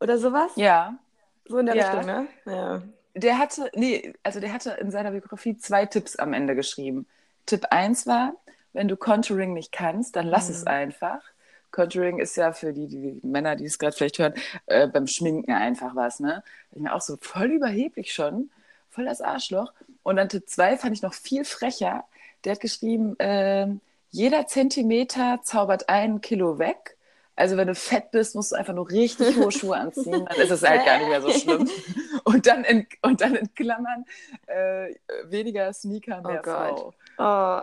Oder 0.00 0.18
sowas? 0.18 0.52
Ja. 0.56 0.98
So 1.46 1.58
in 1.58 1.66
der 1.66 1.74
ja. 1.74 1.90
Richtung, 1.90 2.06
ne? 2.06 2.26
Ja. 2.44 2.82
Der 3.14 3.38
hatte, 3.38 3.70
nee, 3.74 4.12
also 4.22 4.38
der 4.38 4.52
hatte 4.52 4.72
in 4.72 4.90
seiner 4.90 5.10
Biografie 5.12 5.56
zwei 5.56 5.86
Tipps 5.86 6.16
am 6.16 6.34
Ende 6.34 6.54
geschrieben. 6.54 7.06
Tipp 7.46 7.66
1 7.70 8.06
war, 8.06 8.34
wenn 8.74 8.86
du 8.86 8.96
Contouring 8.96 9.54
nicht 9.54 9.72
kannst, 9.72 10.14
dann 10.14 10.26
lass 10.26 10.48
mhm. 10.48 10.54
es 10.54 10.66
einfach. 10.66 11.22
Contouring 11.70 12.18
ist 12.18 12.36
ja 12.36 12.52
für 12.52 12.72
die, 12.72 12.86
die 12.86 13.20
Männer, 13.22 13.56
die 13.56 13.64
es 13.64 13.78
gerade 13.78 13.94
vielleicht 13.94 14.18
hören, 14.18 14.34
äh, 14.66 14.86
beim 14.86 15.06
Schminken 15.06 15.52
einfach 15.52 15.94
was, 15.94 16.20
ne? 16.20 16.42
Ich 16.72 16.80
mir 16.80 16.94
auch 16.94 17.00
so 17.00 17.16
voll 17.20 17.52
überheblich 17.52 18.12
schon 18.12 18.50
voll 18.98 19.04
das 19.04 19.20
Arschloch. 19.20 19.72
Und 20.02 20.16
dann 20.16 20.28
Tipp 20.28 20.48
2 20.48 20.76
fand 20.76 20.96
ich 20.96 21.02
noch 21.02 21.14
viel 21.14 21.44
frecher. 21.44 22.04
Der 22.44 22.52
hat 22.52 22.60
geschrieben, 22.60 23.18
äh, 23.20 23.68
jeder 24.10 24.46
Zentimeter 24.46 25.40
zaubert 25.44 25.88
ein 25.88 26.20
Kilo 26.20 26.58
weg. 26.58 26.96
Also 27.36 27.56
wenn 27.56 27.68
du 27.68 27.76
fett 27.76 28.10
bist, 28.10 28.34
musst 28.34 28.50
du 28.50 28.56
einfach 28.56 28.74
nur 28.74 28.90
richtig 28.90 29.36
hohe 29.36 29.52
Schuhe 29.52 29.76
anziehen, 29.78 30.26
dann 30.26 30.40
ist 30.40 30.50
es 30.50 30.62
halt 30.62 30.84
gar 30.84 30.98
nicht 30.98 31.08
mehr 31.08 31.22
so 31.22 31.30
schlimm. 31.30 31.70
Und 32.24 32.46
dann 32.46 32.64
in, 32.64 32.86
und 33.00 33.22
dann 33.22 33.34
in 33.36 33.54
Klammern 33.54 34.04
äh, 34.46 34.94
weniger 35.24 35.72
Sneaker, 35.72 36.20
mehr 36.20 36.42
oh 36.44 36.94
Frau. 37.16 37.62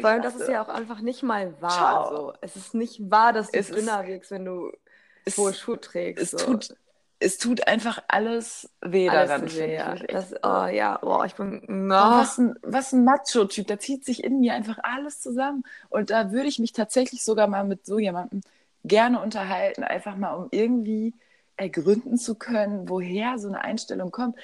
Vor 0.00 0.10
allem, 0.10 0.22
das 0.22 0.36
ist 0.36 0.48
ja 0.48 0.62
auch 0.62 0.68
einfach 0.68 1.00
nicht 1.00 1.22
mal 1.22 1.54
wahr. 1.60 2.08
So. 2.10 2.32
Es 2.40 2.56
ist 2.56 2.74
nicht 2.74 3.10
wahr, 3.10 3.32
dass 3.32 3.50
du 3.50 3.58
es 3.58 3.68
dünner 3.68 4.06
wirkst, 4.06 4.30
wenn 4.30 4.44
du 4.44 4.72
hohe 5.36 5.54
Schuhe 5.54 5.80
trägst. 5.80 6.22
Es 6.22 6.30
so. 6.30 6.38
tut 6.38 6.74
es 7.20 7.36
tut 7.36 7.68
einfach 7.68 8.02
alles 8.08 8.70
weh 8.80 9.08
alles 9.08 9.28
daran. 9.28 9.54
Weh, 9.54 9.74
ja. 9.74 9.94
Das, 9.94 10.32
oh, 10.42 10.66
ja, 10.66 10.98
oh, 11.02 11.22
ich 11.22 11.34
bin. 11.34 11.62
No. 11.68 11.94
Was 11.94 12.38
ein, 12.38 12.58
was 12.62 12.92
ein 12.92 13.04
Macho-Typ, 13.04 13.66
da 13.66 13.78
zieht 13.78 14.06
sich 14.06 14.24
in 14.24 14.40
mir 14.40 14.54
einfach 14.54 14.78
alles 14.82 15.20
zusammen. 15.20 15.62
Und 15.90 16.08
da 16.08 16.32
würde 16.32 16.48
ich 16.48 16.58
mich 16.58 16.72
tatsächlich 16.72 17.22
sogar 17.22 17.46
mal 17.46 17.64
mit 17.64 17.84
so 17.84 17.98
jemandem 17.98 18.40
gerne 18.84 19.20
unterhalten, 19.20 19.84
einfach 19.84 20.16
mal 20.16 20.32
um 20.32 20.48
irgendwie 20.50 21.14
ergründen 21.56 22.16
zu 22.16 22.36
können, 22.36 22.88
woher 22.88 23.38
so 23.38 23.48
eine 23.48 23.60
Einstellung 23.60 24.10
kommt. 24.10 24.36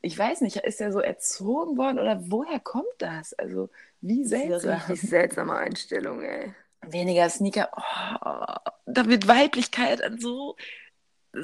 Ich 0.00 0.16
weiß 0.16 0.42
nicht, 0.42 0.56
ist 0.58 0.80
er 0.80 0.92
so 0.92 1.00
erzogen 1.00 1.76
worden 1.76 1.98
oder 1.98 2.20
woher 2.30 2.60
kommt 2.60 2.86
das? 2.98 3.34
Also, 3.34 3.68
wie 4.02 4.24
seltsam. 4.24 4.70
Eine 4.70 4.88
richtig 4.88 5.10
seltsame 5.10 5.56
Einstellung, 5.56 6.22
ey. 6.22 6.54
Weniger 6.82 7.30
Sneaker, 7.30 7.70
oh, 7.76 8.70
da 8.86 9.06
wird 9.06 9.28
Weiblichkeit 9.28 10.02
an 10.02 10.18
so 10.18 10.56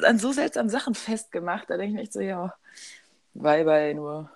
an 0.02 0.18
so 0.18 0.32
seltsamen 0.32 0.68
Sachen 0.68 0.94
festgemacht. 0.94 1.70
Da 1.70 1.76
denke 1.76 1.90
ich 1.90 1.94
mir 1.94 2.02
echt 2.02 2.12
so, 2.12 2.20
ja, 2.20 2.54
Weiber 3.34 3.94
nur. 3.94 4.30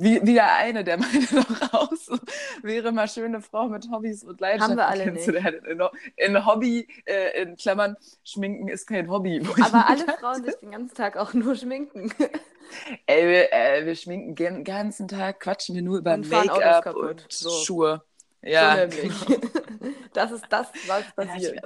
Wie, 0.00 0.24
wieder 0.24 0.54
eine, 0.54 0.84
der 0.84 0.96
meinte 0.98 1.34
noch 1.34 1.74
raus, 1.74 2.08
wäre 2.62 2.92
mal 2.92 3.08
schöne 3.08 3.40
Frau 3.40 3.68
mit 3.68 3.90
Hobbys 3.90 4.22
und 4.22 4.40
Leidenschaften 4.40 4.78
Haben 4.80 4.96
wir 4.96 5.02
alle 5.04 5.10
nicht. 5.10 5.26
In, 5.26 5.82
in 6.16 6.46
Hobby, 6.46 6.86
äh, 7.04 7.42
in 7.42 7.56
Klammern, 7.56 7.96
schminken 8.22 8.68
ist 8.68 8.86
kein 8.86 9.10
Hobby. 9.10 9.42
Aber 9.60 9.88
alle 9.88 10.04
Frauen 10.20 10.44
sich 10.44 10.54
den 10.60 10.70
ganzen 10.70 10.94
Tag 10.94 11.16
auch 11.16 11.34
nur 11.34 11.56
schminken. 11.56 12.14
Ey, 13.06 13.26
wir, 13.26 13.52
äh, 13.52 13.86
wir 13.86 13.96
schminken 13.96 14.36
den 14.36 14.62
ganzen 14.62 15.08
Tag, 15.08 15.40
quatschen 15.40 15.74
wir 15.74 15.82
nur 15.82 15.98
über 15.98 16.16
Make-up 16.16 16.94
und 16.94 17.26
so. 17.28 17.50
Schuhe. 17.50 18.02
Ja. 18.40 18.74
So 18.74 18.80
nämlich. 18.80 19.12
das 20.12 20.30
ist 20.30 20.44
das, 20.48 20.68
was 20.86 21.12
passiert. 21.16 21.60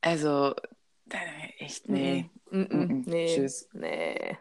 Also, 0.00 0.56
echt, 1.58 1.88
nee. 1.88 2.28
Mm 2.50 2.62
-mm. 2.62 2.74
Mm 2.74 3.02
nee. 3.06 3.26
Tschüss. 3.32 3.68
Nee. 3.72 4.38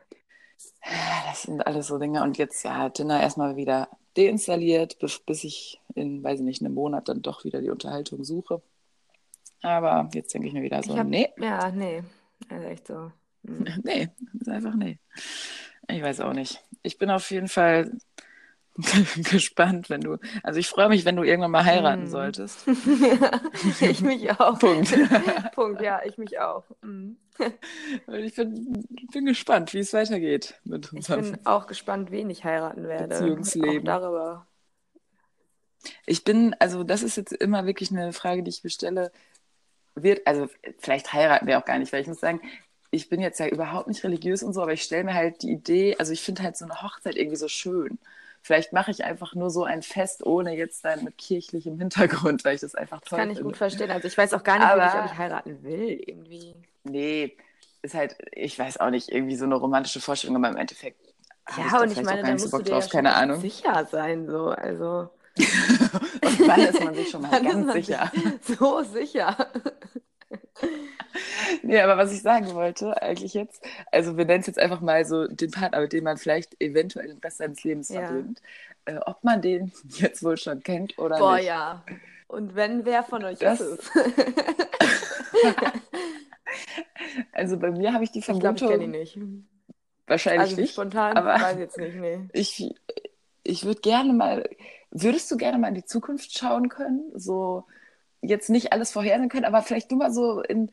Das 1.28 1.44
sind 1.44 1.66
alles 1.66 1.88
so 1.88 1.98
Dinge. 1.98 2.24
Und 2.24 2.38
jetzt, 2.38 2.64
ja, 2.64 2.90
Tinder 2.90 3.20
erstmal 3.20 3.56
wieder 3.56 3.90
deinstalliert, 4.18 5.00
bis, 5.00 5.20
bis 5.20 5.44
ich 5.44 5.82
in, 5.94 6.24
weiß 6.24 6.40
ich 6.40 6.46
nicht, 6.46 6.62
einem 6.62 6.74
Monat 6.74 7.10
dann 7.10 7.22
doch 7.22 7.44
wieder 7.44 7.62
die 7.62 7.70
Unterhaltung 7.70 8.24
suche. 8.24 8.62
Aber 9.62 10.10
jetzt 10.14 10.34
denke 10.34 10.48
ich 10.48 10.54
mir 10.54 10.62
wieder 10.62 10.84
so, 10.84 10.98
hab, 10.98 11.08
nee. 11.08 11.30
Ja, 11.40 11.72
nee. 11.72 12.04
Also 12.50 12.68
echt 12.68 12.88
so. 12.88 13.12
Mhm. 13.44 13.68
Nee, 13.84 14.10
ist 14.40 14.50
einfach 14.50 14.76
nee. 14.76 15.00
Ich 15.88 16.02
weiß 16.02 16.22
auch 16.22 16.34
nicht. 16.34 16.64
Ich 16.84 16.98
bin 16.98 17.10
auf 17.10 17.30
jeden 17.32 17.48
Fall 17.48 17.92
gespannt, 19.32 19.90
wenn 19.90 20.02
du. 20.02 20.18
Also 20.44 20.60
ich 20.60 20.68
freue 20.68 20.90
mich, 20.90 21.06
wenn 21.06 21.16
du 21.16 21.24
irgendwann 21.24 21.52
mal 21.52 21.64
heiraten 21.64 22.06
mm. 22.06 22.08
solltest. 22.08 22.68
ich 23.82 24.02
mich 24.02 24.32
auch. 24.32 24.60
Punkt. 24.60 24.94
Punkt, 25.54 25.82
ja, 25.82 26.02
ich 26.04 26.18
mich 26.18 26.40
auch. 26.40 26.64
Mm. 26.82 27.14
ich 28.08 28.36
bin, 28.36 28.86
bin, 29.12 29.26
gespannt, 29.26 29.74
wie 29.74 29.80
es 29.80 29.94
weitergeht 29.94 30.60
mit 30.64 30.92
unserem. 30.94 31.24
Ich 31.24 31.32
bin 31.32 31.46
auch 31.46 31.68
gespannt, 31.68 32.12
wen 32.12 32.30
ich 32.30 32.44
heiraten 32.44 32.88
werde. 32.88 33.08
Beziehungsleben. 33.08 33.90
Auch 33.90 34.00
darüber. 34.00 34.48
Ich 36.06 36.24
bin, 36.24 36.56
also 36.60 36.84
das 36.84 37.04
ist 37.04 37.18
jetzt 37.18 37.34
immer 37.34 37.66
wirklich 37.66 37.92
eine 37.92 38.14
Frage, 38.14 38.44
die 38.44 38.50
ich 38.50 38.64
mir 38.64 38.70
stelle. 38.70 39.12
Wird, 39.96 40.26
also 40.28 40.50
vielleicht 40.80 41.14
heiraten 41.14 41.48
wir 41.48 41.58
auch 41.58 41.66
gar 41.66 41.80
nicht, 41.80 41.94
weil 41.94 42.02
ich 42.02 42.08
muss 42.08 42.20
sagen, 42.20 42.42
ich 42.92 43.10
bin 43.10 43.22
jetzt 43.22 43.40
ja 43.40 43.48
überhaupt 43.48 43.88
nicht 43.88 44.04
religiös 44.04 44.44
und 44.44 44.54
so, 44.54 44.62
aber 44.62 44.74
ich 44.74 44.84
stelle 44.84 45.04
mir 45.04 45.14
halt 45.14 45.42
die 45.42 45.52
Idee, 45.52 45.96
also 45.98 46.12
ich 46.14 46.22
finde 46.22 46.44
halt 46.44 46.58
so 46.58 46.66
eine 46.66 46.82
Hochzeit 46.82 47.16
irgendwie 47.16 47.38
so 47.38 47.48
schön. 47.48 48.00
Vielleicht 48.42 48.74
mache 48.74 48.92
ich 48.92 49.04
einfach 49.04 49.34
nur 49.34 49.50
so 49.50 49.64
ein 49.64 49.82
Fest, 49.82 50.24
ohne 50.24 50.56
jetzt 50.56 50.86
dann 50.86 51.04
mit 51.04 51.18
kirchlichem 51.18 51.80
Hintergrund, 51.80 52.46
weil 52.46 52.56
ich 52.56 52.62
das 52.62 52.76
einfach 52.76 53.02
toll 53.02 53.18
finde. 53.18 53.22
Kann 53.22 53.30
ich 53.32 53.38
finde. 53.38 53.50
gut 53.50 53.58
verstehen. 53.58 53.92
Also 53.92 54.08
ich 54.08 54.18
weiß 54.18 54.34
auch 54.34 54.44
gar 54.44 54.60
nicht, 54.60 54.68
Aber, 54.68 55.00
ob 55.00 55.12
ich 55.12 55.18
heiraten 55.18 55.64
will, 55.64 56.04
irgendwie. 56.06 56.56
Nee, 56.86 57.36
ist 57.82 57.96
halt, 57.96 58.16
ich 58.32 58.58
weiß 58.58 58.80
auch 58.80 58.90
nicht, 58.90 59.10
irgendwie 59.10 59.36
so 59.36 59.46
eine 59.46 59.56
romantische 59.56 60.02
Vorstellung, 60.02 60.38
aber 60.38 60.50
im 60.50 60.58
Endeffekt. 60.58 61.00
Ja, 61.58 61.82
und 61.82 61.92
ich 61.92 62.02
meine, 62.02 62.24
da 62.24 62.32
musst 62.32 62.50
so 62.50 62.58
du 62.58 62.64
dir 62.64 62.72
drauf, 62.72 62.86
ja 62.86 62.92
keine 62.92 63.16
Ahnung. 63.16 63.40
sicher 63.40 63.88
sein, 63.90 64.28
so, 64.28 64.50
also. 64.50 65.10
und 65.38 66.48
wann 66.48 66.62
ist 66.62 66.84
man 66.84 66.96
sich 66.96 67.10
schon 67.10 67.22
mal 67.22 67.44
ganz 67.44 67.74
sicher? 67.74 68.12
So 68.42 68.84
sicher. 68.84 69.52
nee, 71.62 71.80
aber 71.80 71.98
was 71.98 72.12
ich 72.14 72.22
sagen 72.22 72.54
wollte, 72.54 73.02
eigentlich 73.02 73.34
jetzt, 73.34 73.64
also 73.92 74.18
wir 74.18 74.26
nennen 74.26 74.42
es 74.42 74.48
jetzt 74.48 74.60
einfach 74.60 74.82
mal 74.82 75.06
so 75.06 75.28
den 75.28 75.52
Partner, 75.52 75.82
mit 75.82 75.94
dem 75.94 76.04
man 76.04 76.18
vielleicht 76.18 76.60
eventuell 76.62 77.08
den 77.08 77.18
Rest 77.20 77.38
seines 77.38 77.64
Lebens 77.64 77.90
ja. 77.90 78.02
verbringt. 78.02 78.42
Äh, 78.86 78.98
ob 79.06 79.24
man 79.24 79.42
den 79.42 79.72
jetzt 79.90 80.24
wohl 80.24 80.38
schon 80.38 80.62
kennt 80.62 80.98
oder 80.98 81.18
Boah, 81.18 81.36
nicht. 81.36 81.48
Boah, 81.48 81.54
ja. 81.54 81.84
Und 82.28 82.56
wenn, 82.56 82.86
wer 82.86 83.04
von 83.04 83.24
euch 83.24 83.40
das... 83.40 83.60
ist 83.60 83.80
es? 83.80 83.92
also 87.32 87.58
bei 87.58 87.72
mir 87.72 87.94
habe 87.94 88.04
ich 88.04 88.12
die 88.12 88.22
Vermutung... 88.22 88.54
Ich 88.54 88.58
glaube, 88.60 88.74
ich 88.74 88.80
kenne 88.80 88.96
ihn 88.96 89.00
nicht. 89.00 89.20
Wahrscheinlich 90.08 90.42
also 90.42 90.62
nicht. 90.62 90.74
spontan, 90.74 91.18
aber 91.18 91.34
weiß 91.34 91.58
jetzt 91.58 91.78
nicht, 91.78 91.96
nee. 91.96 92.20
Ich, 92.34 92.74
ich 93.44 93.66
würde 93.66 93.82
gerne 93.82 94.14
mal... 94.14 94.50
Würdest 94.92 95.30
du 95.30 95.38
gerne 95.38 95.58
mal 95.58 95.70
in 95.70 95.76
die 95.76 95.86
Zukunft 95.86 96.38
schauen 96.38 96.70
können? 96.70 97.12
So 97.16 97.66
jetzt 98.22 98.50
nicht 98.50 98.74
alles 98.74 98.92
vorhersehen 98.92 99.30
können, 99.30 99.46
aber 99.46 99.62
vielleicht 99.62 99.92
nur 99.92 100.00
mal 100.00 100.12
so 100.12 100.42
in 100.42 100.72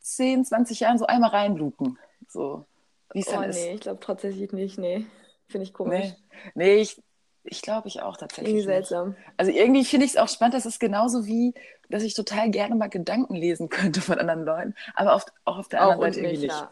10, 0.00 0.44
20 0.44 0.80
Jahren 0.80 0.98
so 0.98 1.06
einmal 1.06 1.30
reinlupen. 1.30 1.98
So, 2.28 2.64
wie 3.12 3.20
es 3.20 3.28
oh, 3.28 3.32
dann 3.32 3.50
nee, 3.50 3.68
ist. 3.68 3.74
ich 3.74 3.80
glaube 3.80 4.00
tatsächlich 4.00 4.52
nicht. 4.52 4.78
Nee, 4.78 5.06
finde 5.48 5.64
ich 5.64 5.72
komisch. 5.72 6.14
Nee, 6.54 6.74
nee 6.74 6.74
ich, 6.76 7.02
ich 7.44 7.62
glaube 7.62 7.88
ich 7.88 8.02
auch 8.02 8.16
tatsächlich. 8.16 8.54
Irgendwie 8.54 8.66
seltsam. 8.66 9.16
Also 9.36 9.52
irgendwie 9.52 9.84
finde 9.84 10.06
ich 10.06 10.12
es 10.12 10.16
auch 10.16 10.28
spannend, 10.28 10.54
dass 10.54 10.64
es 10.64 10.78
genauso 10.78 11.26
wie, 11.26 11.54
dass 11.90 12.02
ich 12.02 12.14
total 12.14 12.50
gerne 12.50 12.74
mal 12.74 12.88
Gedanken 12.88 13.34
lesen 13.34 13.68
könnte 13.68 14.00
von 14.00 14.18
anderen 14.18 14.44
Leuten, 14.44 14.74
aber 14.94 15.14
auf, 15.14 15.26
auch 15.44 15.58
auf 15.58 15.68
der 15.68 15.82
anderen 15.82 16.12
Seite 16.12 16.20
irgendwie 16.20 16.46
nicht. 16.46 16.52
Ja. 16.52 16.70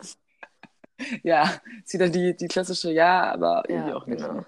ja, 1.22 1.60
ist 1.84 1.94
wieder 1.94 2.08
die, 2.08 2.36
die 2.36 2.48
klassische 2.48 2.90
Ja, 2.90 3.32
aber 3.32 3.64
irgendwie 3.68 3.90
ja, 3.90 3.96
auch 3.96 4.06
nicht. 4.06 4.26
Genau. 4.26 4.44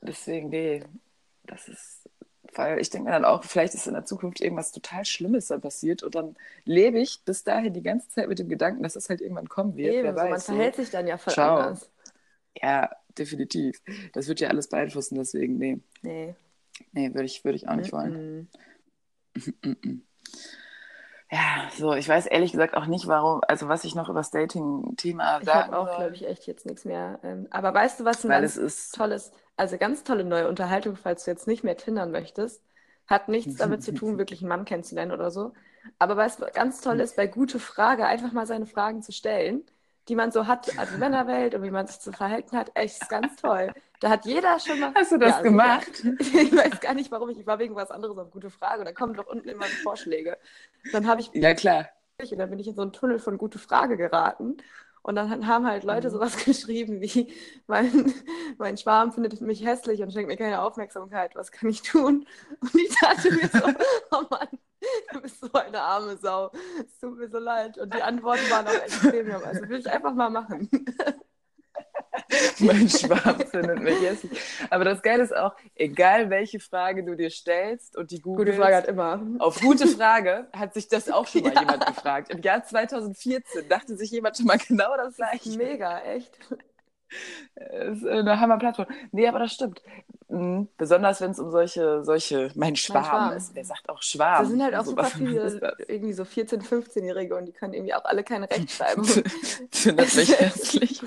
Deswegen, 0.00 0.48
nee, 0.50 0.82
das 1.44 1.68
ist 1.68 2.04
weil 2.56 2.80
ich 2.80 2.90
denke 2.90 3.06
mir 3.06 3.12
dann 3.12 3.24
auch, 3.24 3.44
vielleicht 3.44 3.74
ist 3.74 3.86
in 3.86 3.94
der 3.94 4.04
Zukunft 4.04 4.40
irgendwas 4.40 4.72
total 4.72 5.04
Schlimmes 5.04 5.48
dann 5.48 5.60
passiert 5.60 6.02
und 6.02 6.14
dann 6.14 6.36
lebe 6.64 6.98
ich 7.00 7.22
bis 7.24 7.44
dahin 7.44 7.72
die 7.72 7.82
ganze 7.82 8.08
Zeit 8.08 8.28
mit 8.28 8.38
dem 8.38 8.48
Gedanken, 8.48 8.82
dass 8.82 8.96
es 8.96 9.08
halt 9.08 9.20
irgendwann 9.20 9.48
kommen 9.48 9.76
wird. 9.76 9.94
Eben, 9.94 10.04
Wer 10.04 10.16
weiß, 10.16 10.30
man 10.30 10.40
verhält 10.40 10.76
sich 10.76 10.90
dann 10.90 11.06
ja 11.06 11.18
voll 11.18 11.32
Ciao. 11.32 11.56
anders. 11.56 11.90
Ja, 12.60 12.90
definitiv. 13.18 13.82
Das 14.12 14.28
wird 14.28 14.40
ja 14.40 14.48
alles 14.48 14.68
beeinflussen, 14.68 15.16
deswegen, 15.16 15.58
nee. 15.58 15.78
Nee. 16.02 16.34
Nee, 16.92 17.14
würde 17.14 17.24
ich, 17.24 17.44
würd 17.44 17.56
ich 17.56 17.68
auch 17.68 17.76
nicht 17.76 17.92
mm 17.92 17.96
-mm. 17.96 18.00
wollen. 18.00 18.48
Ja, 21.30 21.68
so, 21.76 21.94
ich 21.94 22.08
weiß 22.08 22.26
ehrlich 22.26 22.52
gesagt 22.52 22.76
auch 22.76 22.86
nicht, 22.86 23.06
warum, 23.06 23.40
also 23.48 23.68
was 23.68 23.84
ich 23.84 23.94
noch 23.94 24.08
über 24.08 24.20
das 24.20 24.30
Dating-Thema 24.30 25.40
sagen 25.40 25.42
Ich 25.42 25.48
habe 25.54 25.78
auch, 25.78 25.96
glaube 25.96 26.14
ich, 26.14 26.26
echt 26.26 26.46
jetzt 26.46 26.66
nichts 26.66 26.84
mehr. 26.84 27.18
Ähm, 27.22 27.48
aber 27.50 27.74
weißt 27.74 28.00
du, 28.00 28.04
was 28.04 28.24
ein 28.24 28.30
Weil 28.30 28.42
ganz 28.42 28.56
ist, 28.56 28.94
tolles 28.94 29.32
also 29.56 29.78
ganz 29.78 30.02
tolle 30.04 30.24
neue 30.24 30.48
Unterhaltung, 30.48 30.96
falls 30.96 31.24
du 31.24 31.30
jetzt 31.30 31.46
nicht 31.46 31.64
mehr 31.64 31.76
tindern 31.76 32.10
möchtest. 32.10 32.62
Hat 33.06 33.28
nichts 33.28 33.56
damit 33.56 33.82
zu 33.82 33.92
tun, 33.92 34.18
wirklich 34.18 34.40
einen 34.40 34.48
Mann 34.48 34.64
kennenzulernen 34.64 35.12
oder 35.12 35.30
so. 35.30 35.52
Aber 35.98 36.16
was 36.16 36.38
ganz 36.54 36.80
toll 36.80 37.00
ist, 37.00 37.16
bei 37.16 37.26
gute 37.26 37.58
Frage 37.58 38.06
einfach 38.06 38.32
mal 38.32 38.46
seine 38.46 38.66
Fragen 38.66 39.02
zu 39.02 39.12
stellen, 39.12 39.62
die 40.08 40.16
man 40.16 40.32
so 40.32 40.46
hat, 40.46 40.76
also 40.78 40.96
Männerwelt 40.98 41.54
und 41.54 41.62
wie 41.62 41.70
man 41.70 41.86
sich 41.86 42.00
zu 42.00 42.12
verhalten 42.12 42.56
hat. 42.56 42.70
Echt, 42.74 43.00
ist 43.02 43.08
ganz 43.08 43.36
toll. 43.36 43.72
Da 44.04 44.10
hat 44.10 44.26
jeder 44.26 44.60
schon 44.60 44.80
mal. 44.80 44.92
Hast 44.94 45.12
du 45.12 45.18
das 45.18 45.30
ja, 45.30 45.36
also 45.36 45.48
gemacht? 45.48 46.04
Ich, 46.18 46.34
ich 46.34 46.54
weiß 46.54 46.78
gar 46.80 46.92
nicht, 46.92 47.10
warum. 47.10 47.30
Ich, 47.30 47.38
ich 47.38 47.46
war 47.46 47.58
wegen 47.58 47.74
was 47.74 47.90
anderes 47.90 48.18
auf 48.18 48.30
gute 48.30 48.50
Frage. 48.50 48.84
Da 48.84 48.92
kommen 48.92 49.14
doch 49.14 49.26
unten 49.26 49.48
immer 49.48 49.64
Vorschläge. 49.64 50.36
Dann 50.92 51.06
habe 51.06 51.22
ich. 51.22 51.30
Ja, 51.32 51.54
klar. 51.54 51.88
Und 52.20 52.38
dann 52.38 52.50
bin 52.50 52.58
ich 52.58 52.68
in 52.68 52.74
so 52.74 52.82
einen 52.82 52.92
Tunnel 52.92 53.18
von 53.18 53.38
gute 53.38 53.58
Frage 53.58 53.96
geraten 53.96 54.58
und 55.00 55.14
dann 55.14 55.46
haben 55.46 55.66
halt 55.66 55.84
Leute 55.84 56.08
mhm. 56.08 56.12
sowas 56.12 56.36
geschrieben 56.44 57.00
wie, 57.00 57.32
mein, 57.66 58.12
mein 58.58 58.76
Schwarm 58.76 59.10
findet 59.10 59.40
mich 59.40 59.64
hässlich 59.64 60.02
und 60.02 60.12
schenkt 60.12 60.28
mir 60.28 60.36
keine 60.36 60.60
Aufmerksamkeit, 60.60 61.34
was 61.34 61.50
kann 61.50 61.70
ich 61.70 61.80
tun? 61.80 62.26
Und 62.60 62.74
ich 62.74 62.94
dachte 63.00 63.32
mir 63.32 63.48
so, 63.48 63.66
oh 64.18 64.24
Mann, 64.28 64.48
du 65.14 65.22
bist 65.22 65.40
so 65.40 65.50
eine 65.54 65.80
arme 65.80 66.18
Sau. 66.18 66.50
Es 66.78 66.98
tut 66.98 67.16
mir 67.16 67.30
so 67.30 67.38
leid. 67.38 67.78
Und 67.78 67.94
die 67.94 68.02
Antworten 68.02 68.50
waren 68.50 68.66
auch 68.66 68.82
extrem. 68.82 69.32
Also 69.32 69.66
will 69.66 69.80
ich 69.80 69.90
einfach 69.90 70.12
mal 70.12 70.28
machen. 70.28 70.68
mein 72.60 72.88
Schwarm 72.88 73.40
findet 73.50 73.80
mich 73.80 74.00
hässlich. 74.00 74.40
Aber 74.70 74.84
das 74.84 75.02
Geile 75.02 75.22
ist 75.22 75.36
auch, 75.36 75.54
egal 75.74 76.30
welche 76.30 76.60
Frage 76.60 77.04
du 77.04 77.16
dir 77.16 77.30
stellst 77.30 77.96
und 77.96 78.10
die 78.10 78.20
Google. 78.20 78.46
Gute 78.46 78.56
Frage 78.56 78.76
hat 78.76 78.86
immer. 78.86 79.20
Auf 79.38 79.60
gute 79.60 79.86
Frage 79.86 80.46
hat 80.52 80.74
sich 80.74 80.88
das 80.88 81.10
auch 81.10 81.26
schon 81.26 81.42
mal 81.42 81.52
ja. 81.54 81.60
jemand 81.60 81.86
gefragt. 81.86 82.30
Im 82.30 82.40
Jahr 82.42 82.64
2014 82.64 83.68
dachte 83.68 83.96
sich 83.96 84.10
jemand 84.10 84.36
schon 84.36 84.46
mal 84.46 84.58
genau 84.58 84.96
das 84.96 85.16
gleiche. 85.16 85.56
Mega, 85.56 86.00
echt. 86.00 86.38
Das 87.54 87.98
ist 87.98 88.06
eine 88.06 88.40
Hammerplattform. 88.40 88.86
Nee, 89.12 89.28
aber 89.28 89.38
das 89.38 89.52
stimmt. 89.52 89.82
Mhm. 90.28 90.68
Besonders 90.76 91.20
wenn 91.20 91.30
es 91.30 91.38
um 91.38 91.50
solche, 91.50 92.02
solche, 92.04 92.50
mein 92.54 92.76
Schwarm, 92.76 93.02
mein 93.02 93.10
Schwarm, 93.10 93.36
ist. 93.36 93.54
Wer 93.54 93.64
sagt 93.64 93.88
auch 93.88 94.02
Schwarm? 94.02 94.42
Da 94.42 94.50
sind 94.50 94.62
halt 94.62 94.74
auch 94.74 94.84
super 94.84 95.04
viele, 95.04 95.76
irgendwie 95.86 96.12
so 96.12 96.24
14-, 96.24 96.62
15-Jährige 96.62 97.36
und 97.36 97.46
die 97.46 97.52
können 97.52 97.74
irgendwie 97.74 97.94
auch 97.94 98.04
alle 98.04 98.24
keine 98.24 98.50
Rechtschreibung. 98.50 99.04
Findet 99.70 100.16
mich 100.16 100.40
hässlich. 100.40 101.02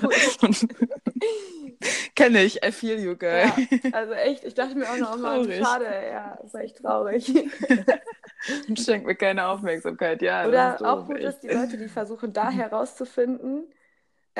Kenne 2.14 2.42
ich, 2.42 2.64
I 2.64 2.72
feel 2.72 2.98
you, 2.98 3.16
girl. 3.16 3.46
Ja, 3.46 3.56
also 3.92 4.12
echt, 4.12 4.44
ich 4.44 4.54
dachte 4.54 4.74
mir 4.74 4.86
auch 4.90 4.96
noch 4.96 5.16
mal, 5.18 5.44
schade, 5.52 5.86
ja, 6.10 6.38
ist 6.44 6.54
echt 6.54 6.78
traurig. 6.78 7.28
und 8.68 8.80
schenkt 8.80 9.06
mir 9.06 9.14
keine 9.14 9.46
Aufmerksamkeit, 9.46 10.22
ja. 10.22 10.46
Oder 10.46 10.78
auch 10.82 11.06
gut 11.06 11.18
ist, 11.18 11.40
die 11.40 11.48
Leute, 11.48 11.76
die 11.76 11.88
versuchen, 11.88 12.32
da 12.32 12.50
herauszufinden, 12.50 13.64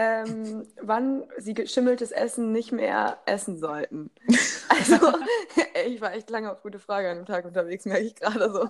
ähm, 0.01 0.65
wann 0.81 1.25
sie 1.39 1.55
geschimmeltes 1.55 2.13
Essen 2.13 2.53
nicht 2.53 2.71
mehr 2.71 3.19
essen 3.27 3.59
sollten. 3.59 4.11
Also, 4.71 5.13
ich 5.87 6.01
war 6.01 6.13
echt 6.13 6.31
lange 6.31 6.53
auf 6.53 6.63
gute 6.63 6.79
Frage 6.79 7.11
an 7.11 7.17
dem 7.17 7.27
Tag 7.27 7.45
unterwegs, 7.47 7.85
merke 7.85 8.05
ich 8.05 8.15
gerade 8.15 8.53
so. 8.53 8.69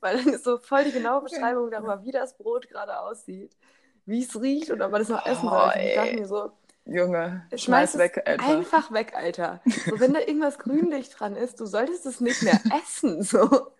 Weil 0.00 0.18
dann 0.18 0.34
ist 0.34 0.44
so 0.44 0.58
voll 0.58 0.84
die 0.84 0.92
genaue 0.92 1.22
Beschreibung 1.22 1.70
darüber, 1.70 2.04
wie 2.04 2.10
das 2.10 2.36
Brot 2.36 2.68
gerade 2.68 2.98
aussieht, 2.98 3.56
wie 4.04 4.22
es 4.22 4.38
riecht 4.38 4.70
und 4.70 4.82
ob 4.82 4.90
man 4.90 5.00
das 5.00 5.08
noch 5.08 5.24
essen 5.24 5.48
soll. 5.48 5.72
Und 5.74 5.80
ich 5.80 5.94
dachte 5.94 6.14
mir 6.14 6.26
so, 6.26 6.50
Junge, 6.84 7.46
schmeiß 7.54 7.96
weg, 7.96 8.22
Alter. 8.26 8.44
Einfach 8.44 8.92
weg, 8.92 9.14
Alter. 9.16 9.60
So, 9.86 9.98
wenn 9.98 10.12
da 10.12 10.20
irgendwas 10.20 10.58
grünlich 10.58 11.08
dran 11.08 11.36
ist, 11.36 11.58
du 11.58 11.64
solltest 11.64 12.04
es 12.04 12.20
nicht 12.20 12.42
mehr 12.42 12.60
essen. 12.82 13.22
So. 13.22 13.70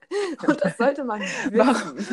Und 0.47 0.65
das 0.65 0.79
sollte 0.79 1.05
man 1.05 1.21
wissen. 1.21 2.07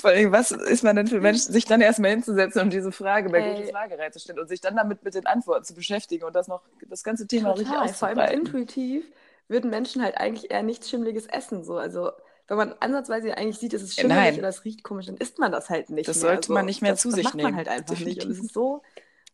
Vor 0.00 0.10
allem, 0.10 0.32
was 0.32 0.50
ist 0.50 0.82
man 0.84 0.96
denn 0.96 1.06
für 1.06 1.20
Mensch, 1.20 1.40
sich 1.40 1.64
dann 1.64 1.80
erstmal 1.80 2.10
hinzusetzen 2.10 2.62
und 2.62 2.72
diese 2.72 2.92
Frage 2.92 3.30
bei 3.30 3.42
hey. 3.42 3.56
gute 3.56 3.68
Frage 3.68 3.96
zu 4.10 4.18
stellen 4.18 4.38
und 4.38 4.48
sich 4.48 4.60
dann 4.60 4.76
damit 4.76 5.02
mit 5.04 5.14
den 5.14 5.26
Antworten 5.26 5.64
zu 5.64 5.74
beschäftigen 5.74 6.24
und 6.24 6.34
das 6.34 6.48
noch 6.48 6.62
das 6.88 7.02
ganze 7.02 7.26
Thema 7.26 7.54
Total. 7.54 7.58
richtig 7.58 7.76
auszubreiten. 7.76 8.16
Vor 8.16 8.28
allem 8.28 8.40
intuitiv 8.40 9.04
würden 9.48 9.70
Menschen 9.70 10.02
halt 10.02 10.16
eigentlich 10.16 10.50
eher 10.50 10.62
nichts 10.62 10.88
Schimmliges 10.88 11.26
essen. 11.26 11.64
So. 11.64 11.76
Also 11.76 12.10
wenn 12.48 12.56
man 12.56 12.74
ansatzweise 12.80 13.36
eigentlich 13.36 13.58
sieht, 13.58 13.74
es 13.74 13.82
ist 13.82 13.94
schimmelig 13.94 14.32
Nein. 14.32 14.38
oder 14.38 14.48
es 14.48 14.64
riecht 14.64 14.82
komisch, 14.82 15.06
dann 15.06 15.16
isst 15.16 15.38
man 15.38 15.52
das 15.52 15.70
halt 15.70 15.90
nicht 15.90 16.08
das 16.08 16.16
mehr. 16.16 16.30
sollte 16.30 16.52
man 16.52 16.66
nicht 16.66 16.82
mehr 16.82 16.92
das, 16.92 17.00
zu 17.00 17.10
sich 17.10 17.24
das 17.24 17.34
nehmen. 17.34 17.44
macht 17.44 17.52
man 17.52 17.56
halt 17.58 17.68
einfach 17.68 17.94
Definitiv. 17.94 18.16
nicht. 18.16 18.26
Und 18.26 18.32
es 18.32 18.38
ist 18.40 18.54
so... 18.54 18.82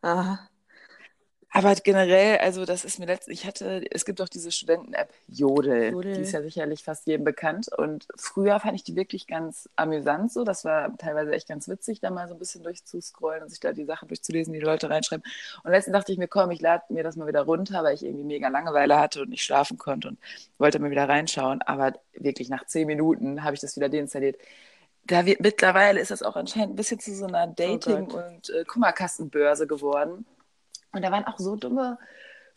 Ah. 0.03 0.39
Aber 1.53 1.75
generell, 1.75 2.39
also 2.39 2.65
das 2.65 2.85
ist 2.85 3.01
mir 3.01 3.07
letztens, 3.07 3.39
ich 3.41 3.45
hatte, 3.45 3.85
es 3.91 4.05
gibt 4.05 4.21
auch 4.21 4.29
diese 4.29 4.53
Studenten-App 4.53 5.13
Jodel, 5.27 5.91
Jodel, 5.91 6.15
die 6.15 6.21
ist 6.21 6.31
ja 6.33 6.43
sicherlich 6.43 6.85
fast 6.85 7.09
jedem 7.09 7.25
bekannt. 7.25 7.69
Und 7.77 8.07
früher 8.17 8.61
fand 8.61 8.77
ich 8.77 8.85
die 8.85 8.95
wirklich 8.95 9.27
ganz 9.27 9.69
amüsant 9.75 10.33
so. 10.33 10.45
Das 10.45 10.65
war 10.65 10.97
teilweise 10.97 11.33
echt 11.33 11.49
ganz 11.49 11.69
witzig, 11.69 11.99
da 11.99 12.11
mal 12.11 12.29
so 12.29 12.35
ein 12.35 12.39
bisschen 12.39 12.63
durchzuscrollen 12.63 13.43
und 13.43 13.49
sich 13.49 13.59
da 13.59 13.73
die 13.73 13.85
Sachen 13.85 14.07
durchzulesen, 14.07 14.53
die, 14.53 14.61
die 14.61 14.65
Leute 14.65 14.91
reinschreiben. 14.91 15.25
Und 15.65 15.73
letztens 15.73 15.95
dachte 15.95 16.13
ich 16.13 16.19
mir, 16.19 16.29
komm, 16.29 16.53
ich 16.53 16.61
lade 16.61 16.85
mir 16.89 17.03
das 17.03 17.17
mal 17.17 17.27
wieder 17.27 17.43
runter, 17.43 17.83
weil 17.83 17.95
ich 17.95 18.05
irgendwie 18.05 18.25
mega 18.25 18.47
Langeweile 18.47 19.01
hatte 19.01 19.23
und 19.23 19.31
nicht 19.31 19.43
schlafen 19.43 19.77
konnte 19.77 20.09
und 20.09 20.19
wollte 20.59 20.79
mal 20.79 20.93
wieder 20.93 21.09
reinschauen. 21.09 21.63
Aber 21.63 21.95
wirklich 22.15 22.49
nach 22.49 22.65
zehn 22.67 22.87
Minuten 22.87 23.43
habe 23.43 23.55
ich 23.55 23.61
das 23.61 23.75
wieder 23.75 23.89
deinstalliert 23.89 24.37
da 25.07 25.27
wird, 25.27 25.41
mittlerweile 25.41 25.99
ist 25.99 26.11
das 26.11 26.23
auch 26.23 26.37
anscheinend 26.37 26.75
ein 26.75 26.77
bisschen 26.77 27.01
zu 27.01 27.15
so 27.15 27.27
einer 27.27 27.49
oh 27.49 27.55
Dating- 27.57 28.09
oh 28.13 28.19
und 28.19 28.51
äh, 28.51 28.65
Kummerkastenbörse 28.65 29.67
geworden. 29.67 30.25
Und 30.93 31.03
da 31.03 31.11
waren 31.11 31.25
auch 31.25 31.39
so 31.39 31.57
dumme 31.57 31.99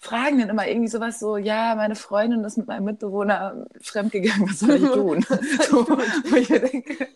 Fragen 0.03 0.39
dann 0.39 0.49
immer 0.49 0.67
irgendwie 0.67 0.89
sowas 0.89 1.17
so, 1.17 1.37
ja, 1.37 1.75
meine 1.75 1.95
Freundin 1.95 2.43
ist 2.43 2.57
mit 2.57 2.67
meinem 2.67 2.83
Mitbewohner 2.83 3.65
fremdgegangen, 3.81 4.49
was 4.49 4.59
soll 4.59 4.75
ich 4.75 4.81
tun? 4.91 5.25
so, 5.69 5.87
wo 5.87 6.35
ich 6.35 6.49
mir 6.49 6.59
denke, 6.59 7.07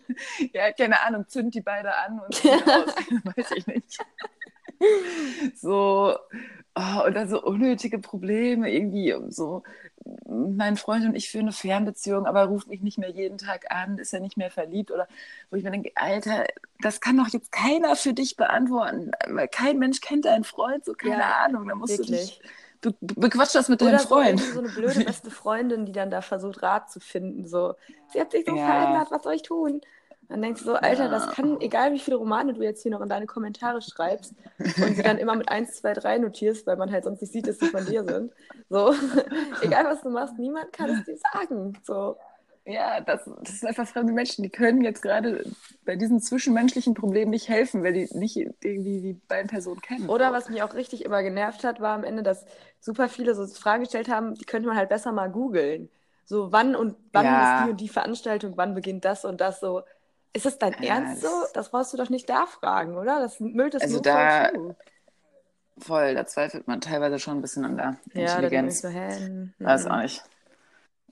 ja, 0.53 0.71
keine 0.71 1.01
Ahnung, 1.03 1.25
zünd 1.27 1.53
die 1.53 1.61
beide 1.61 1.93
an 1.93 2.21
und 2.21 2.43
ja. 2.45 2.53
aus. 2.53 2.95
weiß 3.35 3.51
ich 3.57 3.67
nicht. 3.67 3.97
so, 5.55 6.15
oh, 6.77 7.05
und 7.05 7.15
dann 7.15 7.27
so 7.27 7.41
unnötige 7.41 7.99
Probleme, 7.99 8.71
irgendwie 8.71 9.15
so, 9.29 9.63
mein 10.27 10.77
Freund 10.77 11.05
und 11.05 11.15
ich 11.15 11.29
führen 11.29 11.45
eine 11.45 11.51
Fernbeziehung, 11.51 12.25
aber 12.25 12.41
er 12.41 12.45
ruft 12.47 12.67
mich 12.67 12.81
nicht 12.81 12.97
mehr 12.97 13.09
jeden 13.09 13.37
Tag 13.37 13.65
an, 13.69 13.97
ist 13.97 14.13
er 14.13 14.19
nicht 14.19 14.37
mehr 14.37 14.51
verliebt 14.51 14.91
oder 14.91 15.07
wo 15.49 15.57
ich 15.57 15.63
mir 15.63 15.71
denke, 15.71 15.91
Alter, 15.95 16.45
das 16.81 17.01
kann 17.01 17.17
doch 17.17 17.27
jetzt 17.29 17.51
keiner 17.51 17.95
für 17.95 18.13
dich 18.13 18.37
beantworten, 18.37 19.11
weil 19.27 19.47
kein 19.47 19.79
Mensch 19.79 20.01
kennt 20.01 20.25
deinen 20.25 20.43
Freund, 20.43 20.85
so 20.85 20.93
keine 20.93 21.19
ja, 21.19 21.45
Ahnung, 21.45 21.67
da 21.67 21.75
musst 21.75 21.97
wirklich. 21.97 22.09
du 22.09 22.15
dich 22.15 22.41
be 22.81 22.95
bequatsch 22.99 23.55
das 23.55 23.69
mit 23.69 23.81
deinem 23.81 23.99
Freund. 23.99 24.39
So, 24.39 24.53
so 24.53 24.59
eine 24.59 24.69
blöde 24.69 24.99
beste 25.05 25.31
Freundin, 25.31 25.85
die 25.85 25.91
dann 25.91 26.11
da 26.11 26.21
versucht, 26.21 26.61
Rat 26.61 26.91
zu 26.91 26.99
finden. 26.99 27.47
So, 27.47 27.75
sie 28.11 28.19
hat 28.19 28.31
sich 28.31 28.45
so 28.45 28.55
ja. 28.55 28.65
verändert, 28.65 29.11
was 29.11 29.23
soll 29.23 29.33
ich 29.33 29.41
tun? 29.41 29.81
Dann 30.29 30.41
denkst 30.41 30.61
du 30.61 30.65
so, 30.65 30.73
Alter, 30.75 31.05
ja. 31.05 31.09
das 31.09 31.29
kann, 31.29 31.61
egal 31.61 31.93
wie 31.93 31.99
viele 31.99 32.17
Romane 32.17 32.53
du 32.53 32.61
jetzt 32.61 32.83
hier 32.83 32.91
noch 32.91 33.01
in 33.01 33.07
deine 33.07 33.27
Kommentare 33.27 33.81
schreibst 33.81 34.33
und 34.59 34.95
sie 34.95 35.03
dann 35.03 35.17
immer 35.17 35.35
mit 35.35 35.49
1, 35.49 35.75
2, 35.75 35.93
3 35.93 36.17
notierst, 36.19 36.67
weil 36.67 36.75
man 36.75 36.91
halt 36.91 37.05
sonst 37.05 37.21
nicht 37.21 37.31
sieht, 37.31 37.47
dass 37.47 37.59
sie 37.59 37.67
von 37.67 37.85
dir 37.85 38.03
sind. 38.03 38.33
So, 38.69 38.93
egal 39.61 39.85
was 39.85 40.01
du 40.01 40.09
machst, 40.09 40.37
niemand 40.37 40.73
kann 40.73 40.89
es 40.89 41.05
dir 41.05 41.17
sagen. 41.33 41.77
So. 41.83 42.17
Ja, 42.65 42.99
das, 42.99 43.21
das 43.43 43.61
sind 43.61 43.69
einfach 43.69 43.87
fremde 43.87 44.11
Menschen, 44.11 44.43
die 44.43 44.49
können 44.49 44.83
jetzt 44.83 45.01
gerade 45.01 45.45
bei 45.85 45.95
diesen 45.95 46.19
zwischenmenschlichen 46.19 46.95
Problemen 46.95 47.31
nicht 47.31 47.47
helfen, 47.47 47.81
weil 47.81 47.93
die 47.93 48.09
nicht 48.11 48.35
irgendwie 48.35 48.99
die 48.99 49.13
beiden 49.13 49.49
Personen 49.49 49.79
kennen. 49.79 50.09
Oder 50.09 50.33
was 50.33 50.49
mich 50.49 50.61
auch 50.61 50.73
richtig 50.73 51.05
immer 51.05 51.23
genervt 51.23 51.63
hat, 51.63 51.79
war 51.79 51.95
am 51.95 52.03
Ende, 52.03 52.23
dass 52.23 52.45
super 52.81 53.07
viele 53.07 53.35
so 53.35 53.47
Fragen 53.47 53.83
gestellt 53.83 54.09
haben, 54.09 54.35
die 54.35 54.43
könnte 54.43 54.67
man 54.67 54.75
halt 54.75 54.89
besser 54.89 55.13
mal 55.13 55.31
googeln. 55.31 55.89
So, 56.25 56.51
wann 56.51 56.75
und 56.75 56.97
wann 57.13 57.23
ja. 57.23 57.59
ist 57.59 57.65
die 57.65 57.71
und 57.71 57.79
die 57.79 57.87
Veranstaltung, 57.87 58.57
wann 58.57 58.75
beginnt 58.75 59.05
das 59.05 59.23
und 59.23 59.39
das 59.39 59.61
so 59.61 59.83
ist 60.33 60.45
das 60.45 60.57
dein 60.57 60.73
ja, 60.81 60.95
Ernst 60.95 61.21
so? 61.21 61.29
Das 61.53 61.69
brauchst 61.69 61.93
du 61.93 61.97
doch 61.97 62.09
nicht 62.09 62.29
da 62.29 62.45
fragen, 62.45 62.97
oder? 62.97 63.19
Das 63.19 63.39
müllt 63.39 63.73
das 63.73 63.81
also 63.81 63.99
da, 63.99 64.49
voll 64.49 64.75
Voll, 65.79 66.15
da 66.15 66.25
zweifelt 66.25 66.67
man 66.67 66.81
teilweise 66.81 67.19
schon 67.19 67.37
ein 67.37 67.41
bisschen 67.41 67.63
an 67.63 67.77
der 67.77 67.97
ja, 68.13 68.35
Intelligenz. 68.35 68.81
Ja, 68.81 68.89
so, 68.89 68.95
hä? 68.95 69.49
Weiß 69.59 69.85
auch 69.85 69.97
nicht. 69.97 70.23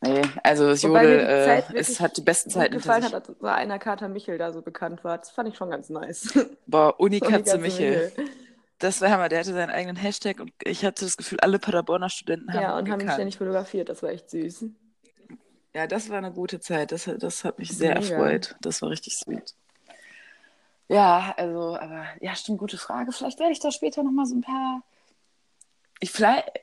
Nee, 0.02 0.22
also 0.44 0.68
das 0.68 0.82
Jodel 0.82 1.20
äh, 1.20 1.64
es 1.74 2.00
hat 2.00 2.18
die 2.18 2.22
besten 2.22 2.50
Zeiten 2.50 2.74
gefallen 2.74 3.04
hat, 3.12 3.42
war 3.42 3.56
einer 3.56 3.80
Kater 3.80 4.10
Michel 4.10 4.38
da 4.38 4.52
so 4.52 4.62
bekannt 4.62 5.04
war. 5.04 5.18
Das 5.18 5.32
fand 5.32 5.50
ich 5.50 5.56
schon 5.56 5.70
ganz 5.70 5.90
nice. 5.90 6.34
Boah, 6.68 7.00
Unikatze 7.00 7.58
Michel. 7.60 8.12
Michel. 8.16 8.26
Das 8.80 9.02
war 9.02 9.10
Hammer, 9.10 9.30
der 9.30 9.40
hatte 9.40 9.54
seinen 9.54 9.70
eigenen 9.70 9.96
Hashtag 9.96 10.40
und 10.40 10.52
ich 10.64 10.84
hatte 10.84 11.06
das 11.06 11.16
Gefühl, 11.16 11.40
alle 11.40 11.60
Paderborner 11.60 12.10
Studenten 12.10 12.54
haben 12.54 12.62
Ja, 12.62 12.78
und 12.78 12.90
haben 12.90 13.00
ihn 13.00 13.12
ständig 13.12 13.38
fotografiert, 13.38 13.88
das 13.88 14.04
war 14.04 14.10
echt 14.10 14.30
süß. 14.30 14.66
Ja, 15.76 15.88
das 15.88 16.10
war 16.10 16.20
eine 16.20 16.32
gute 16.32 16.62
Zeit. 16.62 16.94
Das, 16.94 17.10
das 17.18 17.44
hat 17.44 17.60
mich 17.60 17.76
sehr 17.76 17.96
Mega. 17.96 18.16
erfreut. 18.16 18.56
Das 18.62 18.82
war 18.82 18.90
richtig 18.90 19.18
sweet. 19.18 19.54
Ja, 20.88 21.34
also, 21.36 21.78
aber 21.78 22.06
ja, 22.22 22.34
stimmt, 22.34 22.60
gute 22.60 22.78
Frage. 22.78 23.12
Vielleicht 23.12 23.40
werde 23.40 23.52
ich 23.52 23.60
da 23.60 23.72
später 23.72 24.02
nochmal 24.02 24.26
so 24.26 24.36
ein 24.36 24.42
paar. 24.42 24.84
Ich, 26.00 26.14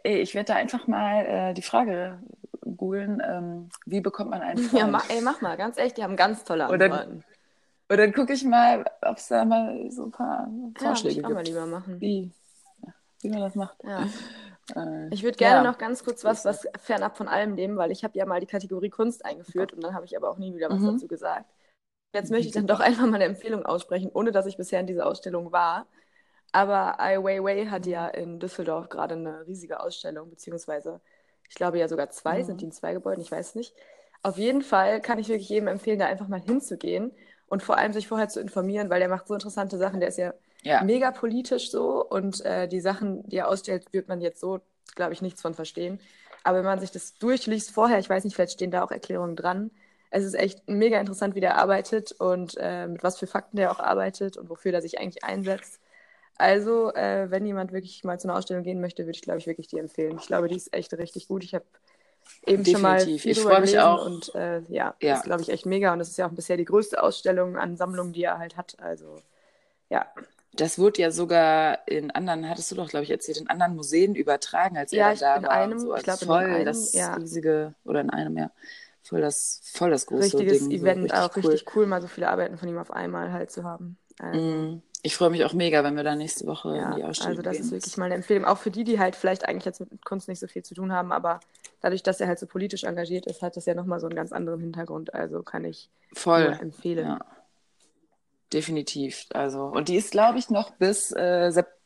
ich 0.04 0.34
werde 0.34 0.46
da 0.46 0.54
einfach 0.54 0.86
mal 0.86 1.26
äh, 1.26 1.54
die 1.54 1.60
Frage 1.60 2.22
googeln, 2.62 3.22
ähm, 3.22 3.68
wie 3.84 4.00
bekommt 4.00 4.30
man 4.30 4.40
einen 4.40 4.58
Freund? 4.64 4.80
Ja, 4.80 4.86
mach, 4.86 5.10
ey, 5.10 5.20
mach 5.20 5.42
mal, 5.42 5.58
ganz 5.58 5.76
echt, 5.76 5.98
die 5.98 6.04
haben 6.04 6.16
ganz 6.16 6.44
tolle 6.44 6.64
Antworten. 6.64 6.92
Und 6.92 7.24
dann, 7.88 7.98
dann 7.98 8.12
gucke 8.14 8.32
ich 8.32 8.44
mal, 8.44 8.84
ob 9.02 9.18
es 9.18 9.28
da 9.28 9.44
mal 9.44 9.90
so 9.90 10.04
ein 10.06 10.10
paar 10.10 10.48
Vorschläge 10.78 11.16
ja, 11.16 11.20
ich 11.20 11.26
auch 11.26 11.30
mal 11.30 11.44
lieber 11.44 11.66
machen. 11.66 12.00
Wie, 12.00 12.30
wie 13.20 13.28
man 13.28 13.40
das 13.40 13.56
macht. 13.56 13.76
Ja. 13.84 14.08
Äh, 14.74 15.08
ich 15.10 15.22
würde 15.22 15.36
gerne 15.36 15.64
ja. 15.64 15.70
noch 15.70 15.78
ganz 15.78 16.04
kurz 16.04 16.24
was, 16.24 16.44
was 16.44 16.66
fernab 16.80 17.16
von 17.16 17.28
allem 17.28 17.54
nehmen, 17.54 17.76
weil 17.76 17.90
ich 17.90 18.04
habe 18.04 18.16
ja 18.16 18.26
mal 18.26 18.40
die 18.40 18.46
Kategorie 18.46 18.90
Kunst 18.90 19.24
eingeführt 19.24 19.72
und 19.72 19.82
dann 19.82 19.94
habe 19.94 20.04
ich 20.04 20.16
aber 20.16 20.30
auch 20.30 20.38
nie 20.38 20.54
wieder 20.54 20.70
was 20.70 20.80
mhm. 20.80 20.94
dazu 20.94 21.08
gesagt. 21.08 21.50
Jetzt 22.14 22.30
möchte 22.30 22.48
ich 22.48 22.54
dann 22.54 22.66
doch 22.66 22.80
einfach 22.80 23.06
mal 23.06 23.14
eine 23.14 23.24
Empfehlung 23.24 23.64
aussprechen, 23.64 24.10
ohne 24.12 24.32
dass 24.32 24.46
ich 24.46 24.56
bisher 24.56 24.80
in 24.80 24.86
dieser 24.86 25.06
Ausstellung 25.06 25.50
war. 25.52 25.86
Aber 26.52 27.00
Ai 27.00 27.16
Weiwei 27.16 27.66
hat 27.66 27.86
ja 27.86 28.06
in 28.08 28.38
Düsseldorf 28.38 28.90
gerade 28.90 29.14
eine 29.14 29.46
riesige 29.46 29.80
Ausstellung, 29.80 30.28
beziehungsweise 30.28 31.00
ich 31.48 31.54
glaube 31.54 31.78
ja 31.78 31.88
sogar 31.88 32.10
zwei, 32.10 32.40
mhm. 32.40 32.44
sind 32.44 32.60
die 32.60 32.66
in 32.66 32.72
zwei 32.72 32.92
Gebäuden, 32.92 33.22
ich 33.22 33.32
weiß 33.32 33.54
nicht. 33.54 33.74
Auf 34.22 34.36
jeden 34.38 34.62
Fall 34.62 35.00
kann 35.00 35.18
ich 35.18 35.28
wirklich 35.28 35.48
jedem 35.48 35.68
empfehlen, 35.68 35.98
da 35.98 36.06
einfach 36.06 36.28
mal 36.28 36.40
hinzugehen 36.40 37.12
und 37.46 37.62
vor 37.62 37.76
allem 37.76 37.92
sich 37.92 38.06
vorher 38.06 38.28
zu 38.28 38.40
informieren, 38.40 38.88
weil 38.90 39.00
der 39.00 39.08
macht 39.08 39.26
so 39.26 39.34
interessante 39.34 39.78
Sachen. 39.78 40.00
Der 40.00 40.10
ist 40.10 40.18
ja 40.18 40.34
ja. 40.62 40.82
mega 40.82 41.10
politisch 41.10 41.70
so 41.70 42.04
und 42.04 42.44
äh, 42.44 42.68
die 42.68 42.80
Sachen, 42.80 43.28
die 43.28 43.36
er 43.36 43.48
ausstellt, 43.48 43.92
wird 43.92 44.08
man 44.08 44.20
jetzt 44.20 44.40
so, 44.40 44.60
glaube 44.94 45.12
ich, 45.12 45.22
nichts 45.22 45.42
von 45.42 45.54
verstehen. 45.54 46.00
Aber 46.44 46.58
wenn 46.58 46.64
man 46.64 46.80
sich 46.80 46.90
das 46.90 47.14
durchliest 47.14 47.70
vorher, 47.70 47.98
ich 47.98 48.08
weiß 48.08 48.24
nicht, 48.24 48.34
vielleicht 48.34 48.54
stehen 48.54 48.70
da 48.70 48.82
auch 48.82 48.90
Erklärungen 48.90 49.36
dran. 49.36 49.70
Es 50.10 50.24
ist 50.24 50.34
echt 50.34 50.68
mega 50.68 51.00
interessant, 51.00 51.34
wie 51.34 51.40
der 51.40 51.56
arbeitet 51.56 52.12
und 52.12 52.56
äh, 52.60 52.86
mit 52.86 53.02
was 53.02 53.18
für 53.18 53.26
Fakten 53.26 53.56
der 53.56 53.70
auch 53.70 53.80
arbeitet 53.80 54.36
und 54.36 54.50
wofür 54.50 54.72
der 54.72 54.82
sich 54.82 54.98
eigentlich 54.98 55.24
einsetzt. 55.24 55.80
Also, 56.36 56.92
äh, 56.94 57.30
wenn 57.30 57.46
jemand 57.46 57.72
wirklich 57.72 58.02
mal 58.04 58.18
zu 58.18 58.28
einer 58.28 58.36
Ausstellung 58.36 58.62
gehen 58.62 58.80
möchte, 58.80 59.04
würde 59.04 59.16
ich, 59.16 59.22
glaube 59.22 59.38
ich, 59.38 59.46
wirklich 59.46 59.68
die 59.68 59.78
empfehlen. 59.78 60.18
Ich 60.18 60.26
glaube, 60.26 60.48
die 60.48 60.56
ist 60.56 60.74
echt 60.74 60.92
richtig 60.94 61.28
gut. 61.28 61.44
Ich 61.44 61.54
habe 61.54 61.64
eben 62.46 62.64
Definitiv. 62.64 62.72
schon 62.72 62.82
mal 62.82 63.00
viel 63.00 63.32
ich 63.32 63.38
drüber 63.38 63.56
gelesen 63.56 63.80
auch. 63.80 64.06
und 64.06 64.34
äh, 64.34 64.60
ja, 64.68 64.94
ja, 65.00 65.14
ist, 65.14 65.24
glaube 65.24 65.42
ich, 65.42 65.50
echt 65.50 65.66
mega. 65.66 65.92
Und 65.92 66.00
es 66.00 66.10
ist 66.10 66.18
ja 66.18 66.26
auch 66.26 66.32
bisher 66.32 66.56
die 66.56 66.64
größte 66.64 67.02
Ausstellung 67.02 67.56
an 67.56 67.76
Sammlungen, 67.76 68.12
die 68.12 68.24
er 68.24 68.38
halt 68.38 68.56
hat. 68.56 68.76
Also, 68.80 69.22
ja. 69.88 70.06
Das 70.54 70.78
wurde 70.78 71.00
ja 71.00 71.10
sogar 71.10 71.86
in 71.88 72.10
anderen, 72.10 72.48
hattest 72.48 72.70
du 72.70 72.74
doch, 72.74 72.88
glaube 72.88 73.04
ich, 73.04 73.10
erzählt, 73.10 73.38
in 73.38 73.48
anderen 73.48 73.74
Museen 73.74 74.14
übertragen, 74.14 74.76
als 74.76 74.92
ja, 74.92 75.10
er 75.10 75.16
da 75.16 75.36
in 75.36 75.42
war. 75.44 75.50
Einem, 75.50 75.78
so. 75.78 75.96
ich 75.96 76.02
glaube, 76.02 76.24
voll 76.24 76.42
in 76.42 76.50
einem, 76.50 76.64
das 76.66 76.92
ja. 76.92 77.14
riesige, 77.14 77.74
oder 77.84 78.00
in 78.00 78.10
einem, 78.10 78.36
ja. 78.36 78.50
Voll 79.02 79.20
das, 79.20 79.60
voll 79.64 79.90
das 79.90 80.06
große 80.06 80.38
Richtiges 80.38 80.68
Ding. 80.68 80.80
Event, 80.80 81.10
so 81.10 81.16
auch 81.16 81.36
cool. 81.36 81.46
richtig 81.46 81.74
cool, 81.74 81.86
mal 81.86 82.00
so 82.00 82.06
viele 82.06 82.28
Arbeiten 82.28 82.56
von 82.56 82.68
ihm 82.68 82.78
auf 82.78 82.90
einmal 82.90 83.32
halt 83.32 83.50
zu 83.50 83.64
haben. 83.64 83.96
Also. 84.18 84.40
Mm, 84.40 84.82
ich 85.02 85.16
freue 85.16 85.30
mich 85.30 85.44
auch 85.44 85.54
mega, 85.54 85.82
wenn 85.82 85.96
wir 85.96 86.04
da 86.04 86.14
nächste 86.14 86.46
Woche 86.46 86.76
ja, 86.76 86.90
in 86.90 86.96
die 86.96 87.04
Ausstellung 87.04 87.32
Also 87.32 87.42
das 87.42 87.56
gehen. 87.56 87.64
ist 87.64 87.72
wirklich 87.72 87.96
mal 87.96 88.04
eine 88.04 88.14
Empfehlung, 88.14 88.44
auch 88.44 88.58
für 88.58 88.70
die, 88.70 88.84
die 88.84 89.00
halt 89.00 89.16
vielleicht 89.16 89.48
eigentlich 89.48 89.64
jetzt 89.64 89.80
mit 89.80 90.04
Kunst 90.04 90.28
nicht 90.28 90.38
so 90.38 90.46
viel 90.46 90.62
zu 90.62 90.74
tun 90.74 90.92
haben, 90.92 91.10
aber 91.10 91.40
dadurch, 91.80 92.02
dass 92.04 92.20
er 92.20 92.28
halt 92.28 92.38
so 92.38 92.46
politisch 92.46 92.84
engagiert 92.84 93.26
ist, 93.26 93.42
hat 93.42 93.56
das 93.56 93.66
ja 93.66 93.74
nochmal 93.74 93.98
so 93.98 94.06
einen 94.06 94.14
ganz 94.14 94.32
anderen 94.32 94.60
Hintergrund. 94.60 95.12
Also 95.14 95.42
kann 95.42 95.64
ich 95.64 95.90
voll 96.12 96.56
empfehlen. 96.60 97.06
Ja. 97.06 97.26
Definitiv. 98.52 99.26
Also, 99.32 99.64
und 99.64 99.88
die 99.88 99.96
ist, 99.96 100.10
glaube 100.10 100.38
ich, 100.38 100.50
noch 100.50 100.70
bis 100.72 101.10
äh, 101.12 101.50
September. 101.50 101.78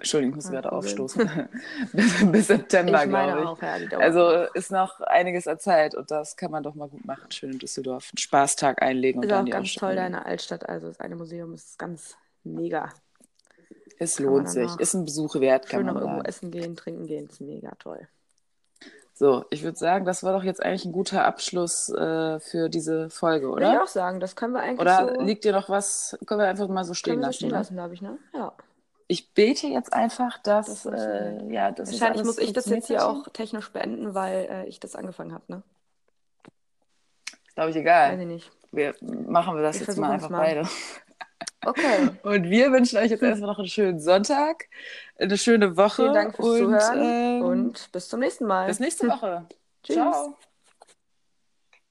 Entschuldigung, 0.00 0.38
ich 0.38 0.44
muss 0.44 0.50
gerade 0.50 0.72
aufstoßen. 0.72 1.48
bis, 1.92 2.32
bis, 2.32 2.46
September, 2.46 3.06
glaube 3.06 3.40
ich. 3.40 3.46
Auch, 3.46 3.60
ja, 3.60 3.98
also 3.98 4.46
ist 4.54 4.72
noch 4.72 5.00
einiges 5.00 5.46
an 5.46 5.58
Zeit 5.58 5.94
und 5.94 6.10
das 6.10 6.36
kann 6.36 6.50
man 6.50 6.62
doch 6.62 6.74
mal 6.74 6.88
gut 6.88 7.04
machen. 7.04 7.30
Schön 7.30 7.52
in 7.52 7.58
Düsseldorf. 7.58 8.10
Einen 8.10 8.18
Spaßtag 8.18 8.80
einlegen. 8.80 9.18
Und 9.18 9.24
ist 9.26 9.30
dann 9.30 9.46
auch 9.46 9.50
ganz 9.50 9.74
toll, 9.74 9.94
deine 9.96 10.24
Altstadt. 10.24 10.66
Also 10.66 10.88
das 10.88 11.00
eine 11.00 11.16
Museum 11.16 11.52
ist 11.52 11.78
ganz 11.78 12.16
mega. 12.44 12.88
Es 13.98 14.18
lohnt 14.18 14.48
sich. 14.48 14.74
Ist 14.78 14.94
ein 14.94 15.04
Besuch 15.04 15.34
wert, 15.34 15.68
kann 15.68 15.80
schön 15.80 15.86
man 15.86 15.94
noch 15.96 16.00
irgendwo 16.00 16.22
essen 16.22 16.50
gehen, 16.50 16.76
trinken 16.76 17.06
gehen. 17.06 17.28
Ist 17.28 17.42
mega 17.42 17.72
toll. 17.78 18.08
So, 19.20 19.44
ich 19.50 19.62
würde 19.62 19.76
sagen, 19.76 20.06
das 20.06 20.22
war 20.22 20.32
doch 20.32 20.44
jetzt 20.44 20.62
eigentlich 20.64 20.86
ein 20.86 20.92
guter 20.92 21.26
Abschluss 21.26 21.90
äh, 21.90 22.40
für 22.40 22.70
diese 22.70 23.10
Folge, 23.10 23.50
oder? 23.50 23.66
Würde 23.66 23.76
ich 23.76 23.82
auch 23.82 23.86
sagen, 23.86 24.18
das 24.18 24.34
können 24.34 24.54
wir 24.54 24.62
eigentlich 24.62 24.80
Oder 24.80 25.14
so... 25.14 25.20
liegt 25.20 25.44
dir 25.44 25.52
noch 25.52 25.68
was, 25.68 26.18
können 26.24 26.40
wir 26.40 26.48
einfach 26.48 26.68
mal 26.68 26.84
so 26.84 26.94
stehen 26.94 27.16
können 27.16 27.24
lassen? 27.24 27.34
stehen 27.34 27.50
ne? 27.50 27.54
lassen, 27.54 27.74
glaube 27.74 27.92
ich, 27.92 28.00
ne? 28.00 28.16
Ja. 28.32 28.54
Ich 29.08 29.34
bete 29.34 29.66
jetzt 29.66 29.92
einfach, 29.92 30.38
dass, 30.38 30.84
das 30.84 30.86
äh, 30.86 31.52
ja, 31.52 31.70
das 31.70 31.92
Wahrscheinlich 31.92 32.24
muss 32.24 32.38
ich 32.38 32.54
das 32.54 32.64
jetzt 32.64 32.86
hier 32.86 33.06
auch 33.06 33.28
technisch 33.28 33.70
beenden, 33.70 34.14
weil 34.14 34.48
äh, 34.50 34.66
ich 34.68 34.80
das 34.80 34.96
angefangen 34.96 35.34
habe, 35.34 35.44
ne? 35.48 35.62
Ist, 37.46 37.56
glaube 37.56 37.70
ich, 37.72 37.76
egal. 37.76 38.12
Weiß 38.12 38.20
ich 38.20 38.26
nicht. 38.26 38.50
Wir 38.72 38.94
machen 39.02 39.54
wir 39.54 39.62
das 39.62 39.80
wir 39.80 39.86
jetzt 39.86 39.98
mal 39.98 40.12
einfach 40.12 40.30
mal. 40.30 40.38
beide. 40.38 40.62
Okay. 41.64 42.10
Und 42.22 42.44
wir 42.50 42.72
wünschen 42.72 42.98
euch 42.98 43.10
jetzt 43.10 43.22
erstmal 43.22 43.50
noch 43.50 43.58
einen 43.58 43.68
schönen 43.68 44.00
Sonntag, 44.00 44.66
eine 45.18 45.36
schöne 45.36 45.76
Woche. 45.76 46.02
Vielen 46.02 46.14
Dank 46.14 46.36
fürs 46.36 46.48
und, 46.48 46.58
Zuhören 46.58 47.00
ähm, 47.00 47.42
und 47.42 47.92
bis 47.92 48.08
zum 48.08 48.20
nächsten 48.20 48.46
Mal. 48.46 48.66
Bis 48.66 48.80
nächste 48.80 49.08
Woche. 49.08 49.46
Tschüss. 49.82 49.96
Ciao. 49.96 50.36